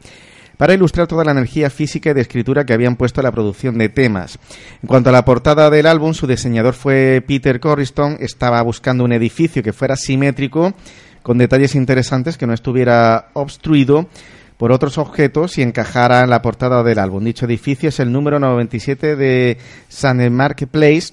para 0.56 0.74
ilustrar 0.74 1.06
toda 1.06 1.22
la 1.22 1.30
energía 1.30 1.70
física 1.70 2.10
y 2.10 2.14
de 2.14 2.22
escritura 2.22 2.66
que 2.66 2.72
habían 2.72 2.96
puesto 2.96 3.20
a 3.20 3.22
la 3.22 3.30
producción 3.30 3.78
de 3.78 3.90
temas. 3.90 4.40
En 4.82 4.88
cuanto 4.88 5.10
a 5.10 5.12
la 5.12 5.24
portada 5.24 5.70
del 5.70 5.86
álbum, 5.86 6.12
su 6.12 6.26
diseñador 6.26 6.74
fue 6.74 7.22
Peter 7.24 7.60
Corriston, 7.60 8.16
estaba 8.18 8.60
buscando 8.62 9.04
un 9.04 9.12
edificio 9.12 9.62
que 9.62 9.72
fuera 9.72 9.94
simétrico, 9.94 10.74
con 11.22 11.38
detalles 11.38 11.76
interesantes, 11.76 12.36
que 12.36 12.48
no 12.48 12.54
estuviera 12.54 13.28
obstruido 13.34 14.08
por 14.56 14.72
otros 14.72 14.98
objetos 14.98 15.58
y 15.58 15.62
encajara 15.62 16.22
en 16.22 16.30
la 16.30 16.42
portada 16.42 16.82
del 16.82 16.98
álbum. 16.98 17.24
Dicho 17.24 17.46
edificio 17.46 17.88
es 17.88 18.00
el 18.00 18.12
número 18.12 18.38
97 18.38 19.16
de 19.16 19.58
San 19.88 20.32
Marketplace 20.32 21.12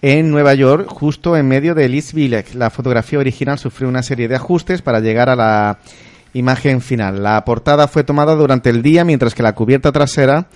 en 0.00 0.30
Nueva 0.30 0.54
York, 0.54 0.86
justo 0.88 1.36
en 1.36 1.48
medio 1.48 1.74
de 1.74 1.86
East 1.86 2.12
Village. 2.12 2.56
La 2.56 2.70
fotografía 2.70 3.18
original 3.18 3.58
sufrió 3.58 3.88
una 3.88 4.02
serie 4.02 4.28
de 4.28 4.36
ajustes 4.36 4.80
para 4.82 5.00
llegar 5.00 5.28
a 5.28 5.36
la 5.36 5.78
imagen 6.32 6.80
final. 6.80 7.22
La 7.22 7.44
portada 7.44 7.88
fue 7.88 8.04
tomada 8.04 8.34
durante 8.34 8.70
el 8.70 8.82
día, 8.82 9.04
mientras 9.04 9.34
que 9.34 9.42
la 9.42 9.54
cubierta 9.54 9.92
trasera 9.92 10.46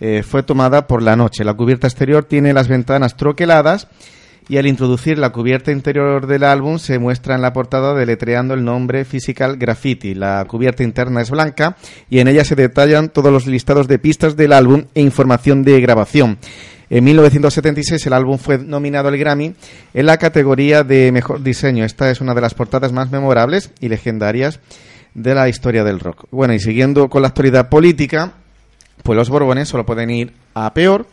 eh, 0.00 0.22
fue 0.22 0.42
tomada 0.42 0.86
por 0.86 1.02
la 1.02 1.16
noche. 1.16 1.44
La 1.44 1.54
cubierta 1.54 1.86
exterior 1.86 2.24
tiene 2.24 2.52
las 2.52 2.68
ventanas 2.68 3.16
troqueladas 3.16 3.88
y 4.48 4.56
al 4.58 4.66
introducir 4.66 5.18
la 5.18 5.30
cubierta 5.30 5.72
interior 5.72 6.26
del 6.26 6.44
álbum 6.44 6.78
se 6.78 6.98
muestra 6.98 7.34
en 7.34 7.42
la 7.42 7.52
portada 7.52 7.94
deletreando 7.94 8.54
el 8.54 8.64
nombre 8.64 9.04
Physical 9.04 9.56
Graffiti. 9.56 10.14
La 10.14 10.44
cubierta 10.46 10.82
interna 10.82 11.20
es 11.20 11.30
blanca 11.30 11.76
y 12.10 12.18
en 12.18 12.28
ella 12.28 12.44
se 12.44 12.56
detallan 12.56 13.08
todos 13.08 13.32
los 13.32 13.46
listados 13.46 13.88
de 13.88 13.98
pistas 13.98 14.36
del 14.36 14.52
álbum 14.52 14.84
e 14.94 15.00
información 15.00 15.62
de 15.62 15.80
grabación. 15.80 16.38
En 16.90 17.04
1976 17.04 18.06
el 18.06 18.12
álbum 18.12 18.36
fue 18.36 18.58
nominado 18.58 19.08
al 19.08 19.16
Grammy 19.16 19.54
en 19.94 20.06
la 20.06 20.18
categoría 20.18 20.84
de 20.84 21.10
Mejor 21.12 21.42
Diseño. 21.42 21.84
Esta 21.84 22.10
es 22.10 22.20
una 22.20 22.34
de 22.34 22.42
las 22.42 22.54
portadas 22.54 22.92
más 22.92 23.10
memorables 23.10 23.70
y 23.80 23.88
legendarias 23.88 24.60
de 25.14 25.34
la 25.34 25.48
historia 25.48 25.84
del 25.84 26.00
rock. 26.00 26.26
Bueno, 26.30 26.52
y 26.52 26.60
siguiendo 26.60 27.08
con 27.08 27.22
la 27.22 27.28
actualidad 27.28 27.68
política, 27.68 28.32
pues 29.02 29.16
los 29.16 29.30
Borbones 29.30 29.68
solo 29.68 29.86
pueden 29.86 30.10
ir 30.10 30.32
a 30.54 30.74
peor 30.74 31.06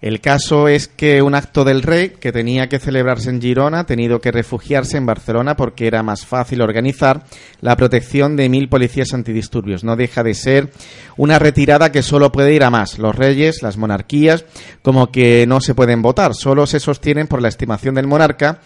el 0.00 0.20
caso 0.20 0.68
es 0.68 0.88
que 0.88 1.22
un 1.22 1.34
acto 1.34 1.64
del 1.64 1.82
rey 1.82 2.10
que 2.20 2.32
tenía 2.32 2.68
que 2.68 2.78
celebrarse 2.78 3.30
en 3.30 3.40
Girona 3.40 3.80
ha 3.80 3.86
tenido 3.86 4.20
que 4.20 4.30
refugiarse 4.30 4.96
en 4.96 5.06
Barcelona 5.06 5.56
porque 5.56 5.86
era 5.86 6.02
más 6.02 6.26
fácil 6.26 6.60
organizar 6.60 7.24
la 7.60 7.76
protección 7.76 8.36
de 8.36 8.48
mil 8.48 8.68
policías 8.68 9.14
antidisturbios. 9.14 9.84
No 9.84 9.96
deja 9.96 10.22
de 10.22 10.34
ser 10.34 10.70
una 11.16 11.38
retirada 11.38 11.92
que 11.92 12.02
solo 12.02 12.30
puede 12.30 12.54
ir 12.54 12.62
a 12.62 12.70
más. 12.70 12.98
Los 12.98 13.16
reyes, 13.16 13.62
las 13.62 13.78
monarquías, 13.78 14.44
como 14.82 15.10
que 15.10 15.46
no 15.48 15.60
se 15.60 15.74
pueden 15.74 16.02
votar, 16.02 16.34
solo 16.34 16.66
se 16.66 16.80
sostienen 16.80 17.26
por 17.26 17.40
la 17.40 17.48
estimación 17.48 17.94
del 17.94 18.06
monarca 18.06 18.60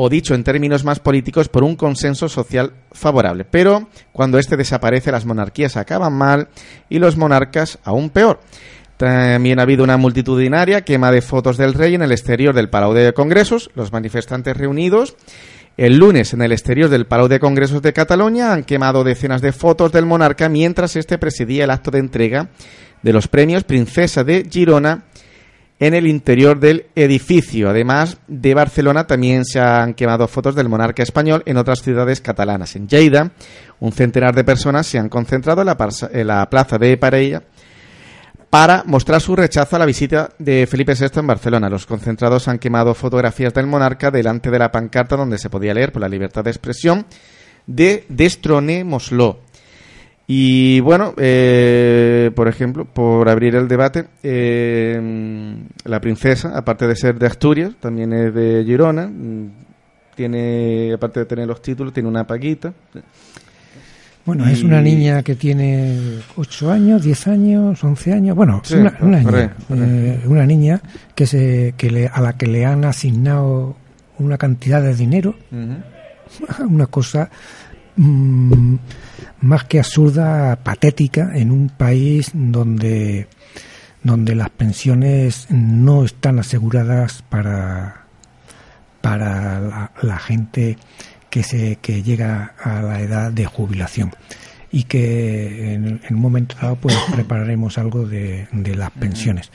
o 0.00 0.08
dicho 0.08 0.36
en 0.36 0.44
términos 0.44 0.84
más 0.84 1.00
políticos, 1.00 1.48
por 1.48 1.64
un 1.64 1.74
consenso 1.74 2.28
social 2.28 2.72
favorable. 2.92 3.44
Pero 3.44 3.88
cuando 4.12 4.38
éste 4.38 4.56
desaparece, 4.56 5.10
las 5.10 5.24
monarquías 5.24 5.76
acaban 5.76 6.12
mal 6.12 6.50
y 6.88 7.00
los 7.00 7.16
monarcas 7.16 7.80
aún 7.82 8.10
peor. 8.10 8.38
También 8.98 9.60
ha 9.60 9.62
habido 9.62 9.84
una 9.84 9.96
multitudinaria 9.96 10.82
quema 10.82 11.10
de 11.12 11.22
fotos 11.22 11.56
del 11.56 11.72
rey 11.72 11.94
en 11.94 12.02
el 12.02 12.12
exterior 12.12 12.54
del 12.54 12.68
Palau 12.68 12.92
de 12.92 13.14
Congresos. 13.14 13.70
Los 13.74 13.92
manifestantes 13.92 14.56
reunidos 14.56 15.16
el 15.78 15.96
lunes 15.96 16.34
en 16.34 16.42
el 16.42 16.50
exterior 16.50 16.90
del 16.90 17.06
Palau 17.06 17.28
de 17.28 17.38
Congresos 17.38 17.80
de 17.80 17.92
Cataluña 17.92 18.52
han 18.52 18.64
quemado 18.64 19.04
decenas 19.04 19.40
de 19.40 19.52
fotos 19.52 19.92
del 19.92 20.06
monarca 20.06 20.48
mientras 20.48 20.96
este 20.96 21.18
presidía 21.18 21.62
el 21.62 21.70
acto 21.70 21.92
de 21.92 22.00
entrega 22.00 22.48
de 23.00 23.12
los 23.12 23.28
premios 23.28 23.62
Princesa 23.62 24.24
de 24.24 24.48
Girona 24.50 25.04
en 25.78 25.94
el 25.94 26.08
interior 26.08 26.58
del 26.58 26.86
edificio. 26.96 27.70
Además 27.70 28.18
de 28.26 28.54
Barcelona, 28.54 29.06
también 29.06 29.44
se 29.44 29.60
han 29.60 29.94
quemado 29.94 30.26
fotos 30.26 30.56
del 30.56 30.68
monarca 30.68 31.04
español 31.04 31.44
en 31.46 31.56
otras 31.56 31.82
ciudades 31.82 32.20
catalanas. 32.20 32.74
En 32.74 32.88
Lleida, 32.88 33.30
un 33.78 33.92
centenar 33.92 34.34
de 34.34 34.42
personas 34.42 34.88
se 34.88 34.98
han 34.98 35.08
concentrado 35.08 35.60
en 35.60 35.68
la, 35.68 35.76
en 36.10 36.26
la 36.26 36.50
plaza 36.50 36.78
de 36.78 36.96
Parella 36.96 37.44
para 38.50 38.82
mostrar 38.86 39.20
su 39.20 39.36
rechazo 39.36 39.76
a 39.76 39.78
la 39.78 39.84
visita 39.86 40.30
de 40.38 40.66
Felipe 40.66 40.94
VI 40.94 41.20
en 41.20 41.26
Barcelona. 41.26 41.68
Los 41.68 41.86
concentrados 41.86 42.48
han 42.48 42.58
quemado 42.58 42.94
fotografías 42.94 43.52
del 43.52 43.66
monarca 43.66 44.10
delante 44.10 44.50
de 44.50 44.58
la 44.58 44.72
pancarta 44.72 45.16
donde 45.16 45.38
se 45.38 45.50
podía 45.50 45.74
leer 45.74 45.92
por 45.92 46.02
la 46.02 46.08
libertad 46.08 46.44
de 46.44 46.50
expresión 46.50 47.06
de 47.66 48.04
Destronémoslo. 48.08 49.40
Y 50.26 50.80
bueno, 50.80 51.14
eh, 51.16 52.30
por 52.34 52.48
ejemplo, 52.48 52.84
por 52.84 53.28
abrir 53.30 53.54
el 53.54 53.66
debate, 53.66 54.08
eh, 54.22 55.56
la 55.84 56.00
princesa, 56.00 56.52
aparte 56.54 56.86
de 56.86 56.96
ser 56.96 57.18
de 57.18 57.26
Asturias, 57.26 57.72
también 57.80 58.12
es 58.12 58.34
de 58.34 58.62
Girona, 58.66 59.10
tiene, 60.14 60.92
aparte 60.92 61.20
de 61.20 61.26
tener 61.26 61.46
los 61.46 61.62
títulos, 61.62 61.94
tiene 61.94 62.10
una 62.10 62.26
paquita. 62.26 62.74
Bueno, 64.28 64.46
es 64.46 64.62
una 64.62 64.82
niña 64.82 65.22
que 65.22 65.36
tiene 65.36 66.18
8 66.36 66.70
años, 66.70 67.02
10 67.02 67.28
años, 67.28 67.82
11 67.82 68.12
años. 68.12 68.36
Bueno, 68.36 68.60
una, 69.00 69.20
niña, 69.20 69.56
eh, 69.70 70.20
una 70.26 70.44
niña 70.44 70.82
que 71.14 71.26
se, 71.26 71.72
que 71.78 71.90
le, 71.90 72.08
a 72.08 72.20
la 72.20 72.34
que 72.34 72.46
le 72.46 72.66
han 72.66 72.84
asignado 72.84 73.74
una 74.18 74.36
cantidad 74.36 74.82
de 74.82 74.94
dinero. 74.94 75.34
Una 76.60 76.86
cosa 76.88 77.30
mm, 77.96 78.74
más 79.40 79.64
que 79.64 79.78
absurda, 79.78 80.56
patética, 80.56 81.30
en 81.34 81.50
un 81.50 81.70
país 81.70 82.30
donde, 82.34 83.28
donde 84.02 84.34
las 84.34 84.50
pensiones 84.50 85.46
no 85.48 86.04
están 86.04 86.38
aseguradas 86.38 87.22
para, 87.30 88.04
para 89.00 89.90
la 90.02 90.18
gente 90.18 90.76
que, 91.30 91.42
se, 91.42 91.76
que 91.76 92.02
llega 92.02 92.54
a 92.62 92.82
la 92.82 93.00
edad 93.00 93.32
de 93.32 93.46
jubilación 93.46 94.12
y 94.70 94.84
que 94.84 95.74
en, 95.74 96.00
un 96.10 96.20
momento 96.20 96.56
dado 96.60 96.76
pues 96.76 96.96
prepararemos 97.14 97.78
algo 97.78 98.06
de, 98.06 98.48
las 98.52 98.90
pensiones. 98.92 99.50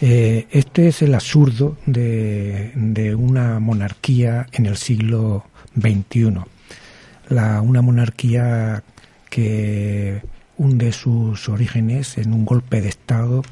Eh, 0.00 0.46
este 0.50 0.88
es 0.88 1.02
el 1.02 1.14
absurdo 1.14 1.76
de, 1.86 2.72
de, 2.74 3.14
una 3.14 3.60
monarquía 3.60 4.46
en 4.52 4.66
el 4.66 4.76
siglo 4.76 5.44
XXI. 5.78 6.34
La, 7.28 7.60
una 7.60 7.82
monarquía 7.82 8.82
que 9.28 10.22
hunde 10.56 10.92
sus 10.92 11.48
orígenes 11.48 12.18
en 12.18 12.32
un 12.32 12.44
golpe 12.44 12.80
de 12.80 12.88
Estado 12.88 13.42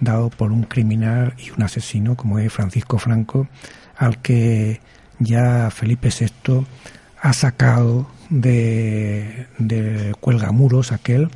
dado 0.00 0.30
por 0.30 0.52
un 0.52 0.64
criminal 0.64 1.34
y 1.38 1.50
un 1.50 1.62
asesino 1.62 2.16
como 2.16 2.38
es 2.38 2.52
Francisco 2.52 2.98
Franco, 2.98 3.48
al 3.96 4.20
que 4.20 4.80
ya 5.18 5.70
Felipe 5.70 6.08
VI 6.08 6.66
ha 7.20 7.32
sacado 7.32 8.08
de, 8.30 9.46
de 9.58 10.14
cuelgamuros 10.20 10.92
aquel, 10.92 11.28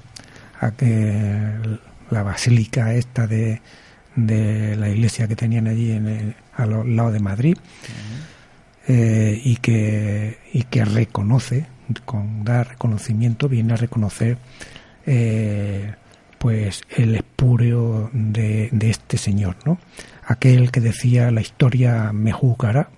aquel, 0.60 1.80
la 2.10 2.22
basílica 2.22 2.94
esta 2.94 3.26
de, 3.26 3.60
de 4.16 4.76
la 4.76 4.88
iglesia 4.88 5.28
que 5.28 5.36
tenían 5.36 5.68
allí 5.68 5.92
en 5.92 6.06
el, 6.08 6.34
al 6.54 6.96
lado 6.96 7.12
de 7.12 7.20
Madrid 7.20 7.56
eh, 8.88 9.40
y 9.44 9.56
que 9.56 10.38
y 10.52 10.64
que 10.64 10.84
reconoce 10.84 11.66
con 12.04 12.44
dar 12.44 12.68
reconocimiento 12.68 13.48
viene 13.48 13.74
a 13.74 13.76
reconocer 13.76 14.38
eh, 15.06 15.94
pues 16.38 16.82
el 16.96 17.14
espúreo 17.16 18.10
de, 18.12 18.68
de 18.72 18.90
este 18.90 19.16
señor 19.16 19.56
no 19.64 19.78
aquel 20.24 20.70
que 20.70 20.80
decía 20.80 21.30
la 21.30 21.40
historia 21.40 22.12
me 22.12 22.32
juzgará 22.32 22.90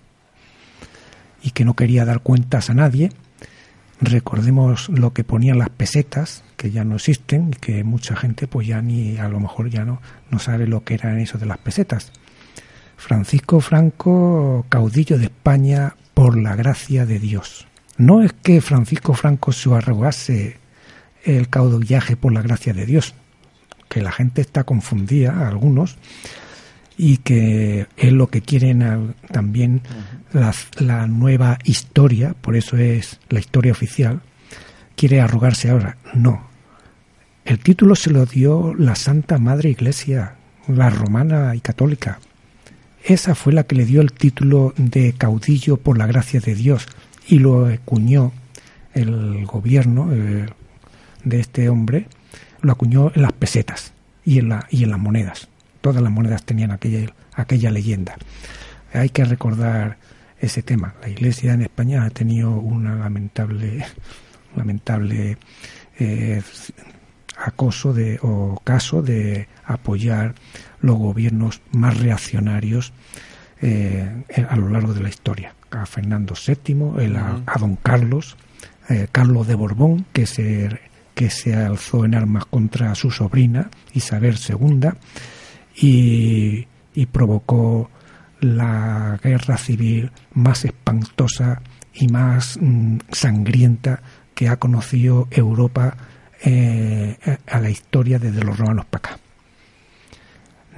y 1.43 1.51
que 1.51 1.64
no 1.64 1.74
quería 1.74 2.05
dar 2.05 2.20
cuentas 2.20 2.70
a 2.70 2.74
nadie. 2.74 3.11
Recordemos 4.01 4.88
lo 4.88 5.12
que 5.12 5.24
ponían 5.24 5.59
las 5.59 5.70
pesetas, 5.70 6.45
que 6.57 6.70
ya 6.70 6.84
no 6.84 6.97
existen 6.97 7.51
y 7.51 7.57
que 7.57 7.84
mucha 7.84 8.16
gente 8.16 8.47
pues 8.47 8.66
ya 8.66 8.82
ni 8.82 9.18
a 9.18 9.28
lo 9.28 9.38
mejor 9.38 9.70
ya 9.70 9.84
no, 9.84 10.01
no 10.30 10.38
sabe 10.38 10.66
lo 10.66 10.84
que 10.84 10.95
eran 10.95 11.18
eso 11.18 11.38
de 11.38 11.47
las 11.47 11.59
pesetas. 11.59 12.12
Francisco 12.97 13.61
Franco, 13.61 14.64
caudillo 14.68 15.18
de 15.18 15.24
España 15.24 15.97
por 16.14 16.40
la 16.40 16.55
gracia 16.55 17.07
de 17.07 17.18
Dios. 17.18 17.66
No 17.97 18.22
es 18.22 18.32
que 18.32 18.61
Francisco 18.61 19.14
Franco 19.14 19.53
se 19.53 19.72
arrogase 19.74 20.59
el 21.24 21.49
caudillaje 21.49 22.16
por 22.16 22.32
la 22.32 22.43
gracia 22.43 22.72
de 22.72 22.86
Dios, 22.86 23.14
que 23.88 24.03
la 24.03 24.12
gente 24.12 24.40
está 24.40 24.64
confundida, 24.64 25.49
algunos, 25.49 25.99
y 26.97 27.18
que 27.18 27.86
es 27.97 28.12
lo 28.12 28.28
que 28.28 28.43
quieren 28.43 29.14
también 29.30 29.82
la, 30.33 31.07
nueva 31.07 31.59
historia, 31.64 32.35
por 32.41 32.57
eso 32.57 32.76
es 32.76 33.20
la 33.28 33.41
historia 33.41 33.72
oficial, 33.72 34.20
quiere 34.97 35.20
arrogarse 35.20 35.70
ahora. 35.70 35.97
No. 36.14 36.49
El 37.45 37.59
título 37.59 37.95
se 37.95 38.11
lo 38.11 38.26
dio 38.26 38.74
la 38.74 38.95
Santa 38.95 39.39
Madre 39.39 39.70
Iglesia, 39.70 40.37
la 40.68 40.91
romana 40.91 41.55
y 41.55 41.61
católica. 41.61 42.20
Esa 43.05 43.35
fue 43.35 43.53
la 43.53 43.64
que 43.64 43.74
le 43.74 43.85
dio 43.85 44.01
el 44.01 44.12
título 44.12 44.74
de 44.76 45.12
caudillo 45.12 45.76
por 45.76 45.99
la 45.99 46.07
gracia 46.07 46.41
de 46.41 46.55
Dios 46.55 46.87
y 47.26 47.41
lo 47.41 47.66
acuñó 47.66 48.33
el 48.95 49.45
gobierno 49.47 50.12
eh, 50.12 50.47
de 51.24 51.41
este 51.41 51.68
hombre, 51.68 52.07
lo 52.61 52.72
acuñó 52.72 53.11
en 53.14 53.22
las 53.22 53.33
pesetas 53.33 53.93
y 54.24 54.39
en, 54.39 54.51
la, 54.51 54.66
y 54.70 54.85
en 54.85 54.91
las 54.91 55.01
monedas 55.01 55.49
todas 55.83 56.01
las 56.01 56.11
monedas 56.11 56.45
tenían 56.45 56.70
aquella, 56.70 57.12
aquella 57.35 57.70
leyenda. 57.70 58.16
Hay 58.95 59.11
que 59.11 59.24
recordar 59.26 59.99
ese 60.43 60.62
tema. 60.62 60.95
La 61.01 61.09
Iglesia 61.09 61.55
en 61.55 61.62
España 61.62 62.05
ha 62.05 62.11
tenido 62.11 62.51
una 62.51 62.97
lamentable, 62.97 63.86
lamentable 64.57 65.38
eh, 65.99 66.43
acoso 67.38 67.95
de, 67.95 68.18
o 68.22 68.61
caso 68.62 69.03
de 69.03 69.49
apoyar 69.64 70.34
los 70.80 70.97
gobiernos 70.97 71.62
más 71.70 71.99
reaccionarios 71.99 72.93
eh, 73.62 74.24
a 74.49 74.57
lo 74.57 74.68
largo 74.68 74.93
de 74.93 75.01
la 75.01 75.09
historia. 75.09 75.55
A 75.70 75.86
Fernando 75.86 76.34
VII, 76.34 77.16
a, 77.47 77.59
don 77.59 77.76
Carlos, 77.76 78.36
eh, 78.90 79.07
Carlos 79.12 79.47
de 79.47 79.55
Borbón, 79.55 80.07
que 80.12 80.26
se, 80.26 80.80
que 81.14 81.30
se 81.30 81.55
alzó 81.55 82.05
en 82.05 82.16
armas 82.16 82.47
contra 82.47 82.95
su 82.97 83.12
sobrina, 83.12 83.70
Isabel 83.95 84.36
II, 84.36 84.90
y, 85.76 86.66
y 86.95 87.07
provocó 87.07 87.91
la 88.43 89.18
guerra 89.22 89.57
civil 89.57 90.11
más 90.34 90.64
espantosa 90.64 91.62
y 91.95 92.09
más 92.09 92.59
mm, 92.61 92.99
sangrienta 93.11 94.03
que 94.34 94.49
ha 94.49 94.57
conocido 94.59 95.28
Europa 95.30 95.97
eh, 96.45 97.16
a 97.47 97.61
la 97.61 97.70
historia 97.70 98.18
desde 98.18 98.43
los 98.43 98.59
romanos 98.59 98.84
para 98.86 99.12
acá. 99.12 99.18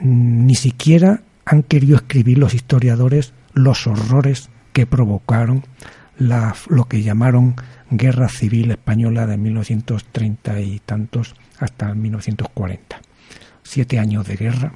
Ni 0.03 0.55
siquiera 0.55 1.23
han 1.47 1.63
querido 1.63 1.97
escribir 1.97 2.39
los 2.39 2.55
historiadores 2.55 3.33
los 3.55 3.87
horrores 3.87 4.51
que 4.73 4.87
provocaron 4.87 5.65
lo 6.19 6.85
que 6.89 7.03
llamaron 7.03 7.57
Guerra 7.91 8.29
Civil 8.29 8.71
Española 8.73 9.27
de 9.27 9.37
1930 9.37 10.61
y 10.61 10.79
tantos 10.81 11.35
hasta 11.59 11.95
1940. 11.95 13.01
Siete 13.63 13.99
años 13.99 14.27
de 14.27 14.37
guerra 14.37 14.73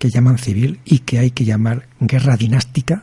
que 0.00 0.08
llaman 0.08 0.38
civil 0.38 0.80
y 0.86 1.00
que 1.00 1.18
hay 1.18 1.30
que 1.30 1.44
llamar 1.44 1.86
guerra 2.00 2.34
dinástica, 2.34 3.02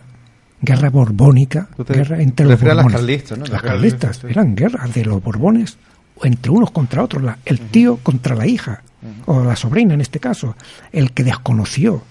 guerra 0.59 0.89
borbónica, 0.89 1.69
guerra 1.87 2.23
entre 2.23 2.47
los 2.47 2.59
borbones. 2.59 3.29
Las 3.51 3.61
carlistas, 3.61 4.23
eran 4.23 4.55
guerras 4.55 4.95
de 4.95 5.05
los 5.05 5.23
borbones 5.23 5.77
entre 6.23 6.51
unos 6.51 6.71
contra 6.71 7.03
otros, 7.03 7.23
el 7.45 7.59
tío 7.59 7.97
contra 7.97 8.35
la 8.35 8.47
hija, 8.47 8.81
o 9.27 9.43
la 9.43 9.55
sobrina 9.55 9.93
en 9.93 10.01
este 10.01 10.19
caso, 10.19 10.55
el 10.91 11.11
que 11.11 11.23
desconoció 11.23 12.03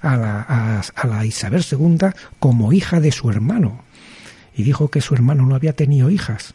a 0.00 0.16
la, 0.16 0.40
a, 0.40 1.06
la 1.06 1.26
Isabel 1.26 1.62
II 1.70 1.98
como 2.38 2.72
hija 2.72 2.98
de 2.98 3.12
su 3.12 3.28
hermano 3.28 3.82
y 4.56 4.62
dijo 4.62 4.88
que 4.88 5.02
su 5.02 5.12
hermano 5.12 5.44
no 5.44 5.54
había 5.54 5.74
tenido 5.74 6.08
hijas. 6.08 6.54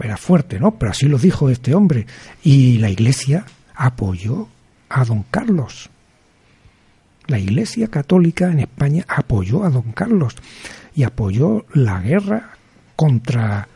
Era 0.00 0.16
fuerte, 0.16 0.60
¿no? 0.60 0.78
Pero 0.78 0.92
así 0.92 1.06
lo 1.06 1.18
dijo 1.18 1.50
este 1.50 1.74
hombre. 1.74 2.06
Y 2.44 2.78
la 2.78 2.88
iglesia 2.88 3.46
apoyó 3.74 4.46
a 4.88 5.04
don 5.04 5.24
Carlos. 5.24 5.90
La 7.26 7.38
iglesia 7.38 7.88
católica 7.88 8.50
en 8.50 8.60
España 8.60 9.04
apoyó 9.08 9.64
a 9.64 9.70
don 9.70 9.92
Carlos 9.92 10.36
y 10.94 11.04
apoyó 11.04 11.64
la 11.72 12.00
guerra 12.00 12.50
contra 12.96 13.68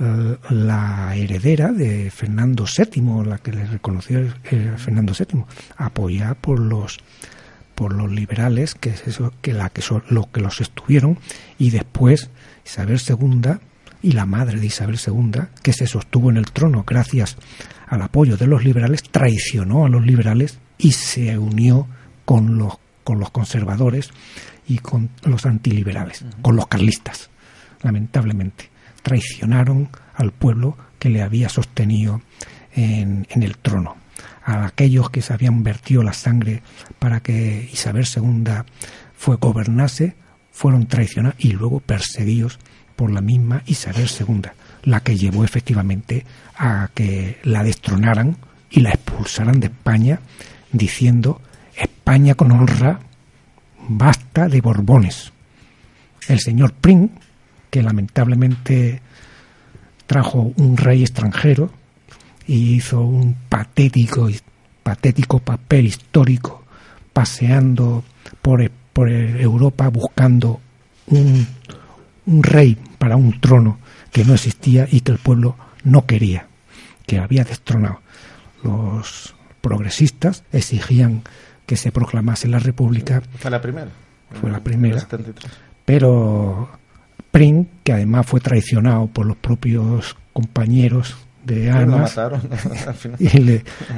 eh, 0.00 0.36
la 0.50 1.14
heredera 1.16 1.72
de 1.72 2.10
Fernando 2.10 2.64
VII, 2.64 3.24
la 3.24 3.38
que 3.38 3.52
le 3.52 3.66
reconoció 3.66 4.20
eh, 4.20 4.74
Fernando 4.76 5.12
VII, 5.12 5.44
apoyada 5.76 6.34
por 6.34 6.60
los 6.60 6.98
por 7.74 7.94
los 7.94 8.10
liberales 8.10 8.74
que 8.74 8.90
es 8.90 9.06
eso 9.06 9.32
que 9.40 9.52
la 9.52 9.70
que 9.70 9.82
son 9.82 10.02
lo 10.08 10.28
que 10.32 10.40
los 10.40 10.60
estuvieron 10.60 11.16
y 11.58 11.70
después 11.70 12.28
Isabel 12.66 13.00
II 13.08 13.52
y 14.02 14.12
la 14.12 14.26
madre 14.26 14.58
de 14.58 14.66
Isabel 14.66 14.98
II 15.04 15.42
que 15.62 15.72
se 15.72 15.86
sostuvo 15.86 16.28
en 16.28 16.38
el 16.38 16.50
trono 16.50 16.82
gracias 16.84 17.36
al 17.86 18.02
apoyo 18.02 18.36
de 18.36 18.48
los 18.48 18.64
liberales 18.64 19.04
traicionó 19.04 19.86
a 19.86 19.88
los 19.88 20.04
liberales 20.04 20.58
y 20.76 20.90
se 20.90 21.38
unió 21.38 21.86
con 22.24 22.58
los 22.58 22.78
con 23.08 23.20
los 23.20 23.30
conservadores 23.30 24.10
y 24.68 24.80
con 24.80 25.08
los 25.22 25.46
antiliberales, 25.46 26.26
con 26.42 26.56
los 26.56 26.66
carlistas, 26.66 27.30
lamentablemente 27.80 28.68
traicionaron 29.02 29.88
al 30.14 30.30
pueblo 30.30 30.76
que 30.98 31.08
le 31.08 31.22
había 31.22 31.48
sostenido 31.48 32.20
en, 32.74 33.26
el 33.30 33.56
trono. 33.56 33.96
A 34.44 34.66
aquellos 34.66 35.08
que 35.08 35.22
se 35.22 35.32
habían 35.32 35.62
vertido 35.62 36.02
la 36.02 36.12
sangre 36.12 36.62
para 36.98 37.20
que 37.20 37.70
Isabel 37.72 38.06
II 38.14 38.44
fue 39.16 39.36
gobernase, 39.36 40.14
fueron 40.52 40.86
traicionados 40.86 41.42
y 41.42 41.52
luego 41.52 41.80
perseguidos 41.80 42.58
por 42.94 43.10
la 43.10 43.22
misma 43.22 43.62
Isabel 43.64 44.06
II, 44.20 44.50
la 44.82 45.00
que 45.00 45.16
llevó 45.16 45.44
efectivamente 45.44 46.26
a 46.58 46.90
que 46.92 47.38
la 47.42 47.64
destronaran 47.64 48.36
y 48.68 48.80
la 48.80 48.90
expulsaran 48.90 49.60
de 49.60 49.68
España, 49.68 50.20
diciendo 50.72 51.40
España 52.08 52.34
con 52.34 52.52
honra, 52.52 53.00
basta 53.86 54.48
de 54.48 54.62
Borbones. 54.62 55.30
El 56.26 56.40
señor 56.40 56.72
Pring, 56.72 57.10
que 57.68 57.82
lamentablemente 57.82 59.02
trajo 60.06 60.54
un 60.56 60.78
rey 60.78 61.02
extranjero 61.02 61.70
y 62.46 62.76
hizo 62.76 63.02
un 63.02 63.36
patético, 63.50 64.30
patético 64.82 65.40
papel 65.40 65.88
histórico 65.88 66.64
paseando 67.12 68.02
por, 68.40 68.70
por 68.94 69.10
Europa 69.10 69.88
buscando 69.88 70.62
un, 71.08 71.46
un 72.24 72.42
rey 72.42 72.78
para 72.96 73.16
un 73.16 73.38
trono 73.38 73.80
que 74.12 74.24
no 74.24 74.32
existía 74.32 74.88
y 74.90 75.02
que 75.02 75.12
el 75.12 75.18
pueblo 75.18 75.56
no 75.84 76.06
quería, 76.06 76.46
que 77.06 77.18
había 77.18 77.44
destronado. 77.44 78.00
Los 78.62 79.34
progresistas 79.60 80.44
exigían 80.52 81.22
que 81.68 81.76
se 81.76 81.92
proclamase 81.92 82.48
la 82.48 82.58
República. 82.58 83.22
Fue 83.38 83.50
la 83.50 83.60
primera. 83.60 83.90
Fue 84.40 84.50
la 84.50 84.60
primera. 84.60 85.06
Pero 85.84 86.70
Pring, 87.30 87.66
que 87.84 87.92
además 87.92 88.24
fue 88.24 88.40
traicionado 88.40 89.06
por 89.08 89.26
los 89.26 89.36
propios 89.36 90.16
compañeros 90.32 91.14
de 91.44 91.70
armas 91.70 92.18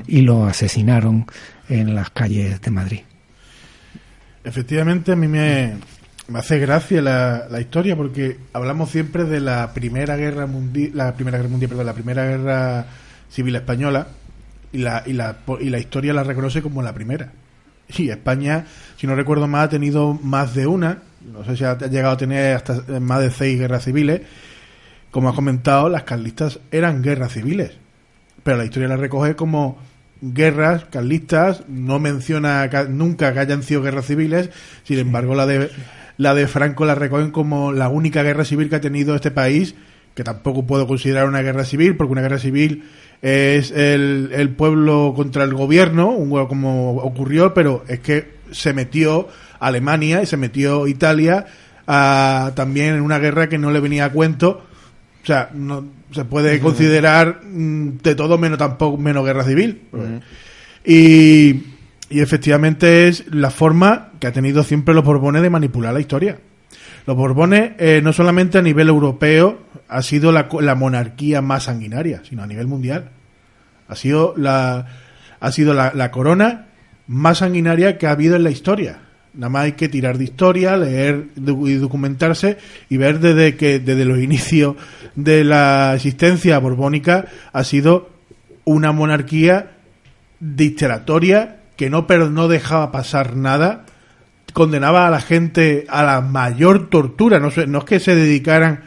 y, 0.08 0.20
lo 0.22 0.46
asesinaron 0.46 1.26
en 1.68 1.94
las 1.94 2.10
calles 2.10 2.60
de 2.60 2.70
Madrid. 2.72 3.00
Efectivamente, 4.42 5.12
a 5.12 5.16
mí 5.16 5.28
me, 5.28 5.74
hace 6.34 6.58
gracia 6.58 7.00
la, 7.00 7.46
la, 7.48 7.60
historia 7.60 7.94
porque 7.94 8.36
hablamos 8.52 8.90
siempre 8.90 9.24
de 9.24 9.40
la 9.40 9.72
primera 9.72 10.16
guerra 10.16 10.46
mundial, 10.46 10.90
la 10.94 11.14
primera 11.14 11.38
guerra 11.38 11.50
mundial, 11.50 11.68
perdón, 11.68 11.86
la 11.86 11.94
primera 11.94 12.24
guerra 12.24 12.86
civil 13.28 13.54
española 13.54 14.08
y 14.72 14.78
la, 14.78 15.04
y 15.06 15.12
la, 15.12 15.38
y 15.60 15.70
la 15.70 15.78
historia 15.78 16.12
la 16.12 16.24
reconoce 16.24 16.62
como 16.62 16.82
la 16.82 16.92
primera. 16.92 17.30
Y 17.96 18.10
España, 18.10 18.66
si 18.96 19.06
no 19.06 19.14
recuerdo 19.14 19.46
mal, 19.46 19.64
ha 19.64 19.68
tenido 19.68 20.14
más 20.22 20.54
de 20.54 20.66
una. 20.66 21.02
No 21.20 21.44
sé 21.44 21.56
si 21.56 21.64
ha 21.64 21.76
llegado 21.76 22.14
a 22.14 22.16
tener 22.16 22.56
hasta 22.56 23.00
más 23.00 23.20
de 23.20 23.30
seis 23.30 23.58
guerras 23.58 23.84
civiles. 23.84 24.22
Como 25.10 25.28
ha 25.28 25.34
comentado, 25.34 25.88
las 25.88 26.04
carlistas 26.04 26.60
eran 26.70 27.02
guerras 27.02 27.32
civiles, 27.32 27.72
pero 28.44 28.56
la 28.56 28.64
historia 28.64 28.88
la 28.88 28.96
recoge 28.96 29.34
como 29.34 29.78
guerras 30.20 30.84
carlistas, 30.84 31.64
no 31.68 31.98
menciona 31.98 32.68
nunca 32.88 33.32
que 33.32 33.38
hayan 33.40 33.62
sido 33.62 33.82
guerras 33.82 34.06
civiles, 34.06 34.50
sin 34.84 34.98
embargo 34.98 35.34
la 35.34 35.46
de 35.46 35.70
la 36.16 36.34
de 36.34 36.46
Franco 36.46 36.84
la 36.84 36.94
recogen 36.94 37.30
como 37.30 37.72
la 37.72 37.88
única 37.88 38.22
guerra 38.22 38.44
civil 38.44 38.68
que 38.68 38.76
ha 38.76 38.80
tenido 38.80 39.14
este 39.14 39.30
país, 39.30 39.74
que 40.14 40.22
tampoco 40.22 40.66
puedo 40.66 40.86
considerar 40.86 41.26
una 41.26 41.40
guerra 41.40 41.64
civil, 41.64 41.96
porque 41.96 42.12
una 42.12 42.20
guerra 42.20 42.38
civil 42.38 42.84
es 43.22 43.70
el, 43.70 44.30
el 44.32 44.50
pueblo 44.50 45.12
contra 45.14 45.44
el 45.44 45.54
gobierno, 45.54 46.08
un 46.10 46.30
como 46.46 46.96
ocurrió, 46.96 47.52
pero 47.52 47.84
es 47.88 48.00
que 48.00 48.40
se 48.50 48.72
metió 48.72 49.28
Alemania 49.58 50.22
y 50.22 50.26
se 50.26 50.36
metió 50.36 50.86
Italia 50.86 51.46
también 52.54 52.94
en 52.94 53.02
una 53.02 53.18
guerra 53.18 53.48
que 53.48 53.58
no 53.58 53.70
le 53.70 53.80
venía 53.80 54.06
a 54.06 54.12
cuento. 54.12 54.62
O 55.22 55.26
sea, 55.26 55.50
no 55.52 55.84
se 56.12 56.24
puede 56.24 56.60
considerar 56.60 57.40
mm, 57.44 57.98
de 58.02 58.14
todo 58.14 58.38
menos 58.38 58.58
tampoco 58.58 58.96
menos 58.96 59.24
guerra 59.24 59.44
civil. 59.44 59.82
y, 60.84 61.62
y 62.08 62.20
efectivamente 62.20 63.08
es 63.08 63.24
la 63.30 63.50
forma 63.50 64.12
que 64.18 64.26
ha 64.26 64.32
tenido 64.32 64.64
siempre 64.64 64.94
los 64.94 65.04
Borbones 65.04 65.42
de 65.42 65.50
manipular 65.50 65.92
la 65.92 66.00
historia. 66.00 66.38
Los 67.06 67.16
Borbones, 67.16 67.72
eh, 67.78 68.00
no 68.02 68.12
solamente 68.12 68.58
a 68.58 68.62
nivel 68.62 68.88
europeo, 68.88 69.58
ha 69.88 70.02
sido 70.02 70.32
la, 70.32 70.48
la, 70.60 70.74
monarquía 70.74 71.42
más 71.42 71.64
sanguinaria, 71.64 72.22
sino 72.28 72.42
a 72.42 72.46
nivel 72.46 72.66
mundial. 72.66 73.10
Ha 73.88 73.96
sido 73.96 74.34
la, 74.36 74.86
ha 75.40 75.52
sido 75.52 75.74
la, 75.74 75.92
la 75.94 76.10
corona 76.10 76.66
más 77.06 77.38
sanguinaria 77.38 77.98
que 77.98 78.06
ha 78.06 78.12
habido 78.12 78.36
en 78.36 78.44
la 78.44 78.50
historia. 78.50 79.00
Nada 79.32 79.48
más 79.48 79.64
hay 79.64 79.72
que 79.72 79.88
tirar 79.88 80.18
de 80.18 80.24
historia, 80.24 80.76
leer 80.76 81.28
y 81.36 81.74
documentarse 81.74 82.58
y 82.88 82.96
ver 82.96 83.20
desde 83.20 83.56
que 83.56 83.78
desde 83.78 84.04
los 84.04 84.18
inicios 84.18 84.76
de 85.14 85.44
la 85.44 85.94
existencia 85.94 86.58
borbónica 86.58 87.26
ha 87.52 87.64
sido 87.64 88.10
una 88.64 88.92
monarquía 88.92 89.72
dictatoria 90.40 91.60
que 91.76 91.90
no, 91.90 92.06
no 92.30 92.48
dejaba 92.48 92.92
pasar 92.92 93.36
nada, 93.36 93.86
condenaba 94.52 95.06
a 95.06 95.10
la 95.10 95.20
gente 95.20 95.86
a 95.88 96.02
la 96.02 96.20
mayor 96.20 96.88
tortura, 96.88 97.38
no, 97.38 97.50
no 97.66 97.78
es 97.78 97.84
que 97.84 98.00
se 98.00 98.14
dedicaran, 98.14 98.84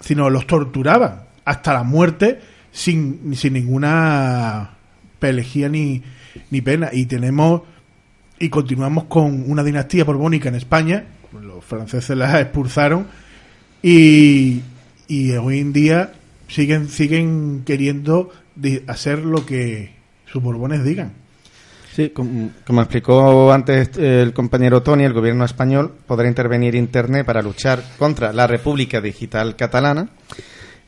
sino 0.00 0.30
los 0.30 0.46
torturaban 0.46 1.22
hasta 1.44 1.72
la 1.72 1.82
muerte 1.84 2.40
sin, 2.72 3.34
sin 3.36 3.54
ninguna 3.54 4.76
pelejía 5.18 5.68
ni, 5.68 6.02
ni 6.50 6.60
pena. 6.60 6.90
Y 6.92 7.06
tenemos 7.06 7.62
y 8.38 8.50
continuamos 8.50 9.04
con 9.04 9.50
una 9.50 9.62
dinastía 9.62 10.04
borbónica 10.04 10.50
en 10.50 10.56
España. 10.56 11.04
Los 11.40 11.64
franceses 11.64 12.16
la 12.16 12.40
expulsaron 12.40 13.06
y, 13.82 14.60
y 15.08 15.32
hoy 15.32 15.60
en 15.60 15.72
día 15.72 16.12
siguen 16.48 16.88
siguen 16.88 17.62
queriendo 17.64 18.30
hacer 18.86 19.24
lo 19.24 19.46
que 19.46 19.94
sus 20.26 20.42
borbones 20.42 20.84
digan. 20.84 21.12
Sí, 21.96 22.10
como, 22.10 22.82
explicó 22.82 23.50
antes 23.50 23.96
el 23.96 24.34
compañero 24.34 24.82
Tony, 24.82 25.04
el 25.04 25.14
gobierno 25.14 25.46
español 25.46 25.94
podrá 26.06 26.28
intervenir 26.28 26.74
Internet 26.74 27.24
para 27.24 27.40
luchar 27.40 27.82
contra 27.96 28.34
la 28.34 28.46
República 28.46 29.00
Digital 29.00 29.56
Catalana. 29.56 30.10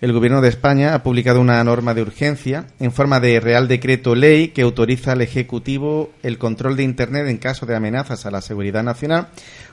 El 0.03 0.13
gobierno 0.13 0.43
de 0.43 0.51
España 0.51 0.93
ha 0.93 1.03
publicado 1.03 1.41
una 1.41 1.65
norma 1.65 1.95
de 1.95 2.03
urgencia 2.03 2.67
en 2.79 2.93
forma 2.93 3.21
de 3.21 3.41
Real 3.41 3.69
Decreto 3.69 4.15
Ley 4.15 4.49
que 4.49 4.61
autoriza 4.61 5.13
al 5.13 5.23
Ejecutivo 5.23 6.11
el 6.23 6.37
control 6.37 6.77
de 6.77 6.83
Internet 6.83 7.27
en 7.29 7.39
caso 7.39 7.65
de 7.65 7.75
amenazas 7.75 8.27
a 8.27 8.31
la 8.31 8.43
seguridad 8.43 8.83
nacional 8.83 9.29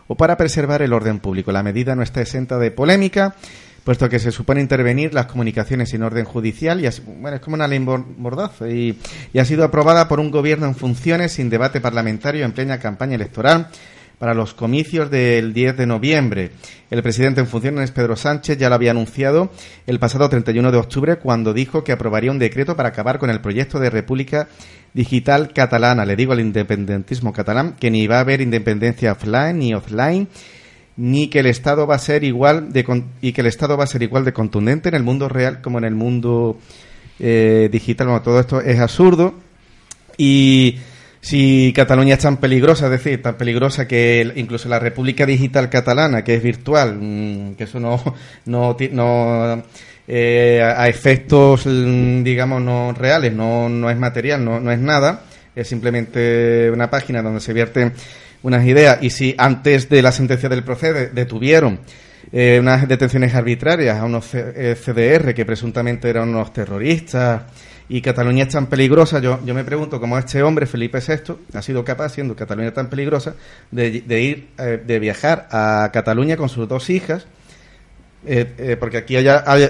o 0.07 0.15
para 0.15 0.37
preservar 0.37 0.83
el 0.83 0.93
orden 0.93 1.19
público. 1.19 1.51
La 1.51 1.63
medida 1.63 1.95
no 1.95 2.01
está 2.01 2.21
exenta 2.21 2.57
de 2.59 2.71
polémica 2.71 3.35
puesto 3.85 4.09
que 4.09 4.17
se 4.17 4.31
supone 4.31 4.61
intervenir 4.61 5.13
las 5.13 5.27
comunicaciones 5.27 5.89
sin 5.91 6.01
orden 6.01 6.25
judicial 6.25 6.83
y 6.83 6.89
bueno, 7.05 7.37
es 7.37 7.41
como 7.41 7.53
una 7.53 7.67
ley 7.67 7.85
y, 8.67 8.97
y 9.31 9.39
ha 9.39 9.45
sido 9.45 9.63
aprobada 9.63 10.07
por 10.07 10.19
un 10.19 10.31
gobierno 10.31 10.65
en 10.65 10.75
funciones 10.75 11.33
sin 11.33 11.51
debate 11.51 11.79
parlamentario 11.79 12.43
en 12.43 12.51
plena 12.51 12.79
campaña 12.79 13.13
electoral 13.13 13.69
para 14.17 14.33
los 14.33 14.55
comicios 14.55 15.11
del 15.11 15.53
10 15.53 15.77
de 15.77 15.85
noviembre. 15.85 16.51
El 16.89 17.03
presidente 17.03 17.41
en 17.41 17.47
funciones, 17.47 17.91
Pedro 17.91 18.15
Sánchez, 18.15 18.57
ya 18.57 18.69
lo 18.69 18.75
había 18.75 18.91
anunciado 18.91 19.51
el 19.85 19.99
pasado 19.99 20.29
31 20.29 20.71
de 20.71 20.77
octubre 20.77 21.17
cuando 21.17 21.53
dijo 21.53 21.83
que 21.83 21.91
aprobaría 21.91 22.31
un 22.31 22.39
decreto 22.39 22.75
para 22.75 22.89
acabar 22.89 23.19
con 23.19 23.29
el 23.29 23.41
proyecto 23.41 23.79
de 23.79 23.91
República 23.91 24.47
Digital 24.95 25.53
Catalana. 25.53 26.05
Le 26.05 26.15
digo 26.15 26.33
al 26.33 26.39
independentismo 26.39 27.33
catalán 27.33 27.75
que 27.79 27.91
ni 27.91 28.07
va 28.07 28.17
a 28.17 28.21
haber 28.21 28.41
independencia 28.41 29.11
offline 29.11 29.59
ni 29.59 29.73
offline 29.75 30.27
ni 30.97 31.27
que 31.27 31.39
el 31.39 31.47
Estado 31.47 31.87
va 31.87 31.95
a 31.95 31.99
ser 31.99 32.23
igual 32.23 32.71
de 32.71 33.03
y 33.21 33.33
que 33.33 33.41
el 33.41 33.47
Estado 33.47 33.77
va 33.77 33.83
a 33.83 33.87
ser 33.87 34.03
igual 34.03 34.25
de 34.25 34.33
contundente 34.33 34.89
en 34.89 34.95
el 34.95 35.03
mundo 35.03 35.27
real 35.27 35.61
como 35.61 35.77
en 35.77 35.83
el 35.83 35.95
mundo 35.95 36.57
eh, 37.19 37.69
digital. 37.71 38.07
Bueno, 38.07 38.21
todo 38.21 38.39
esto 38.39 38.61
es 38.61 38.79
absurdo 38.79 39.33
y 40.17 40.77
si 41.25 41.73
Cataluña 41.75 42.13
es 42.13 42.19
tan 42.19 42.37
peligrosa, 42.37 42.85
es 42.85 42.91
decir, 42.91 43.21
tan 43.21 43.35
peligrosa 43.35 43.87
que 43.87 44.31
incluso 44.35 44.69
la 44.69 44.79
República 44.79 45.25
Digital 45.25 45.69
Catalana, 45.69 46.23
que 46.23 46.35
es 46.35 46.43
virtual, 46.43 46.97
mm, 47.01 47.55
que 47.55 47.63
eso 47.63 47.79
no, 47.79 47.99
no, 48.45 48.77
no 48.91 49.63
eh, 50.07 50.61
a 50.61 50.87
efectos, 50.87 51.65
mm, 51.65 52.23
digamos, 52.23 52.61
no 52.61 52.93
reales, 52.93 53.33
no, 53.33 53.67
no 53.69 53.89
es 53.89 53.97
material, 53.97 54.45
no, 54.45 54.59
no 54.59 54.71
es 54.71 54.79
nada, 54.79 55.23
es 55.55 55.67
simplemente 55.67 56.69
una 56.71 56.89
página 56.91 57.23
donde 57.23 57.39
se 57.39 57.53
vierten 57.53 57.93
unas 58.45 58.65
ideas. 58.65 58.99
Y 59.01 59.09
si 59.09 59.35
antes 59.37 59.89
de 59.89 60.01
la 60.01 60.11
sentencia 60.11 60.49
del 60.49 60.63
proceso 60.63 61.11
detuvieron 61.13 61.79
eh, 62.31 62.57
unas 62.59 62.87
detenciones 62.87 63.33
arbitrarias 63.35 63.97
a 63.97 64.05
unos 64.05 64.25
CDR 64.25 65.33
que 65.33 65.45
presuntamente 65.45 66.09
eran 66.09 66.29
unos 66.29 66.53
terroristas 66.53 67.41
y 67.87 68.01
Cataluña 68.01 68.43
es 68.43 68.49
tan 68.49 68.67
peligrosa, 68.67 69.19
yo, 69.19 69.39
yo 69.45 69.53
me 69.53 69.63
pregunto 69.63 69.99
cómo 69.99 70.17
este 70.17 70.41
hombre, 70.41 70.65
Felipe 70.65 70.99
VI, 70.99 71.35
ha 71.53 71.61
sido 71.61 71.83
capaz, 71.83 72.13
siendo 72.13 72.35
Cataluña 72.35 72.73
tan 72.73 72.89
peligrosa, 72.89 73.35
de, 73.69 74.01
de 74.01 74.21
ir, 74.21 74.47
eh, 74.57 74.81
de 74.83 74.99
viajar 74.99 75.47
a 75.51 75.89
Cataluña 75.93 76.35
con 76.35 76.49
sus 76.49 76.67
dos 76.67 76.89
hijas, 76.89 77.27
eh, 78.27 78.75
porque 78.79 78.97
aquí 78.97 79.15
hay, 79.17 79.27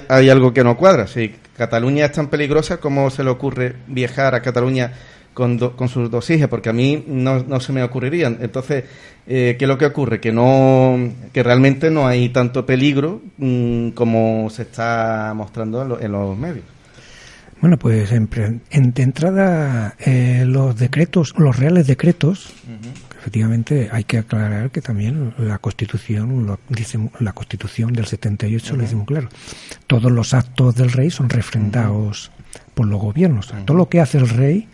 hay, 0.08 0.30
algo 0.30 0.54
que 0.54 0.64
no 0.64 0.78
cuadra. 0.78 1.06
Si 1.06 1.34
Cataluña 1.58 2.06
es 2.06 2.12
tan 2.12 2.28
peligrosa, 2.28 2.78
¿cómo 2.78 3.10
se 3.10 3.22
le 3.22 3.28
ocurre 3.28 3.74
viajar 3.86 4.34
a 4.34 4.40
Cataluña 4.40 4.92
con, 5.36 5.58
con 5.58 5.88
sus 5.90 6.10
dos 6.10 6.30
hijas, 6.30 6.48
porque 6.48 6.70
a 6.70 6.72
mí 6.72 7.04
no, 7.06 7.42
no 7.42 7.60
se 7.60 7.70
me 7.70 7.82
ocurrirían. 7.82 8.38
Entonces, 8.40 8.84
eh, 9.26 9.56
¿qué 9.58 9.66
es 9.66 9.68
lo 9.68 9.76
que 9.76 9.84
ocurre? 9.84 10.18
Que 10.18 10.32
no, 10.32 10.98
que 11.30 11.42
realmente 11.42 11.90
no 11.90 12.06
hay 12.06 12.30
tanto 12.30 12.64
peligro 12.64 13.20
mm, 13.36 13.90
como 13.90 14.48
se 14.48 14.62
está 14.62 15.34
mostrando 15.36 16.00
en, 16.00 16.10
los 16.10 16.38
medios. 16.38 16.64
Bueno, 17.60 17.76
pues 17.76 18.12
en, 18.12 18.30
de 18.70 19.02
entrada 19.02 19.94
eh, 19.98 20.44
los 20.46 20.74
decretos, 20.78 21.34
los 21.36 21.54
reales 21.54 21.86
decretos, 21.86 22.54
efectivamente 23.20 23.90
hay 23.92 24.04
que 24.04 24.16
aclarar 24.16 24.70
que 24.70 24.80
también 24.80 25.34
la 25.36 25.58
Constitución, 25.58 26.46
lo 26.46 26.58
dice, 26.70 26.98
la 27.20 27.34
Constitución 27.34 27.92
del 27.92 28.06
78 28.06 28.74
lo 28.74 28.80
dice 28.80 28.96
muy 28.96 29.04
claro. 29.04 29.28
Todos 29.86 30.10
los 30.10 30.32
actos 30.32 30.76
del 30.76 30.92
rey 30.92 31.10
son 31.10 31.28
refrendados 31.28 32.30
por 32.72 32.86
los 32.86 32.98
gobiernos. 32.98 33.52
Todo 33.66 33.76
lo 33.76 33.90
que 33.90 34.00
hace 34.00 34.16
el 34.16 34.30
rey 34.30 34.66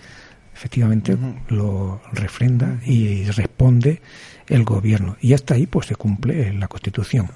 efectivamente 0.62 1.18
lo 1.48 2.00
refrenda 2.12 2.78
y 2.86 3.24
responde 3.24 4.00
el 4.46 4.62
gobierno. 4.62 5.16
Y 5.20 5.32
hasta 5.32 5.54
ahí 5.54 5.66
pues 5.66 5.86
se 5.86 5.96
cumple 5.96 6.52
la 6.52 6.68
Constitución. 6.68 7.26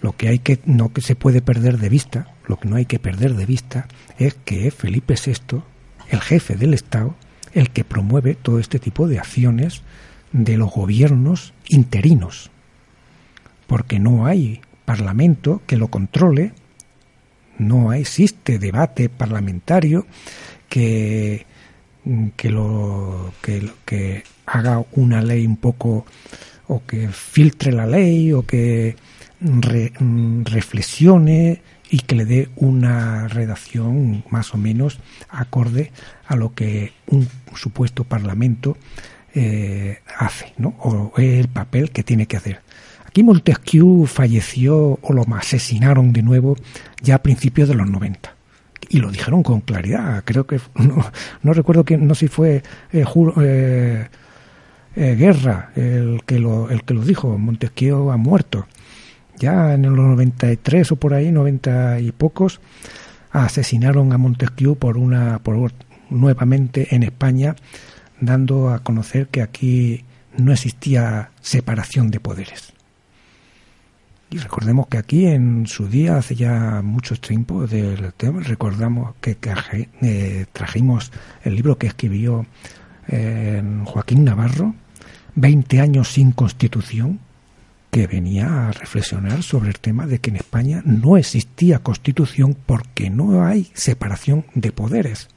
Lo 0.00 0.12
que 0.12 0.28
hay 0.28 0.38
que 0.38 0.60
no 0.64 0.92
que 0.92 1.00
se 1.00 1.16
puede 1.16 1.42
perder 1.42 1.78
de 1.78 1.88
vista, 1.88 2.36
lo 2.46 2.56
que 2.56 2.68
no 2.68 2.76
hay 2.76 2.84
que 2.84 3.00
perder 3.00 3.34
de 3.34 3.46
vista 3.46 3.88
es 4.16 4.34
que 4.44 4.70
Felipe 4.70 5.16
VI, 5.16 5.62
el 6.10 6.20
jefe 6.20 6.54
del 6.54 6.72
Estado, 6.72 7.16
el 7.52 7.70
que 7.70 7.82
promueve 7.82 8.36
todo 8.36 8.60
este 8.60 8.78
tipo 8.78 9.08
de 9.08 9.18
acciones 9.18 9.82
de 10.30 10.56
los 10.56 10.70
gobiernos 10.70 11.54
interinos, 11.66 12.52
porque 13.66 13.98
no 13.98 14.26
hay 14.26 14.60
parlamento 14.84 15.62
que 15.66 15.76
lo 15.76 15.88
controle, 15.88 16.52
no 17.58 17.92
existe 17.92 18.60
debate 18.60 19.08
parlamentario 19.08 20.06
que 20.68 21.47
que 22.36 22.50
lo 22.50 23.32
que, 23.42 23.68
que 23.84 24.22
haga 24.46 24.84
una 24.92 25.20
ley 25.20 25.46
un 25.46 25.56
poco 25.56 26.06
o 26.68 26.82
que 26.86 27.08
filtre 27.08 27.72
la 27.72 27.86
ley 27.86 28.32
o 28.32 28.46
que 28.46 28.96
reflexione 29.40 31.62
y 31.90 32.00
que 32.00 32.16
le 32.16 32.24
dé 32.24 32.48
una 32.56 33.28
redacción 33.28 34.24
más 34.30 34.54
o 34.54 34.58
menos 34.58 34.98
acorde 35.28 35.92
a 36.26 36.36
lo 36.36 36.54
que 36.54 36.92
un 37.06 37.28
supuesto 37.54 38.04
parlamento 38.04 38.76
eh, 39.34 40.00
hace, 40.18 40.52
¿no? 40.58 40.74
o 40.80 41.12
el 41.16 41.48
papel 41.48 41.90
que 41.90 42.02
tiene 42.02 42.26
que 42.26 42.36
hacer. 42.36 42.60
Aquí 43.06 43.22
Montesquieu 43.22 44.06
falleció 44.06 44.98
o 45.00 45.12
lo 45.12 45.24
asesinaron 45.34 46.12
de 46.12 46.22
nuevo 46.22 46.56
ya 47.02 47.16
a 47.16 47.22
principios 47.22 47.68
de 47.68 47.74
los 47.74 47.88
90 47.88 48.37
y 48.88 48.98
lo 48.98 49.10
dijeron 49.10 49.42
con 49.42 49.60
claridad. 49.60 50.22
Creo 50.24 50.46
que 50.46 50.60
no, 51.42 51.52
recuerdo 51.52 51.84
que 51.84 51.96
no 51.96 52.14
si 52.14 52.28
fue 52.28 52.62
eh, 52.92 53.04
eh, 53.42 54.08
eh, 54.96 55.14
Guerra 55.16 55.70
el 55.76 56.22
que 56.26 56.38
lo 56.38 56.70
el 56.70 56.82
que 56.84 56.94
lo 56.94 57.02
dijo. 57.02 57.36
Montesquieu 57.38 58.10
ha 58.10 58.16
muerto. 58.16 58.66
Ya 59.38 59.74
en 59.74 59.82
los 59.82 59.92
93 59.92 60.92
o 60.92 60.96
por 60.96 61.14
ahí, 61.14 61.30
90 61.30 62.00
y 62.00 62.10
pocos, 62.10 62.60
asesinaron 63.30 64.12
a 64.12 64.18
Montesquieu 64.18 64.74
por 64.74 64.96
una 64.96 65.38
por 65.38 65.72
nuevamente 66.10 66.94
en 66.94 67.02
España 67.02 67.54
dando 68.20 68.70
a 68.70 68.80
conocer 68.80 69.28
que 69.28 69.42
aquí 69.42 70.04
no 70.36 70.52
existía 70.52 71.30
separación 71.40 72.10
de 72.10 72.20
poderes. 72.20 72.72
Y 74.30 74.36
recordemos 74.38 74.88
que 74.88 74.98
aquí 74.98 75.26
en 75.26 75.66
su 75.66 75.88
día, 75.88 76.18
hace 76.18 76.34
ya 76.34 76.82
mucho 76.82 77.16
tiempo 77.16 77.66
del 77.66 78.12
tema, 78.12 78.40
recordamos 78.40 79.14
que, 79.22 79.38
eh, 80.02 80.46
trajimos 80.52 81.10
el 81.44 81.54
libro 81.54 81.78
que 81.78 81.86
escribió 81.86 82.46
eh, 83.08 83.62
Joaquín 83.86 84.24
Navarro, 84.24 84.74
20 85.34 85.80
años 85.80 86.08
sin 86.08 86.32
constitución, 86.32 87.20
que 87.90 88.06
venía 88.06 88.68
a 88.68 88.72
reflexionar 88.72 89.42
sobre 89.42 89.70
el 89.70 89.78
tema 89.78 90.06
de 90.06 90.18
que 90.18 90.28
en 90.28 90.36
España 90.36 90.82
no 90.84 91.16
existía 91.16 91.78
constitución 91.78 92.54
porque 92.66 93.08
no 93.08 93.46
hay 93.46 93.70
separación 93.72 94.44
de 94.54 94.72
poderes. 94.72 95.28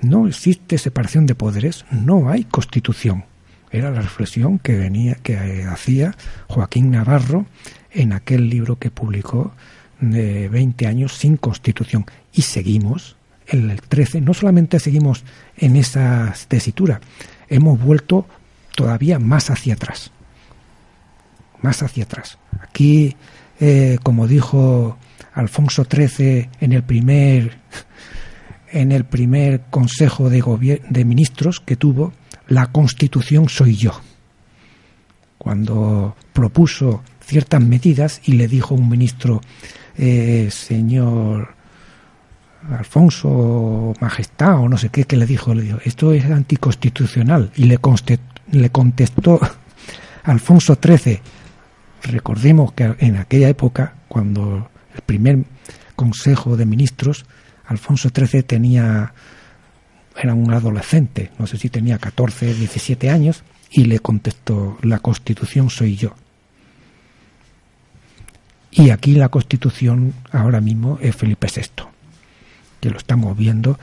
No 0.00 0.26
existe 0.26 0.78
separación 0.78 1.26
de 1.26 1.34
poderes, 1.34 1.84
no 1.90 2.30
hay 2.30 2.44
constitución. 2.44 3.24
Era 3.72 3.90
la 3.90 4.00
reflexión 4.00 4.58
que 4.58 4.76
venía, 4.76 5.14
que 5.14 5.34
eh, 5.34 5.64
hacía 5.64 6.16
Joaquín 6.48 6.90
Navarro 6.90 7.46
en 7.92 8.12
aquel 8.12 8.48
libro 8.48 8.76
que 8.76 8.90
publicó 8.90 9.52
de 10.00 10.48
20 10.48 10.86
años 10.86 11.14
sin 11.16 11.36
constitución. 11.36 12.06
Y 12.32 12.42
seguimos, 12.42 13.16
en 13.46 13.70
el 13.70 13.80
13, 13.80 14.20
no 14.20 14.34
solamente 14.34 14.80
seguimos 14.80 15.24
en 15.56 15.76
esa 15.76 16.34
tesitura, 16.48 17.00
hemos 17.48 17.80
vuelto 17.80 18.26
todavía 18.74 19.18
más 19.18 19.50
hacia 19.50 19.74
atrás. 19.74 20.10
Más 21.62 21.82
hacia 21.82 22.04
atrás. 22.04 22.38
Aquí, 22.60 23.16
eh, 23.60 23.98
como 24.02 24.26
dijo 24.26 24.96
Alfonso 25.34 25.84
XIII 25.84 26.48
en 26.60 26.72
el 26.72 26.82
primer 26.82 27.58
en 28.72 28.92
el 28.92 29.04
primer 29.04 29.62
Consejo 29.70 30.30
de, 30.30 30.80
de 30.88 31.04
Ministros 31.04 31.60
que 31.60 31.74
tuvo, 31.74 32.12
la 32.50 32.66
Constitución 32.66 33.48
soy 33.48 33.76
yo. 33.76 33.92
Cuando 35.38 36.16
propuso 36.34 37.02
ciertas 37.24 37.62
medidas 37.62 38.20
y 38.24 38.32
le 38.32 38.48
dijo 38.48 38.74
un 38.74 38.88
ministro, 38.88 39.40
eh, 39.96 40.48
señor 40.50 41.54
Alfonso 42.68 43.94
Majestad 44.00 44.60
o 44.60 44.68
no 44.68 44.76
sé 44.76 44.90
qué, 44.90 45.04
que 45.04 45.16
le 45.16 45.26
dijo, 45.26 45.54
le 45.54 45.62
dijo, 45.62 45.78
esto 45.84 46.12
es 46.12 46.24
anticonstitucional. 46.26 47.52
Y 47.54 47.64
le, 47.64 47.78
le 48.50 48.70
contestó 48.70 49.40
Alfonso 50.24 50.76
XIII, 50.82 51.20
recordemos 52.02 52.72
que 52.72 52.96
en 52.98 53.16
aquella 53.16 53.48
época, 53.48 53.94
cuando 54.08 54.68
el 54.94 55.00
primer 55.02 55.44
Consejo 55.94 56.56
de 56.56 56.66
Ministros, 56.66 57.26
Alfonso 57.66 58.10
XIII 58.12 58.42
tenía, 58.42 59.14
era 60.22 60.34
un 60.34 60.52
adolescente, 60.52 61.30
no 61.38 61.46
sé 61.46 61.56
si 61.56 61.68
tenía 61.68 61.98
14, 61.98 62.54
17 62.54 63.10
años, 63.10 63.42
y 63.70 63.84
le 63.84 64.00
contestó, 64.00 64.78
la 64.82 64.98
Constitución 64.98 65.70
soy 65.70 65.96
yo. 65.96 66.14
Y 68.70 68.90
aquí 68.90 69.14
la 69.14 69.28
Constitución 69.28 70.14
ahora 70.32 70.60
mismo 70.60 70.98
es 71.00 71.16
Felipe 71.16 71.48
VI 71.54 71.90
que 72.80 72.90
lo 72.90 72.96
estamos 72.96 73.36
viendo 73.36 73.78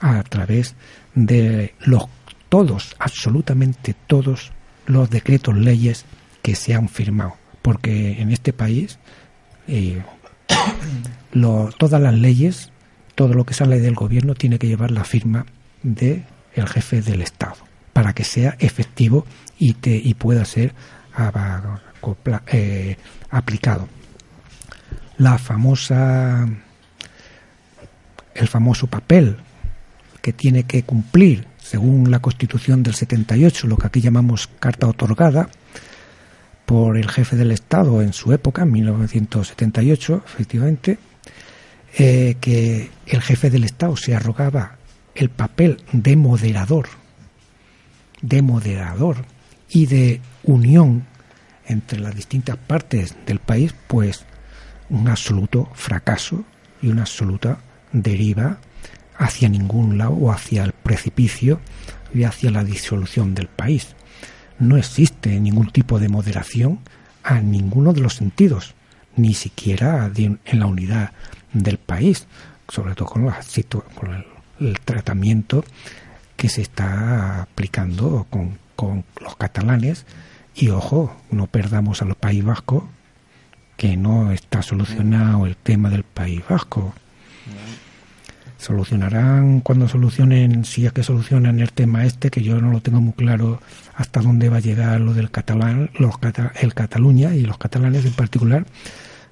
a 0.00 0.22
través 0.22 0.74
de 1.14 1.74
los 1.80 2.04
todos, 2.48 2.94
absolutamente 2.98 3.94
todos 4.06 4.52
los 4.86 5.10
decretos 5.10 5.56
leyes 5.56 6.04
que 6.42 6.54
se 6.54 6.74
han 6.74 6.88
firmado, 6.88 7.34
porque 7.60 8.20
en 8.20 8.30
este 8.30 8.52
país 8.52 8.98
eh, 9.66 10.02
todas 11.78 12.00
las 12.00 12.14
leyes, 12.14 12.70
todo 13.16 13.34
lo 13.34 13.44
que 13.44 13.54
sale 13.54 13.80
del 13.80 13.94
gobierno 13.94 14.34
tiene 14.34 14.58
que 14.58 14.68
llevar 14.68 14.92
la 14.92 15.04
firma 15.04 15.46
de 15.82 16.24
el 16.54 16.68
jefe 16.68 17.02
del 17.02 17.22
Estado 17.22 17.56
para 17.92 18.12
que 18.12 18.24
sea 18.24 18.56
efectivo 18.58 19.26
y, 19.58 19.74
te, 19.74 19.96
y 19.96 20.14
pueda 20.14 20.44
ser 20.44 20.74
eh, 22.52 22.96
aplicado. 23.30 23.88
La 25.18 25.38
famosa 25.38 26.46
el 28.34 28.48
famoso 28.48 28.86
papel 28.86 29.36
que 30.20 30.32
tiene 30.32 30.64
que 30.64 30.82
cumplir, 30.82 31.46
según 31.58 32.10
la 32.10 32.20
Constitución 32.20 32.82
del 32.82 32.94
78, 32.94 33.66
lo 33.66 33.76
que 33.76 33.86
aquí 33.86 34.00
llamamos 34.00 34.48
carta 34.58 34.86
otorgada 34.86 35.48
por 36.64 36.96
el 36.96 37.08
jefe 37.08 37.36
del 37.36 37.52
Estado 37.52 38.02
en 38.02 38.12
su 38.12 38.32
época, 38.32 38.62
en 38.62 38.72
1978, 38.72 40.22
efectivamente, 40.26 40.98
eh, 41.96 42.36
que 42.40 42.90
el 43.06 43.22
jefe 43.22 43.50
del 43.50 43.64
Estado 43.64 43.96
se 43.96 44.14
arrogaba 44.14 44.76
el 45.16 45.30
papel 45.30 45.82
de 45.92 46.14
moderador, 46.16 46.88
de 48.20 48.42
moderador 48.42 49.24
y 49.68 49.86
de 49.86 50.20
unión 50.44 51.06
entre 51.66 51.98
las 51.98 52.14
distintas 52.14 52.56
partes 52.56 53.16
del 53.26 53.40
país, 53.40 53.74
pues 53.88 54.24
un 54.88 55.08
absoluto 55.08 55.68
fracaso 55.74 56.44
y 56.80 56.88
una 56.88 57.02
absoluta 57.02 57.58
deriva 57.92 58.58
hacia 59.16 59.48
ningún 59.48 59.98
lado 59.98 60.12
o 60.12 60.30
hacia 60.30 60.64
el 60.64 60.72
precipicio 60.72 61.60
y 62.14 62.24
hacia 62.24 62.50
la 62.50 62.62
disolución 62.62 63.34
del 63.34 63.48
país. 63.48 63.96
No 64.58 64.76
existe 64.76 65.40
ningún 65.40 65.70
tipo 65.70 65.98
de 65.98 66.08
moderación 66.08 66.80
a 67.22 67.40
ninguno 67.40 67.92
de 67.92 68.02
los 68.02 68.14
sentidos, 68.14 68.74
ni 69.16 69.34
siquiera 69.34 70.10
en 70.14 70.60
la 70.60 70.66
unidad 70.66 71.12
del 71.52 71.78
país, 71.78 72.26
sobre 72.68 72.94
todo 72.94 73.08
con, 73.08 73.32
con 73.94 74.14
el, 74.14 74.24
tratamiento 74.84 75.64
que 76.36 76.48
se 76.48 76.62
está 76.62 77.42
aplicando 77.42 78.26
con, 78.30 78.58
con 78.74 79.04
los 79.20 79.36
catalanes. 79.36 80.06
Y 80.54 80.70
ojo, 80.70 81.14
no 81.30 81.46
perdamos 81.46 82.02
al 82.02 82.14
País 82.14 82.44
Vasco, 82.44 82.88
que 83.76 83.96
no 83.96 84.32
está 84.32 84.62
solucionado 84.62 85.46
el 85.46 85.56
tema 85.56 85.90
del 85.90 86.04
País 86.04 86.42
Vasco 86.48 86.94
solucionarán 88.58 89.60
cuando 89.60 89.88
solucionen, 89.88 90.64
si 90.64 90.86
es 90.86 90.92
que 90.92 91.02
solucionan 91.02 91.60
el 91.60 91.72
tema 91.72 92.04
este, 92.04 92.30
que 92.30 92.42
yo 92.42 92.60
no 92.60 92.70
lo 92.70 92.80
tengo 92.80 93.00
muy 93.00 93.12
claro 93.12 93.60
hasta 93.94 94.20
dónde 94.20 94.48
va 94.48 94.56
a 94.56 94.60
llegar 94.60 95.00
lo 95.00 95.14
del 95.14 95.30
catalán, 95.30 95.90
los 95.98 96.14
el 96.60 96.74
Cataluña 96.74 97.34
y 97.34 97.42
los 97.42 97.58
catalanes 97.58 98.04
en 98.04 98.12
particular, 98.12 98.66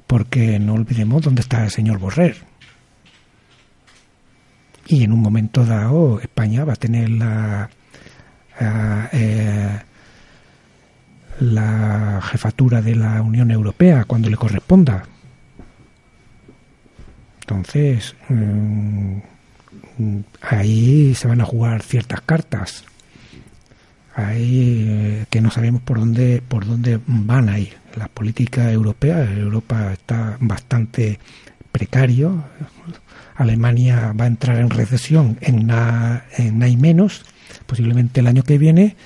porque 0.07 0.59
no 0.59 0.75
olvidemos 0.75 1.23
dónde 1.23 1.41
está 1.41 1.65
el 1.65 1.71
señor 1.71 1.99
Borrer. 1.99 2.37
Y 4.87 5.05
en 5.05 5.13
un 5.13 5.21
momento 5.21 5.65
dado 5.65 6.21
España 6.21 6.65
va 6.65 6.75
a 6.75 6.77
tener 6.77 7.11
la, 7.11 7.71
eh, 9.13 9.81
la 11.41 12.21
jefatura 12.23 12.83
de 12.83 12.95
la 12.95 13.23
Unión 13.23 13.51
Europea 13.51 14.05
cuando 14.05 14.29
le 14.29 14.37
corresponda 14.37 15.05
entonces, 17.47 18.17
mm, 18.31 19.19
ahí 20.41 21.15
se 21.15 21.29
van 21.29 21.43
a 21.43 21.45
jugar 21.45 21.83
ciertas 21.83 22.23
cartas. 22.23 22.85
Ahí 24.15 24.87
eh, 24.89 25.27
que 25.29 25.41
no 25.43 25.51
sabemos 25.51 25.83
por 25.83 25.99
dónde 25.99 26.43
por 26.49 26.65
dónde 26.65 27.01
van 27.07 27.49
a 27.51 27.59
ir. 27.59 27.75
Las 27.97 28.09
políticas 28.09 28.73
europeas, 28.73 29.29
Europa 29.31 29.93
está 29.93 30.39
bastante 30.41 31.19
precario. 31.71 32.45
Alemania 33.37 34.13
va 34.19 34.25
a 34.25 34.29
entrar 34.29 34.59
en 34.59 34.71
recesión 34.71 35.39
en 35.41 35.67
nada 35.67 36.27
en 36.37 36.59
menos, 36.81 37.25
posiblemente 37.67 38.21
el 38.21 38.27
año 38.27 38.43
que 38.43 38.59
viene. 38.59 38.97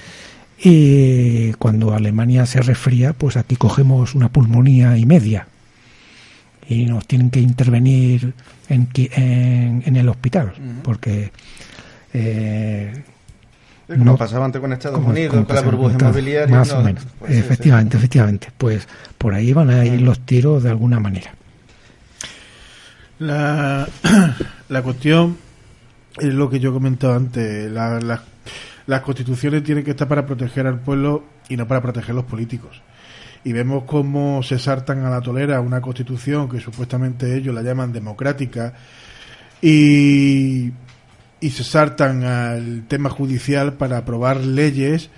Y 0.60 1.52
cuando 1.54 1.94
Alemania 1.94 2.44
se 2.46 2.60
resfría, 2.60 3.12
pues 3.12 3.36
aquí 3.36 3.56
cogemos 3.56 4.14
una 4.14 4.28
pulmonía 4.28 4.96
y 4.96 5.06
media 5.06 5.46
y 6.68 6.84
nos 6.84 7.06
tienen 7.06 7.30
que 7.30 7.40
intervenir 7.40 8.34
en, 8.68 8.88
en, 8.94 9.96
el 9.96 10.08
hospital, 10.08 10.52
porque... 10.82 11.32
Eh, 12.12 13.04
no 13.88 14.16
pasaba 14.18 14.44
antes 14.44 14.60
con 14.60 14.72
Estados 14.72 15.02
Unidos, 15.02 15.46
con 15.46 15.54
la 15.54 15.62
burbuja 15.62 15.94
inmobiliaria. 15.94 16.54
Más 16.54 16.72
o 16.72 16.82
menos, 16.82 17.06
pues 17.18 17.32
efectivamente, 17.32 17.96
efectivamente. 17.96 18.48
Pues 18.58 18.86
por 19.16 19.32
ahí 19.32 19.54
van 19.54 19.70
a 19.70 19.86
ir 19.86 20.02
los 20.02 20.20
tiros 20.20 20.62
de 20.62 20.68
alguna 20.68 21.00
manera. 21.00 21.32
La, 23.18 23.88
la 24.68 24.82
cuestión 24.82 25.36
es 26.18 26.32
lo 26.32 26.48
que 26.48 26.60
yo 26.60 26.72
comentaba 26.72 27.16
antes. 27.16 27.70
las 27.70 29.00
constituciones 29.02 29.62
tienen 29.64 29.84
que 29.84 29.90
estar 29.92 30.08
para 30.08 30.26
proteger 30.26 30.66
al 30.66 30.80
pueblo 30.80 31.24
y 31.48 31.56
no 31.56 31.66
para 31.66 31.80
proteger 31.80 32.12
a 32.12 32.14
los 32.14 32.24
políticos 32.24 32.82
y 33.44 33.52
vemos 33.52 33.84
cómo 33.84 34.42
se 34.42 34.58
saltan 34.58 35.04
a 35.04 35.10
la 35.10 35.20
tolera 35.20 35.60
una 35.60 35.80
constitución 35.80 36.48
que 36.48 36.60
supuestamente 36.60 37.36
ellos 37.36 37.54
la 37.54 37.62
llaman 37.62 37.92
democrática 37.92 38.74
y, 39.62 40.70
y 41.40 41.50
se 41.50 41.64
saltan 41.64 42.24
al 42.24 42.86
tema 42.88 43.10
judicial 43.10 43.74
para 43.74 43.98
aprobar 43.98 44.38
leyes 44.44 45.10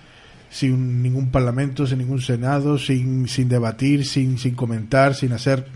sin 0.50 1.02
ningún 1.02 1.30
parlamento, 1.30 1.86
sin 1.86 1.98
ningún 1.98 2.20
senado, 2.20 2.76
sin, 2.78 3.28
sin 3.28 3.48
debatir, 3.48 4.04
sin, 4.04 4.36
sin 4.38 4.54
comentar, 4.54 5.14
sin 5.14 5.32
hacer 5.32 5.66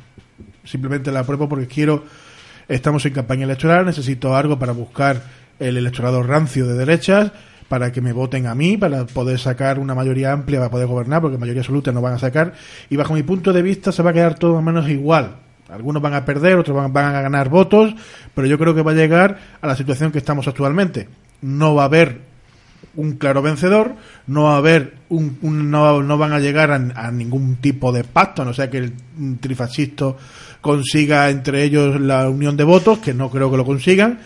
simplemente 0.65 1.12
la 1.12 1.24
prueba 1.24 1.49
porque 1.49 1.66
quiero, 1.66 2.05
estamos 2.69 3.05
en 3.07 3.12
campaña 3.12 3.45
electoral, 3.45 3.86
necesito 3.86 4.35
algo 4.36 4.59
para 4.59 4.73
buscar 4.73 5.23
el 5.59 5.77
electorado 5.77 6.23
rancio 6.23 6.66
de 6.66 6.74
derechas 6.74 7.32
para 7.69 7.93
que 7.93 8.01
me 8.01 8.12
voten 8.12 8.47
a 8.47 8.55
mí, 8.55 8.77
para 8.77 9.07
poder 9.07 9.39
sacar 9.39 9.78
una 9.78 9.95
mayoría 9.95 10.32
amplia 10.32 10.61
para 10.61 10.70
poder 10.70 10.86
gobernar, 10.86 11.20
porque 11.20 11.39
mayoría 11.39 11.62
absoluta 11.62 11.93
no 11.93 12.01
van 12.01 12.15
a 12.15 12.19
sacar. 12.19 12.53
Y 12.91 12.97
bajo 12.97 13.15
mi 13.15 13.23
punto 13.23 13.53
de 13.53 13.62
vista 13.62 13.91
se 13.91 14.03
va 14.03 14.11
a 14.11 14.12
quedar 14.12 14.39
todo 14.39 14.55
más 14.55 14.65
menos 14.65 14.89
igual. 14.89 15.36
Algunos 15.69 16.03
van 16.03 16.15
a 16.15 16.24
perder, 16.24 16.57
otros 16.57 16.93
van, 16.93 17.15
a 17.15 17.23
ganar 17.23 17.49
votos, 17.49 17.95
pero 18.35 18.47
yo 18.47 18.59
creo 18.59 18.74
que 18.74 18.82
va 18.82 18.93
a 18.93 18.95
llegar 18.95 19.39
a 19.61 19.66
la 19.66 19.77
situación 19.77 20.12
que 20.12 20.19
estamos 20.19 20.47
actualmente. 20.47 21.09
No 21.41 21.74
va 21.74 21.82
a 21.82 21.86
haber 21.86 22.20
un 22.97 23.15
claro 23.16 23.41
vencedor, 23.41 23.95
no 24.27 24.45
va 24.45 24.55
a 24.55 24.59
haber 24.59 24.95
un, 25.09 25.39
no, 25.70 26.03
no, 26.03 26.19
van 26.19 26.32
a 26.32 26.39
llegar 26.39 26.70
a, 26.70 27.11
ningún 27.11 27.57
tipo 27.57 27.93
de 27.93 28.05
pacto, 28.05 28.45
no 28.45 28.53
sea 28.53 28.70
que 28.70 28.78
el 28.78 28.93
trifascisto 29.41 30.19
consiga 30.65 31.28
entre 31.28 31.62
ellos 31.62 32.01
la 32.01 32.27
unión 32.31 32.57
de 32.57 32.65
votos, 32.65 32.99
que 32.99 33.12
no 33.12 33.31
creo 33.31 33.51
que 33.51 33.59
lo 33.59 33.66
consigan, 33.66 34.20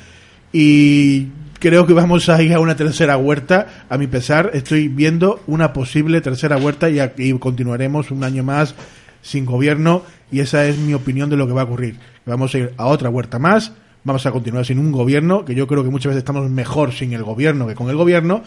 y 0.52 1.26
creo 1.58 1.84
que 1.84 1.92
vamos 1.92 2.28
a 2.28 2.40
ir 2.40 2.54
a 2.54 2.60
una 2.60 2.76
tercera 2.76 3.16
huerta. 3.16 3.66
A 3.88 3.98
mi 3.98 4.06
pesar, 4.06 4.52
estoy 4.54 4.86
viendo 4.86 5.40
una 5.48 5.72
posible 5.72 6.20
tercera 6.20 6.56
huerta 6.56 6.88
y, 6.90 7.00
aquí 7.00 7.36
continuaremos 7.40 8.12
un 8.12 8.22
año 8.22 8.44
más 8.44 8.76
sin 9.20 9.46
gobierno 9.46 10.02
y 10.30 10.38
esa 10.38 10.64
es 10.66 10.78
mi 10.78 10.94
opinión 10.94 11.28
de 11.28 11.36
lo 11.36 11.48
que 11.48 11.54
va 11.54 11.62
a 11.62 11.64
ocurrir. 11.64 11.96
Vamos 12.24 12.54
a 12.54 12.58
ir 12.58 12.72
a 12.76 12.86
otra 12.86 13.10
huerta 13.10 13.40
más, 13.40 13.72
vamos 14.04 14.24
a 14.24 14.30
continuar 14.30 14.64
sin 14.64 14.78
un 14.78 14.92
gobierno, 14.92 15.44
que 15.44 15.56
yo 15.56 15.66
creo 15.66 15.82
que 15.82 15.90
muchas 15.90 16.10
veces 16.10 16.20
estamos 16.20 16.48
mejor 16.48 16.92
sin 16.92 17.14
el 17.14 17.24
gobierno 17.24 17.66
que 17.66 17.74
con 17.74 17.90
el 17.90 17.96
gobierno, 17.96 18.44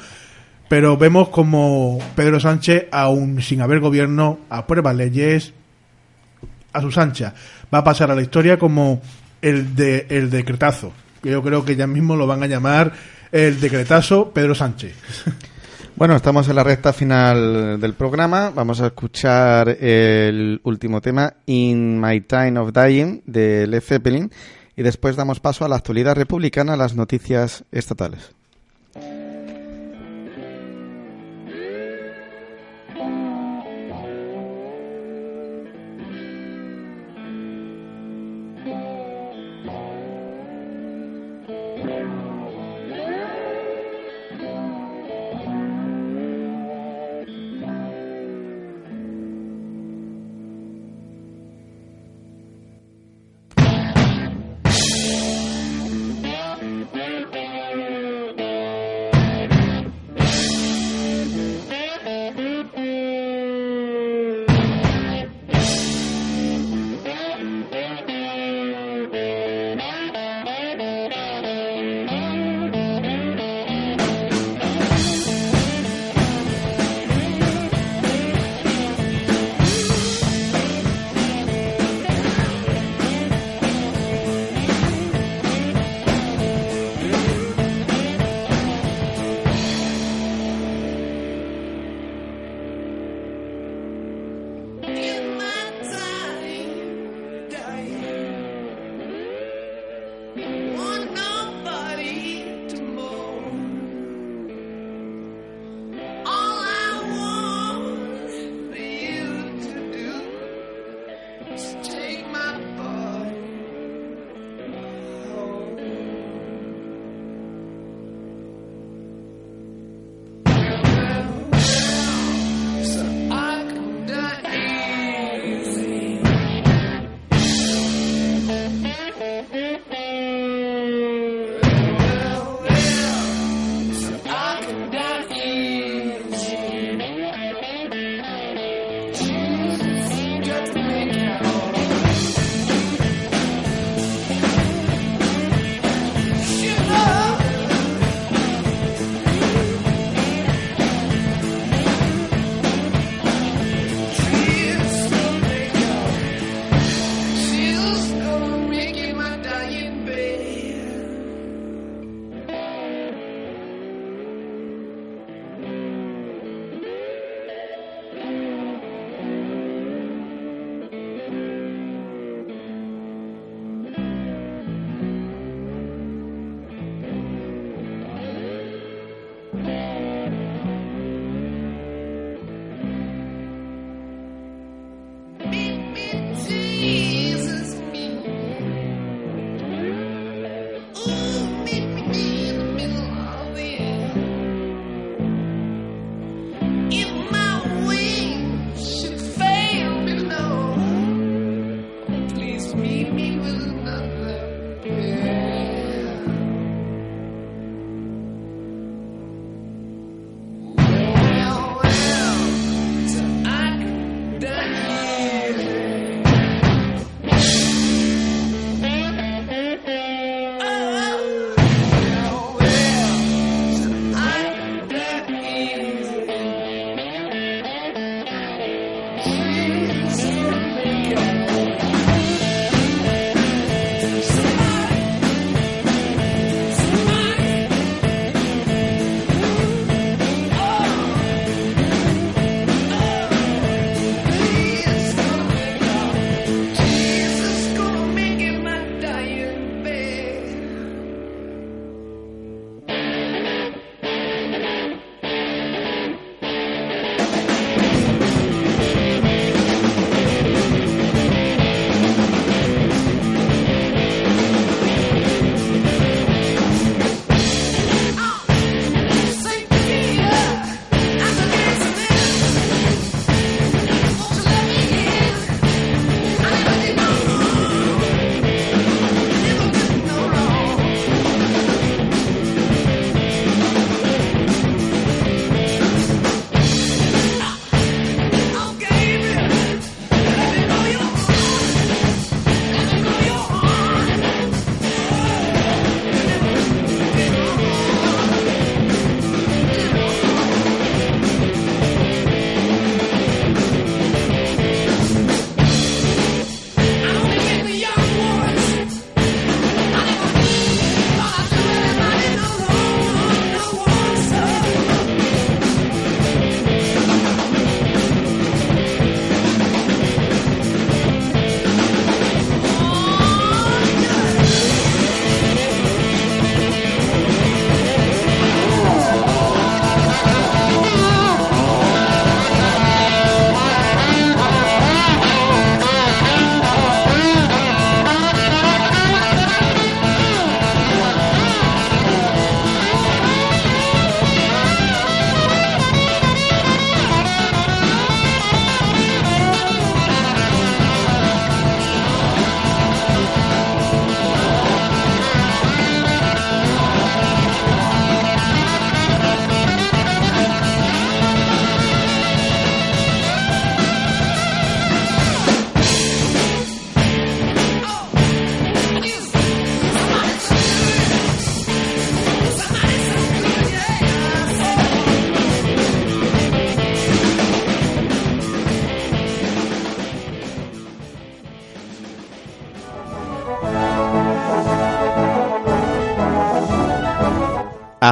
pero 0.70 0.96
vemos 0.96 1.28
como 1.28 2.00
Pedro 2.16 2.40
Sánchez, 2.40 2.86
aún 2.94 3.42
sin 3.42 3.62
haber 3.62 3.82
gobierno, 3.82 4.40
aprueba 4.50 4.94
leyes 4.94 5.54
a 6.74 6.82
su 6.82 7.00
anchas. 7.00 7.34
Va 7.74 7.80
a 7.80 7.84
pasar 7.84 8.12
a 8.12 8.16
la 8.16 8.22
historia 8.22 8.58
como 8.58 9.02
el, 9.42 9.76
de, 9.76 10.08
el 10.10 10.30
decretazo 10.30 10.94
yo 11.24 11.44
creo 11.44 11.64
que 11.64 11.76
ya 11.76 11.88
mismo 11.88 12.16
lo 12.16 12.28
van 12.28 12.44
a 12.44 12.48
llamar 12.48 12.94
el 13.32 13.60
decretazo 13.60 14.32
Pedro 14.32 14.56
Sánchez. 14.56 14.96
Bueno, 15.94 16.16
estamos 16.16 16.48
en 16.50 16.56
la 16.56 16.64
recta 16.64 16.94
final 16.94 17.80
del 17.80 17.94
programa. 17.94 18.50
Vamos 18.50 18.82
a 18.82 18.88
escuchar 18.88 19.70
el 19.70 20.60
último 20.64 21.00
tema, 21.00 21.36
In 21.46 22.02
My 22.02 22.22
Time 22.22 22.58
of 22.58 22.72
Dying, 22.74 23.22
de 23.26 23.68
Led 23.68 23.82
Zeppelin. 23.82 24.32
Y 24.76 24.82
después 24.82 25.16
damos 25.16 25.42
paso 25.42 25.64
a 25.64 25.70
la 25.70 25.76
actualidad 25.76 26.16
republicana, 26.16 26.76
las 26.76 26.96
noticias 26.96 27.66
estatales. 27.72 28.34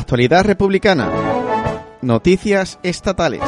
Actualidad 0.09 0.43
republicana. 0.43 1.07
Noticias 2.01 2.79
estatales. 2.81 3.43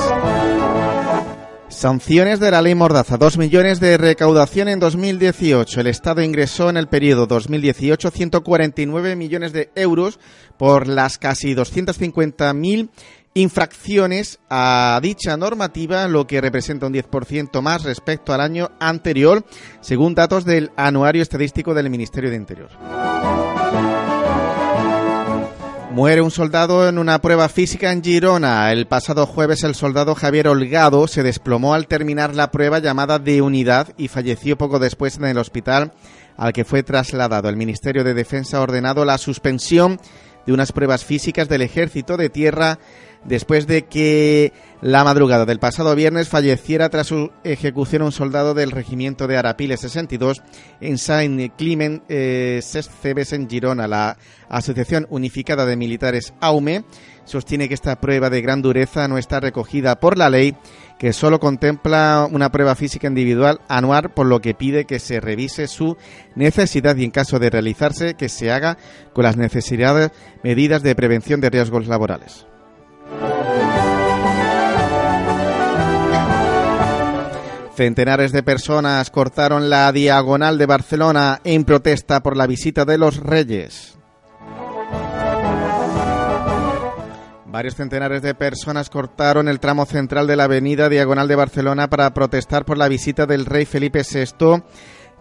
Sanciones 1.69 2.39
de 2.39 2.51
la 2.51 2.61
ley 2.61 2.75
Mordaza. 2.75 3.17
Dos 3.17 3.39
millones 3.39 3.79
de 3.79 3.97
recaudación 3.97 4.67
en 4.67 4.79
2018. 4.79 5.81
El 5.81 5.87
Estado 5.87 6.21
ingresó 6.21 6.69
en 6.69 6.77
el 6.77 6.87
periodo 6.87 7.25
2018 7.25 8.11
149 8.11 9.15
millones 9.15 9.53
de 9.53 9.71
euros 9.73 10.19
por 10.59 10.85
las 10.87 11.17
casi 11.17 11.55
250.000 11.55 12.91
infracciones 13.33 14.39
a 14.47 14.99
dicha 15.01 15.37
normativa, 15.37 16.07
lo 16.07 16.27
que 16.27 16.41
representa 16.41 16.85
un 16.85 16.93
10% 16.93 17.59
más 17.63 17.81
respecto 17.81 18.33
al 18.33 18.41
año 18.41 18.69
anterior, 18.79 19.43
según 19.79 20.13
datos 20.13 20.45
del 20.45 20.69
Anuario 20.75 21.23
Estadístico 21.23 21.73
del 21.73 21.89
Ministerio 21.89 22.29
de 22.29 22.35
Interior. 22.35 22.69
Muere 25.93 26.21
un 26.21 26.31
soldado 26.31 26.87
en 26.87 26.97
una 26.97 27.19
prueba 27.19 27.49
física 27.49 27.91
en 27.91 28.01
Girona. 28.01 28.71
El 28.71 28.87
pasado 28.87 29.25
jueves 29.25 29.65
el 29.65 29.75
soldado 29.75 30.15
Javier 30.15 30.47
Holgado 30.47 31.05
se 31.05 31.21
desplomó 31.21 31.73
al 31.73 31.87
terminar 31.87 32.33
la 32.33 32.49
prueba 32.49 32.79
llamada 32.79 33.19
de 33.19 33.41
unidad 33.41 33.89
y 33.97 34.07
falleció 34.07 34.57
poco 34.57 34.79
después 34.79 35.17
en 35.17 35.25
el 35.25 35.37
hospital 35.37 35.91
al 36.37 36.53
que 36.53 36.63
fue 36.63 36.83
trasladado. 36.83 37.49
El 37.49 37.57
Ministerio 37.57 38.05
de 38.05 38.13
Defensa 38.13 38.57
ha 38.57 38.61
ordenado 38.61 39.03
la 39.03 39.17
suspensión 39.17 39.99
de 40.45 40.53
unas 40.53 40.71
pruebas 40.71 41.03
físicas 41.03 41.49
del 41.49 41.61
Ejército 41.61 42.15
de 42.15 42.29
Tierra 42.29 42.79
después 43.25 43.67
de 43.67 43.83
que 43.83 44.53
la 44.81 45.03
madrugada 45.03 45.45
del 45.45 45.59
pasado 45.59 45.95
viernes 45.95 46.27
falleciera 46.27 46.89
tras 46.89 47.07
su 47.07 47.31
ejecución 47.43 48.01
un 48.01 48.11
soldado 48.11 48.53
del 48.53 48.71
regimiento 48.71 49.27
de 49.27 49.37
Arapiles 49.37 49.81
62 49.81 50.41
en 50.79 50.97
Saint 50.97 51.55
Clement 51.55 52.03
eh, 52.09 52.61
en 53.03 53.49
Girona. 53.49 53.87
La 53.87 54.17
Asociación 54.49 55.05
Unificada 55.09 55.65
de 55.65 55.75
Militares 55.75 56.33
AUME 56.41 56.83
sostiene 57.25 57.67
que 57.67 57.75
esta 57.75 58.01
prueba 58.01 58.31
de 58.31 58.41
gran 58.41 58.63
dureza 58.63 59.07
no 59.07 59.19
está 59.19 59.39
recogida 59.39 59.99
por 59.99 60.17
la 60.17 60.29
ley, 60.29 60.55
que 60.97 61.13
solo 61.13 61.39
contempla 61.39 62.27
una 62.29 62.51
prueba 62.51 62.75
física 62.75 63.07
individual 63.07 63.61
anual, 63.67 64.11
por 64.13 64.25
lo 64.25 64.41
que 64.41 64.55
pide 64.55 64.85
que 64.85 64.99
se 64.99 65.19
revise 65.19 65.67
su 65.67 65.95
necesidad 66.35 66.95
y 66.95 67.03
en 67.03 67.11
caso 67.11 67.37
de 67.37 67.51
realizarse 67.51 68.15
que 68.15 68.29
se 68.29 68.51
haga 68.51 68.77
con 69.13 69.23
las 69.23 69.37
necesidades 69.37 70.11
medidas 70.43 70.81
de 70.81 70.95
prevención 70.95 71.39
de 71.39 71.51
riesgos 71.51 71.87
laborales. 71.87 72.47
Centenares 77.75 78.31
de 78.31 78.43
personas 78.43 79.09
cortaron 79.09 79.69
la 79.69 79.91
diagonal 79.91 80.57
de 80.57 80.65
Barcelona 80.65 81.41
en 81.43 81.63
protesta 81.63 82.21
por 82.21 82.37
la 82.37 82.45
visita 82.45 82.85
de 82.85 82.97
los 82.97 83.17
reyes. 83.17 83.97
Varios 87.51 87.75
centenares 87.75 88.21
de 88.21 88.33
personas 88.33 88.89
cortaron 88.89 89.47
el 89.47 89.59
tramo 89.59 89.85
central 89.85 90.25
de 90.25 90.35
la 90.35 90.45
avenida 90.45 90.89
Diagonal 90.89 91.27
de 91.27 91.35
Barcelona 91.35 91.89
para 91.89 92.13
protestar 92.13 92.65
por 92.65 92.77
la 92.77 92.87
visita 92.87 93.25
del 93.25 93.45
rey 93.45 93.65
Felipe 93.65 94.03
VI 94.03 94.63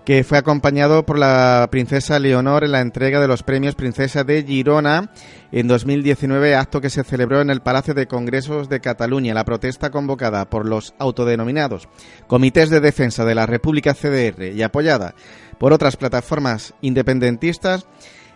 que 0.04 0.24
fue 0.24 0.38
acompañado 0.38 1.04
por 1.04 1.18
la 1.18 1.68
princesa 1.70 2.18
Leonor 2.18 2.64
en 2.64 2.72
la 2.72 2.80
entrega 2.80 3.20
de 3.20 3.28
los 3.28 3.42
premios 3.42 3.74
Princesa 3.74 4.24
de 4.24 4.42
Girona 4.42 5.10
en 5.52 5.68
2019, 5.68 6.54
acto 6.54 6.80
que 6.80 6.90
se 6.90 7.04
celebró 7.04 7.40
en 7.40 7.50
el 7.50 7.60
Palacio 7.60 7.94
de 7.94 8.06
Congresos 8.06 8.68
de 8.68 8.80
Cataluña. 8.80 9.34
La 9.34 9.44
protesta 9.44 9.90
convocada 9.90 10.48
por 10.48 10.66
los 10.66 10.94
autodenominados 10.98 11.88
Comités 12.26 12.70
de 12.70 12.80
Defensa 12.80 13.24
de 13.24 13.34
la 13.34 13.46
República 13.46 13.94
CDR 13.94 14.52
y 14.54 14.62
apoyada 14.62 15.14
por 15.58 15.72
otras 15.72 15.96
plataformas 15.96 16.74
independentistas 16.80 17.86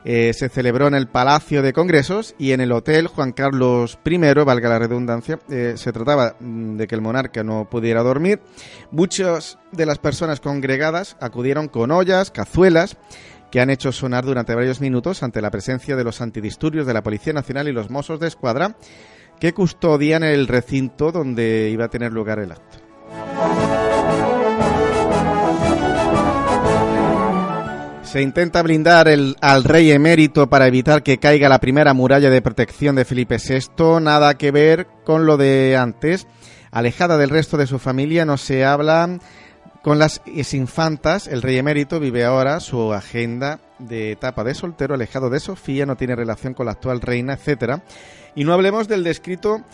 eh, 0.05 0.33
se 0.35 0.49
celebró 0.51 0.87
en 0.87 0.95
el 0.95 1.09
Palacio 1.09 1.63
de 1.63 1.73
Congresos 1.73 2.35
y 2.39 2.53
en 2.53 2.61
el 2.61 2.73
Hotel 2.73 3.07
Juan 3.07 3.33
Carlos 3.33 3.99
I, 4.05 4.19
valga 4.19 4.69
la 4.69 4.79
redundancia. 4.79 5.39
Eh, 5.49 5.75
se 5.77 5.93
trataba 5.93 6.37
mm, 6.39 6.77
de 6.77 6.87
que 6.87 6.95
el 6.95 7.01
monarca 7.01 7.43
no 7.43 7.69
pudiera 7.71 8.03
dormir. 8.03 8.41
Muchas 8.91 9.59
de 9.73 9.87
las 9.87 9.99
personas 9.99 10.41
congregadas 10.41 11.17
acudieron 11.21 11.69
con 11.69 11.91
ollas, 11.91 12.31
cazuelas, 12.31 12.99
que 13.51 13.61
han 13.61 13.71
hecho 13.71 13.93
sonar 13.93 14.25
durante 14.25 14.55
varios 14.55 14.81
minutos 14.81 15.23
ante 15.23 15.41
la 15.41 15.51
presencia 15.51 15.97
de 15.97 16.05
los 16.05 16.21
antidisturbios 16.21 16.87
de 16.87 16.95
la 16.95 17.03
Policía 17.03 17.33
Nacional 17.33 17.69
y 17.69 17.73
los 17.73 17.89
Mossos 17.89 18.21
de 18.21 18.29
Escuadra, 18.29 18.77
que 19.41 19.55
custodian 19.55 20.23
el 20.23 20.49
recinto 20.49 21.13
donde 21.13 21.71
iba 21.71 21.87
a 21.87 21.91
tener 21.91 22.13
lugar 22.13 22.41
el 22.41 22.53
acto. 22.53 22.84
Se 28.15 28.23
intenta 28.23 28.63
blindar 28.63 29.09
el, 29.09 29.35
al 29.41 29.65
rey 29.65 29.91
emérito 29.91 30.49
para 30.49 30.69
evitar 30.69 31.03
que 31.03 31.19
caiga 31.19 31.49
la 31.49 31.59
primera 31.59 31.95
muralla 31.95 32.31
de 32.31 32.43
protección 32.43 32.95
de 32.95 33.05
Felipe 33.05 33.39
VI. 33.39 34.01
Nada 34.01 34.39
que 34.39 34.53
ver 34.53 34.87
con 35.05 35.27
lo 35.27 35.37
de 35.37 35.77
antes. 35.77 36.29
Alejada 36.71 37.19
del 37.19 37.31
resto 37.31 37.57
de 37.57 37.67
su 37.67 37.81
familia, 37.81 38.25
no 38.25 38.37
se 38.37 38.65
habla 38.65 39.19
con 39.83 39.99
las 39.99 40.21
infantas. 40.53 41.27
El 41.27 41.43
rey 41.43 41.59
emérito 41.59 41.99
vive 41.99 42.25
ahora 42.25 42.61
su 42.61 42.93
agenda 42.93 43.59
de 43.81 44.13
etapa 44.13 44.45
de 44.45 44.55
soltero, 44.55 44.95
alejado 44.95 45.29
de 45.29 45.41
Sofía, 45.41 45.85
no 45.85 45.97
tiene 45.97 46.15
relación 46.15 46.55
con 46.55 46.67
la 46.67 46.73
actual 46.73 47.01
reina, 47.01 47.33
etcétera. 47.33 47.83
Y 48.37 48.45
no 48.45 48.53
hablemos 48.53 48.87
del 48.87 49.03
descrito 49.03 49.65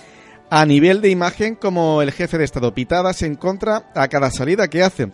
a 0.49 0.65
nivel 0.65 1.03
de 1.03 1.11
imagen 1.11 1.57
como 1.57 2.01
el 2.01 2.11
jefe 2.11 2.39
de 2.39 2.45
Estado 2.45 2.73
pitadas 2.73 3.21
en 3.21 3.35
contra 3.35 3.91
a 3.95 4.09
cada 4.09 4.31
salida 4.31 4.69
que 4.69 4.83
hace. 4.83 5.13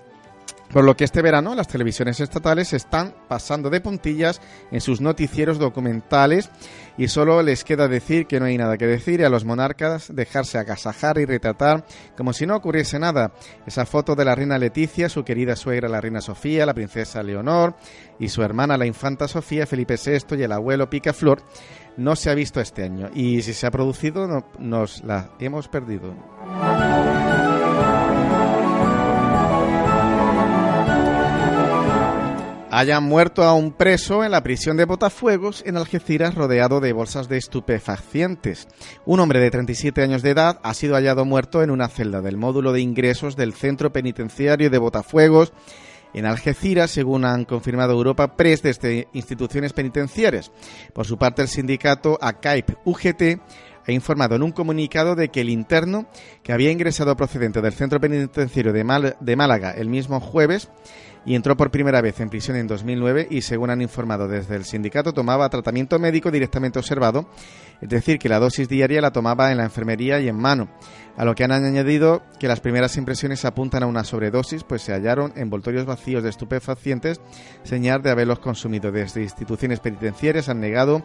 Por 0.77 0.85
lo 0.85 0.95
que 0.95 1.05
este 1.05 1.23
verano 1.23 1.55
las 1.55 1.69
televisiones 1.69 2.21
estatales 2.21 2.75
están 2.75 3.15
pasando 3.29 3.71
de 3.71 3.81
puntillas 3.81 4.43
en 4.71 4.83
sus 4.83 5.01
noticieros 5.01 5.59
documentales 5.59 6.51
y 6.99 7.09
solo 7.09 7.43
les 7.43 7.65
queda 7.65 7.89
decir 7.89 8.27
que 8.27 8.39
no 8.39 8.45
hay 8.45 8.59
nada 8.59 8.77
que 8.77 8.87
decir 8.87 9.21
y 9.21 9.25
a 9.25 9.31
los 9.31 9.47
monarcas 9.47 10.15
dejarse 10.15 10.59
agasajar 10.59 11.17
y 11.17 11.25
retratar 11.25 11.87
como 12.15 12.35
si 12.35 12.45
no 12.45 12.57
ocurriese 12.57 12.99
nada. 12.99 13.33
Esa 13.67 13.87
foto 13.87 14.15
de 14.15 14.27
la 14.27 14.35
reina 14.35 14.59
Leticia, 14.59 15.09
su 15.09 15.25
querida 15.25 15.57
suegra 15.57 15.89
la 15.89 16.03
reina 16.03 16.21
Sofía, 16.21 16.67
la 16.67 16.75
princesa 16.75 17.23
Leonor 17.23 17.75
y 18.19 18.29
su 18.29 18.43
hermana 18.43 18.77
la 18.77 18.85
infanta 18.85 19.29
Sofía, 19.29 19.67
Felipe 19.67 19.97
VI 19.97 20.37
y 20.37 20.43
el 20.43 20.53
abuelo 20.53 20.91
Picaflor 20.91 21.43
no 21.97 22.17
se 22.17 22.29
ha 22.29 22.35
visto 22.35 22.61
este 22.61 22.85
año 22.85 23.09
y 23.15 23.41
si 23.41 23.55
se 23.55 23.67
ha 23.67 23.71
producido 23.71 24.45
nos 24.59 25.03
la 25.05 25.31
hemos 25.39 25.69
perdido. 25.69 26.15
Hayan 32.77 33.05
muerto 33.05 33.43
a 33.43 33.55
un 33.55 33.73
preso 33.73 34.23
en 34.23 34.33
la 34.33 34.43
prisión 34.43 34.77
de 34.77 34.85
Botafuegos 34.85 35.63
en 35.65 35.79
Algeciras 35.79 36.35
rodeado 36.35 36.79
de 36.81 36.93
bolsas 36.93 37.27
de 37.27 37.39
estupefacientes. 37.39 38.69
Un 39.07 39.21
hombre 39.21 39.41
de 39.41 39.51
37 39.51 40.03
años 40.03 40.21
de 40.21 40.33
edad 40.33 40.61
ha 40.63 40.75
sido 40.75 40.95
hallado 40.95 41.25
muerto 41.25 41.63
en 41.63 41.71
una 41.71 41.89
celda 41.89 42.21
del 42.21 42.37
módulo 42.37 42.75
de 42.75 42.83
ingresos 42.83 43.35
del 43.35 43.55
centro 43.55 43.95
penitenciario 43.95 44.69
de 44.69 44.77
Botafuegos 44.77 45.55
en 46.13 46.27
Algeciras, 46.27 46.91
según 46.91 47.25
han 47.25 47.47
confirmado 47.47 47.95
Europa 47.95 48.37
Press 48.37 48.63
desde 48.63 49.09
instituciones 49.15 49.73
penitenciarias. 49.73 50.53
Por 50.93 51.07
su 51.07 51.17
parte, 51.17 51.41
el 51.41 51.49
sindicato 51.49 52.19
ACAIP 52.21 52.73
UGT 52.85 53.41
ha 53.87 53.93
informado 53.93 54.37
en 54.37 54.43
un 54.43 54.53
comunicado 54.53 55.15
de 55.15 55.31
que 55.31 55.41
el 55.41 55.49
interno, 55.49 56.07
que 56.43 56.53
había 56.53 56.73
ingresado 56.73 57.17
procedente 57.17 57.63
del 57.63 57.73
centro 57.73 58.01
penitenciario 58.01 58.75
de 58.75 59.37
Málaga 59.37 59.71
el 59.71 59.89
mismo 59.89 60.21
jueves, 60.21 60.69
y 61.27 61.35
entró 61.35 61.57
por 61.57 61.73
primera 61.73 62.01
vez 62.01 62.21
en 62.21 62.31
prisión 62.31 62.57
en 62.57 62.69
2009 62.69 63.27
y, 63.29 63.43
según 63.43 63.71
han 63.71 63.83
informado 63.83 64.29
desde 64.29 64.55
el 64.55 64.65
sindicato, 64.65 65.13
tomaba 65.13 65.49
tratamiento 65.51 65.99
médico 65.99 66.31
directamente 66.31 66.79
observado, 66.79 67.29
es 67.83 67.89
decir, 67.89 68.19
que 68.19 68.29
la 68.29 68.39
dosis 68.39 68.69
diaria 68.69 69.01
la 69.01 69.11
tomaba 69.11 69.51
en 69.51 69.59
la 69.59 69.65
enfermería 69.65 70.21
y 70.21 70.29
en 70.29 70.37
mano, 70.37 70.69
a 71.17 71.25
lo 71.25 71.35
que 71.35 71.43
han 71.43 71.51
añadido 71.51 72.23
que 72.39 72.47
las 72.47 72.61
primeras 72.61 72.97
impresiones 72.97 73.45
apuntan 73.45 73.83
a 73.83 73.87
una 73.87 74.05
sobredosis, 74.05 74.63
pues 74.63 74.83
se 74.83 74.93
hallaron 74.93 75.33
envoltorios 75.35 75.85
vacíos 75.85 76.23
de 76.23 76.31
estupefacientes, 76.31 77.21
señal 77.65 78.03
de 78.03 78.11
haberlos 78.11 78.39
consumido. 78.39 78.93
Desde 78.93 79.23
instituciones 79.23 79.81
penitenciarias 79.81 80.49
han 80.49 80.61
negado 80.61 81.05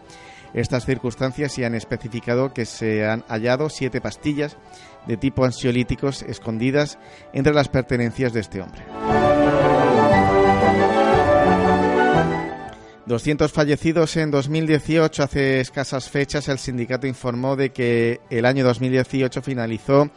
estas 0.53 0.85
circunstancias 0.85 1.57
y 1.57 1.64
han 1.64 1.73
especificado 1.73 2.53
que 2.53 2.65
se 2.65 3.07
han 3.07 3.23
hallado 3.27 3.69
siete 3.69 4.02
pastillas 4.02 4.57
de 5.07 5.18
tipo 5.18 5.45
ansiolíticos 5.45 6.22
escondidas 6.23 6.99
entre 7.34 7.53
las 7.53 7.69
pertenencias 7.69 8.34
de 8.34 8.41
este 8.41 8.61
hombre. 8.61 8.84
200 13.12 13.52
fallecidos 13.52 14.16
en 14.16 14.32
2018. 14.32 15.22
Hace 15.22 15.60
escasas 15.60 16.10
fechas 16.10 16.48
el 16.48 16.58
sindicato 16.58 17.08
informó 17.08 17.58
de 17.58 17.72
que 17.72 18.22
el 18.30 18.46
año 18.46 18.64
2018 18.64 19.42
finalizó 19.42 20.10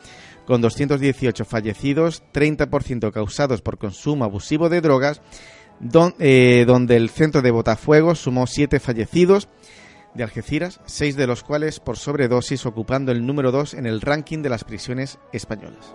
con 0.47 0.61
218 0.61 1.45
fallecidos, 1.45 2.23
30% 2.33 3.11
causados 3.11 3.63
por 3.63 3.79
consumo 3.79 4.25
abusivo 4.25 4.69
de 4.69 4.81
drogas, 4.81 5.21
eh, 6.21 6.65
donde 6.67 6.97
el 6.97 7.11
centro 7.11 7.43
de 7.43 7.51
Botafuego 7.51 8.15
sumó 8.15 8.47
7 8.47 8.79
fallecidos 8.79 9.49
de 10.15 10.23
Algeciras, 10.23 10.81
6 10.87 11.17
de 11.17 11.27
los 11.27 11.43
cuales 11.43 11.81
por 11.81 11.97
sobredosis, 11.97 12.65
ocupando 12.65 13.11
el 13.11 13.27
número 13.27 13.51
2 13.51 13.75
en 13.75 13.87
el 13.87 14.01
ranking 14.03 14.43
de 14.43 14.51
las 14.51 14.63
prisiones 14.63 15.19
españolas. 15.33 15.93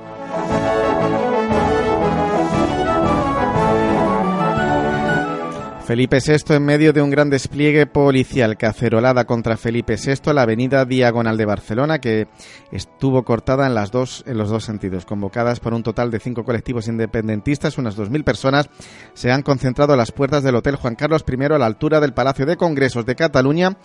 Felipe 5.90 6.20
VI 6.24 6.53
en 6.53 6.66
medio 6.66 6.94
de 6.94 7.02
un 7.02 7.10
gran 7.10 7.32
despliegue 7.32 7.88
policial 7.88 8.57
cacerolada 8.57 9.26
contra 9.26 9.57
Felipe 9.57 9.95
VI 9.95 10.34
la 10.36 10.44
avenida 10.44 10.86
Diagonal 10.86 11.36
de 11.36 11.45
Barcelona 11.45 11.98
que 11.98 12.28
estuvo 12.72 13.24
cortada 13.24 13.66
en, 13.66 13.74
las 13.74 13.90
dos, 13.90 14.24
en 14.28 14.38
los 14.38 14.52
dos 14.52 14.64
sentidos. 14.64 15.07
Convocadas 15.07 15.60
por 15.60 15.74
un 15.74 15.82
total 15.82 16.11
de 16.11 16.20
cinco 16.20 16.44
colectivos 16.44 16.88
independentistas, 16.88 17.80
unas 17.80 17.98
2.000 17.98 18.24
personas 18.24 18.70
se 19.16 19.32
han 19.32 19.41
concentrado 19.41 19.94
a 19.94 19.98
las 19.98 20.11
puertas 20.11 20.44
del 20.44 20.57
Hotel 20.57 20.76
Juan 20.76 20.94
Carlos 20.94 21.26
I 21.28 21.44
a 21.45 21.57
la 21.57 21.66
altura 21.66 21.99
del 21.99 22.14
Palacio 22.14 22.45
de 22.45 22.56
Congresos 22.56 23.07
de 23.07 23.16
Cataluña 23.16 23.76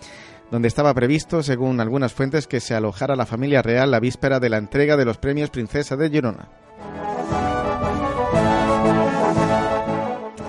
donde 0.51 0.67
estaba 0.67 0.93
previsto, 0.93 1.41
según 1.41 1.79
algunas 1.79 2.13
fuentes, 2.13 2.45
que 2.45 2.59
se 2.59 2.75
alojara 2.75 3.15
la 3.15 3.25
familia 3.25 3.63
real 3.63 3.89
la 3.89 3.99
víspera 3.99 4.39
de 4.39 4.49
la 4.49 4.57
entrega 4.57 4.95
de 4.95 5.05
los 5.05 5.17
premios 5.17 5.49
Princesa 5.49 5.95
de 5.95 6.11
Girona. 6.11 6.49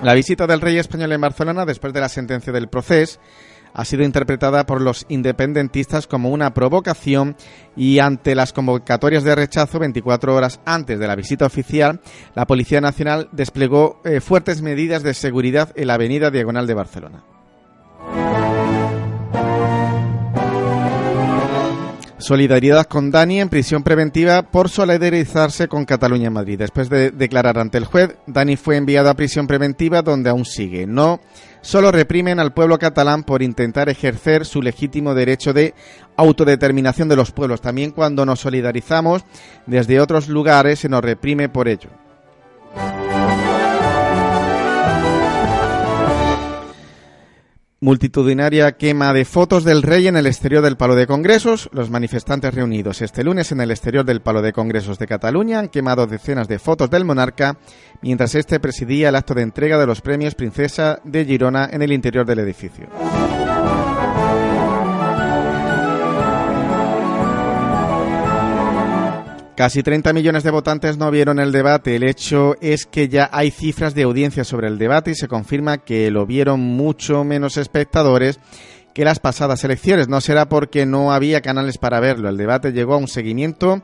La 0.03 0.13
visita 0.13 0.45
del 0.45 0.61
rey 0.61 0.77
español 0.77 1.11
en 1.11 1.21
Barcelona 1.21 1.65
después 1.65 1.91
de 1.91 2.01
la 2.01 2.07
sentencia 2.07 2.53
del 2.53 2.67
proceso 2.67 3.19
ha 3.73 3.83
sido 3.83 4.03
interpretada 4.03 4.65
por 4.65 4.81
los 4.81 5.05
independentistas 5.09 6.07
como 6.07 6.29
una 6.29 6.53
provocación 6.53 7.35
y 7.75 7.99
ante 7.99 8.35
las 8.35 8.53
convocatorias 8.53 9.23
de 9.23 9.35
rechazo 9.35 9.79
24 9.79 10.35
horas 10.35 10.59
antes 10.65 10.99
de 10.99 11.07
la 11.07 11.15
visita 11.15 11.45
oficial, 11.45 11.99
la 12.35 12.45
Policía 12.45 12.79
Nacional 12.79 13.29
desplegó 13.31 14.01
eh, 14.05 14.21
fuertes 14.21 14.61
medidas 14.61 15.03
de 15.03 15.13
seguridad 15.13 15.73
en 15.75 15.87
la 15.87 15.95
avenida 15.95 16.31
Diagonal 16.31 16.67
de 16.67 16.73
Barcelona. 16.73 17.36
Solidaridad 22.19 22.87
con 22.87 23.11
Dani 23.11 23.41
en 23.41 23.49
prisión 23.49 23.83
preventiva 23.83 24.41
por 24.41 24.69
solidarizarse 24.69 25.67
con 25.67 25.85
Cataluña 25.85 26.31
Madrid. 26.31 26.57
Después 26.57 26.89
de 26.89 27.11
declarar 27.11 27.59
ante 27.59 27.77
el 27.77 27.85
juez, 27.85 28.15
Dani 28.25 28.55
fue 28.55 28.75
enviado 28.75 29.11
a 29.11 29.13
prisión 29.13 29.45
preventiva 29.45 30.01
donde 30.01 30.31
aún 30.31 30.43
sigue. 30.43 30.87
No 30.87 31.19
solo 31.61 31.91
reprimen 31.91 32.39
al 32.39 32.53
pueblo 32.53 32.79
catalán 32.79 33.23
por 33.23 33.43
intentar 33.43 33.87
ejercer 33.87 34.45
su 34.45 34.63
legítimo 34.63 35.13
derecho 35.13 35.53
de 35.53 35.75
autodeterminación 36.15 37.07
de 37.07 37.17
los 37.17 37.31
pueblos. 37.31 37.61
También 37.61 37.91
cuando 37.91 38.25
nos 38.25 38.39
solidarizamos 38.39 39.23
desde 39.67 39.99
otros 39.99 40.27
lugares 40.27 40.79
se 40.79 40.89
nos 40.89 41.03
reprime 41.03 41.49
por 41.49 41.67
ello. 41.67 41.91
Multitudinaria 47.79 48.71
quema 48.71 49.13
de 49.13 49.23
fotos 49.23 49.63
del 49.63 49.83
rey 49.83 50.07
en 50.07 50.17
el 50.17 50.25
exterior 50.25 50.63
del 50.63 50.77
Palo 50.77 50.95
de 50.95 51.05
Congresos. 51.05 51.69
Los 51.71 51.91
manifestantes 51.91 52.51
reunidos 52.51 53.03
este 53.03 53.23
lunes 53.23 53.51
en 53.51 53.61
el 53.61 53.69
exterior 53.69 54.03
del 54.03 54.21
Palo 54.21 54.41
de 54.41 54.51
Congresos 54.51 54.97
de 54.97 55.05
Cataluña 55.05 55.59
han 55.59 55.69
quemado 55.69 56.07
decenas 56.07 56.47
de 56.47 56.57
fotos 56.57 56.89
del 56.89 57.05
monarca 57.05 57.59
mientras 58.01 58.33
este 58.33 58.59
presidía 58.59 59.09
el 59.09 59.15
acto 59.15 59.35
de 59.35 59.43
entrega 59.43 59.77
de 59.77 59.85
los 59.85 60.01
premios 60.01 60.33
Princesa 60.33 60.99
de 61.03 61.23
Girona 61.23 61.69
en 61.71 61.83
el 61.83 61.91
interior 61.91 62.25
del 62.25 62.39
edificio. 62.39 62.87
Casi 69.57 69.81
30 69.81 70.13
millones 70.13 70.43
de 70.43 70.51
votantes 70.51 70.99
no 70.99 71.09
vieron 71.09 71.39
el 71.39 71.51
debate. 71.51 71.95
El 71.95 72.03
hecho 72.03 72.55
es 72.61 72.85
que 72.85 73.09
ya 73.09 73.27
hay 73.33 73.49
cifras 73.49 73.95
de 73.95 74.03
audiencia 74.03 74.43
sobre 74.43 74.67
el 74.67 74.77
debate 74.77 75.09
y 75.09 75.15
se 75.15 75.27
confirma 75.27 75.79
que 75.79 76.11
lo 76.11 76.27
vieron 76.27 76.59
mucho 76.59 77.23
menos 77.23 77.57
espectadores 77.57 78.39
que 78.93 79.03
las 79.03 79.17
pasadas 79.17 79.63
elecciones. 79.63 80.09
No 80.09 80.21
será 80.21 80.47
porque 80.47 80.85
no 80.85 81.11
había 81.11 81.41
canales 81.41 81.79
para 81.79 81.99
verlo. 81.99 82.29
El 82.29 82.37
debate 82.37 82.71
llegó 82.71 82.93
a 82.93 82.97
un 82.97 83.07
seguimiento 83.07 83.81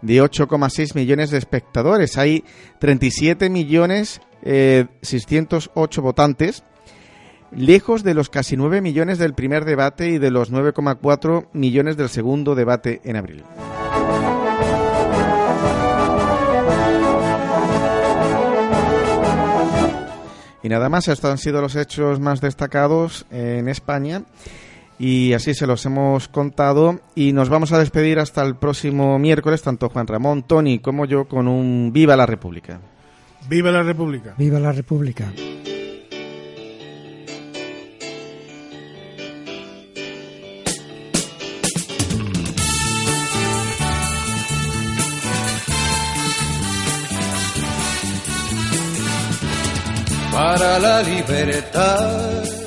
de 0.00 0.20
8,6 0.20 0.96
millones 0.96 1.30
de 1.30 1.38
espectadores. 1.38 2.18
Hay 2.18 2.42
37 2.80 3.48
millones 3.48 4.20
608 4.42 6.00
eh, 6.00 6.02
votantes, 6.02 6.64
lejos 7.52 8.02
de 8.02 8.14
los 8.14 8.28
casi 8.28 8.56
9 8.56 8.80
millones 8.80 9.18
del 9.18 9.34
primer 9.34 9.64
debate 9.66 10.08
y 10.08 10.18
de 10.18 10.32
los 10.32 10.52
9,4 10.52 11.46
millones 11.52 11.96
del 11.96 12.08
segundo 12.08 12.56
debate 12.56 13.00
en 13.04 13.14
abril. 13.14 13.44
Y 20.62 20.68
nada 20.68 20.88
más, 20.88 21.08
estos 21.08 21.30
han 21.30 21.38
sido 21.38 21.60
los 21.60 21.76
hechos 21.76 22.20
más 22.20 22.40
destacados 22.40 23.26
en 23.30 23.68
España. 23.68 24.22
Y 24.98 25.32
así 25.32 25.54
se 25.54 25.66
los 25.66 25.84
hemos 25.86 26.28
contado. 26.28 27.00
Y 27.14 27.32
nos 27.32 27.48
vamos 27.48 27.72
a 27.72 27.78
despedir 27.78 28.18
hasta 28.20 28.42
el 28.42 28.54
próximo 28.54 29.18
miércoles, 29.18 29.62
tanto 29.62 29.88
Juan 29.88 30.06
Ramón, 30.06 30.44
Tony 30.44 30.78
como 30.78 31.06
yo, 31.06 31.26
con 31.26 31.48
un 31.48 31.90
Viva 31.92 32.16
la 32.16 32.26
República. 32.26 32.78
Viva 33.48 33.72
la 33.72 33.82
República. 33.82 34.34
Viva 34.38 34.60
la 34.60 34.70
República. 34.70 35.32
Para 50.32 50.78
la 50.78 51.02
libertad 51.02 52.61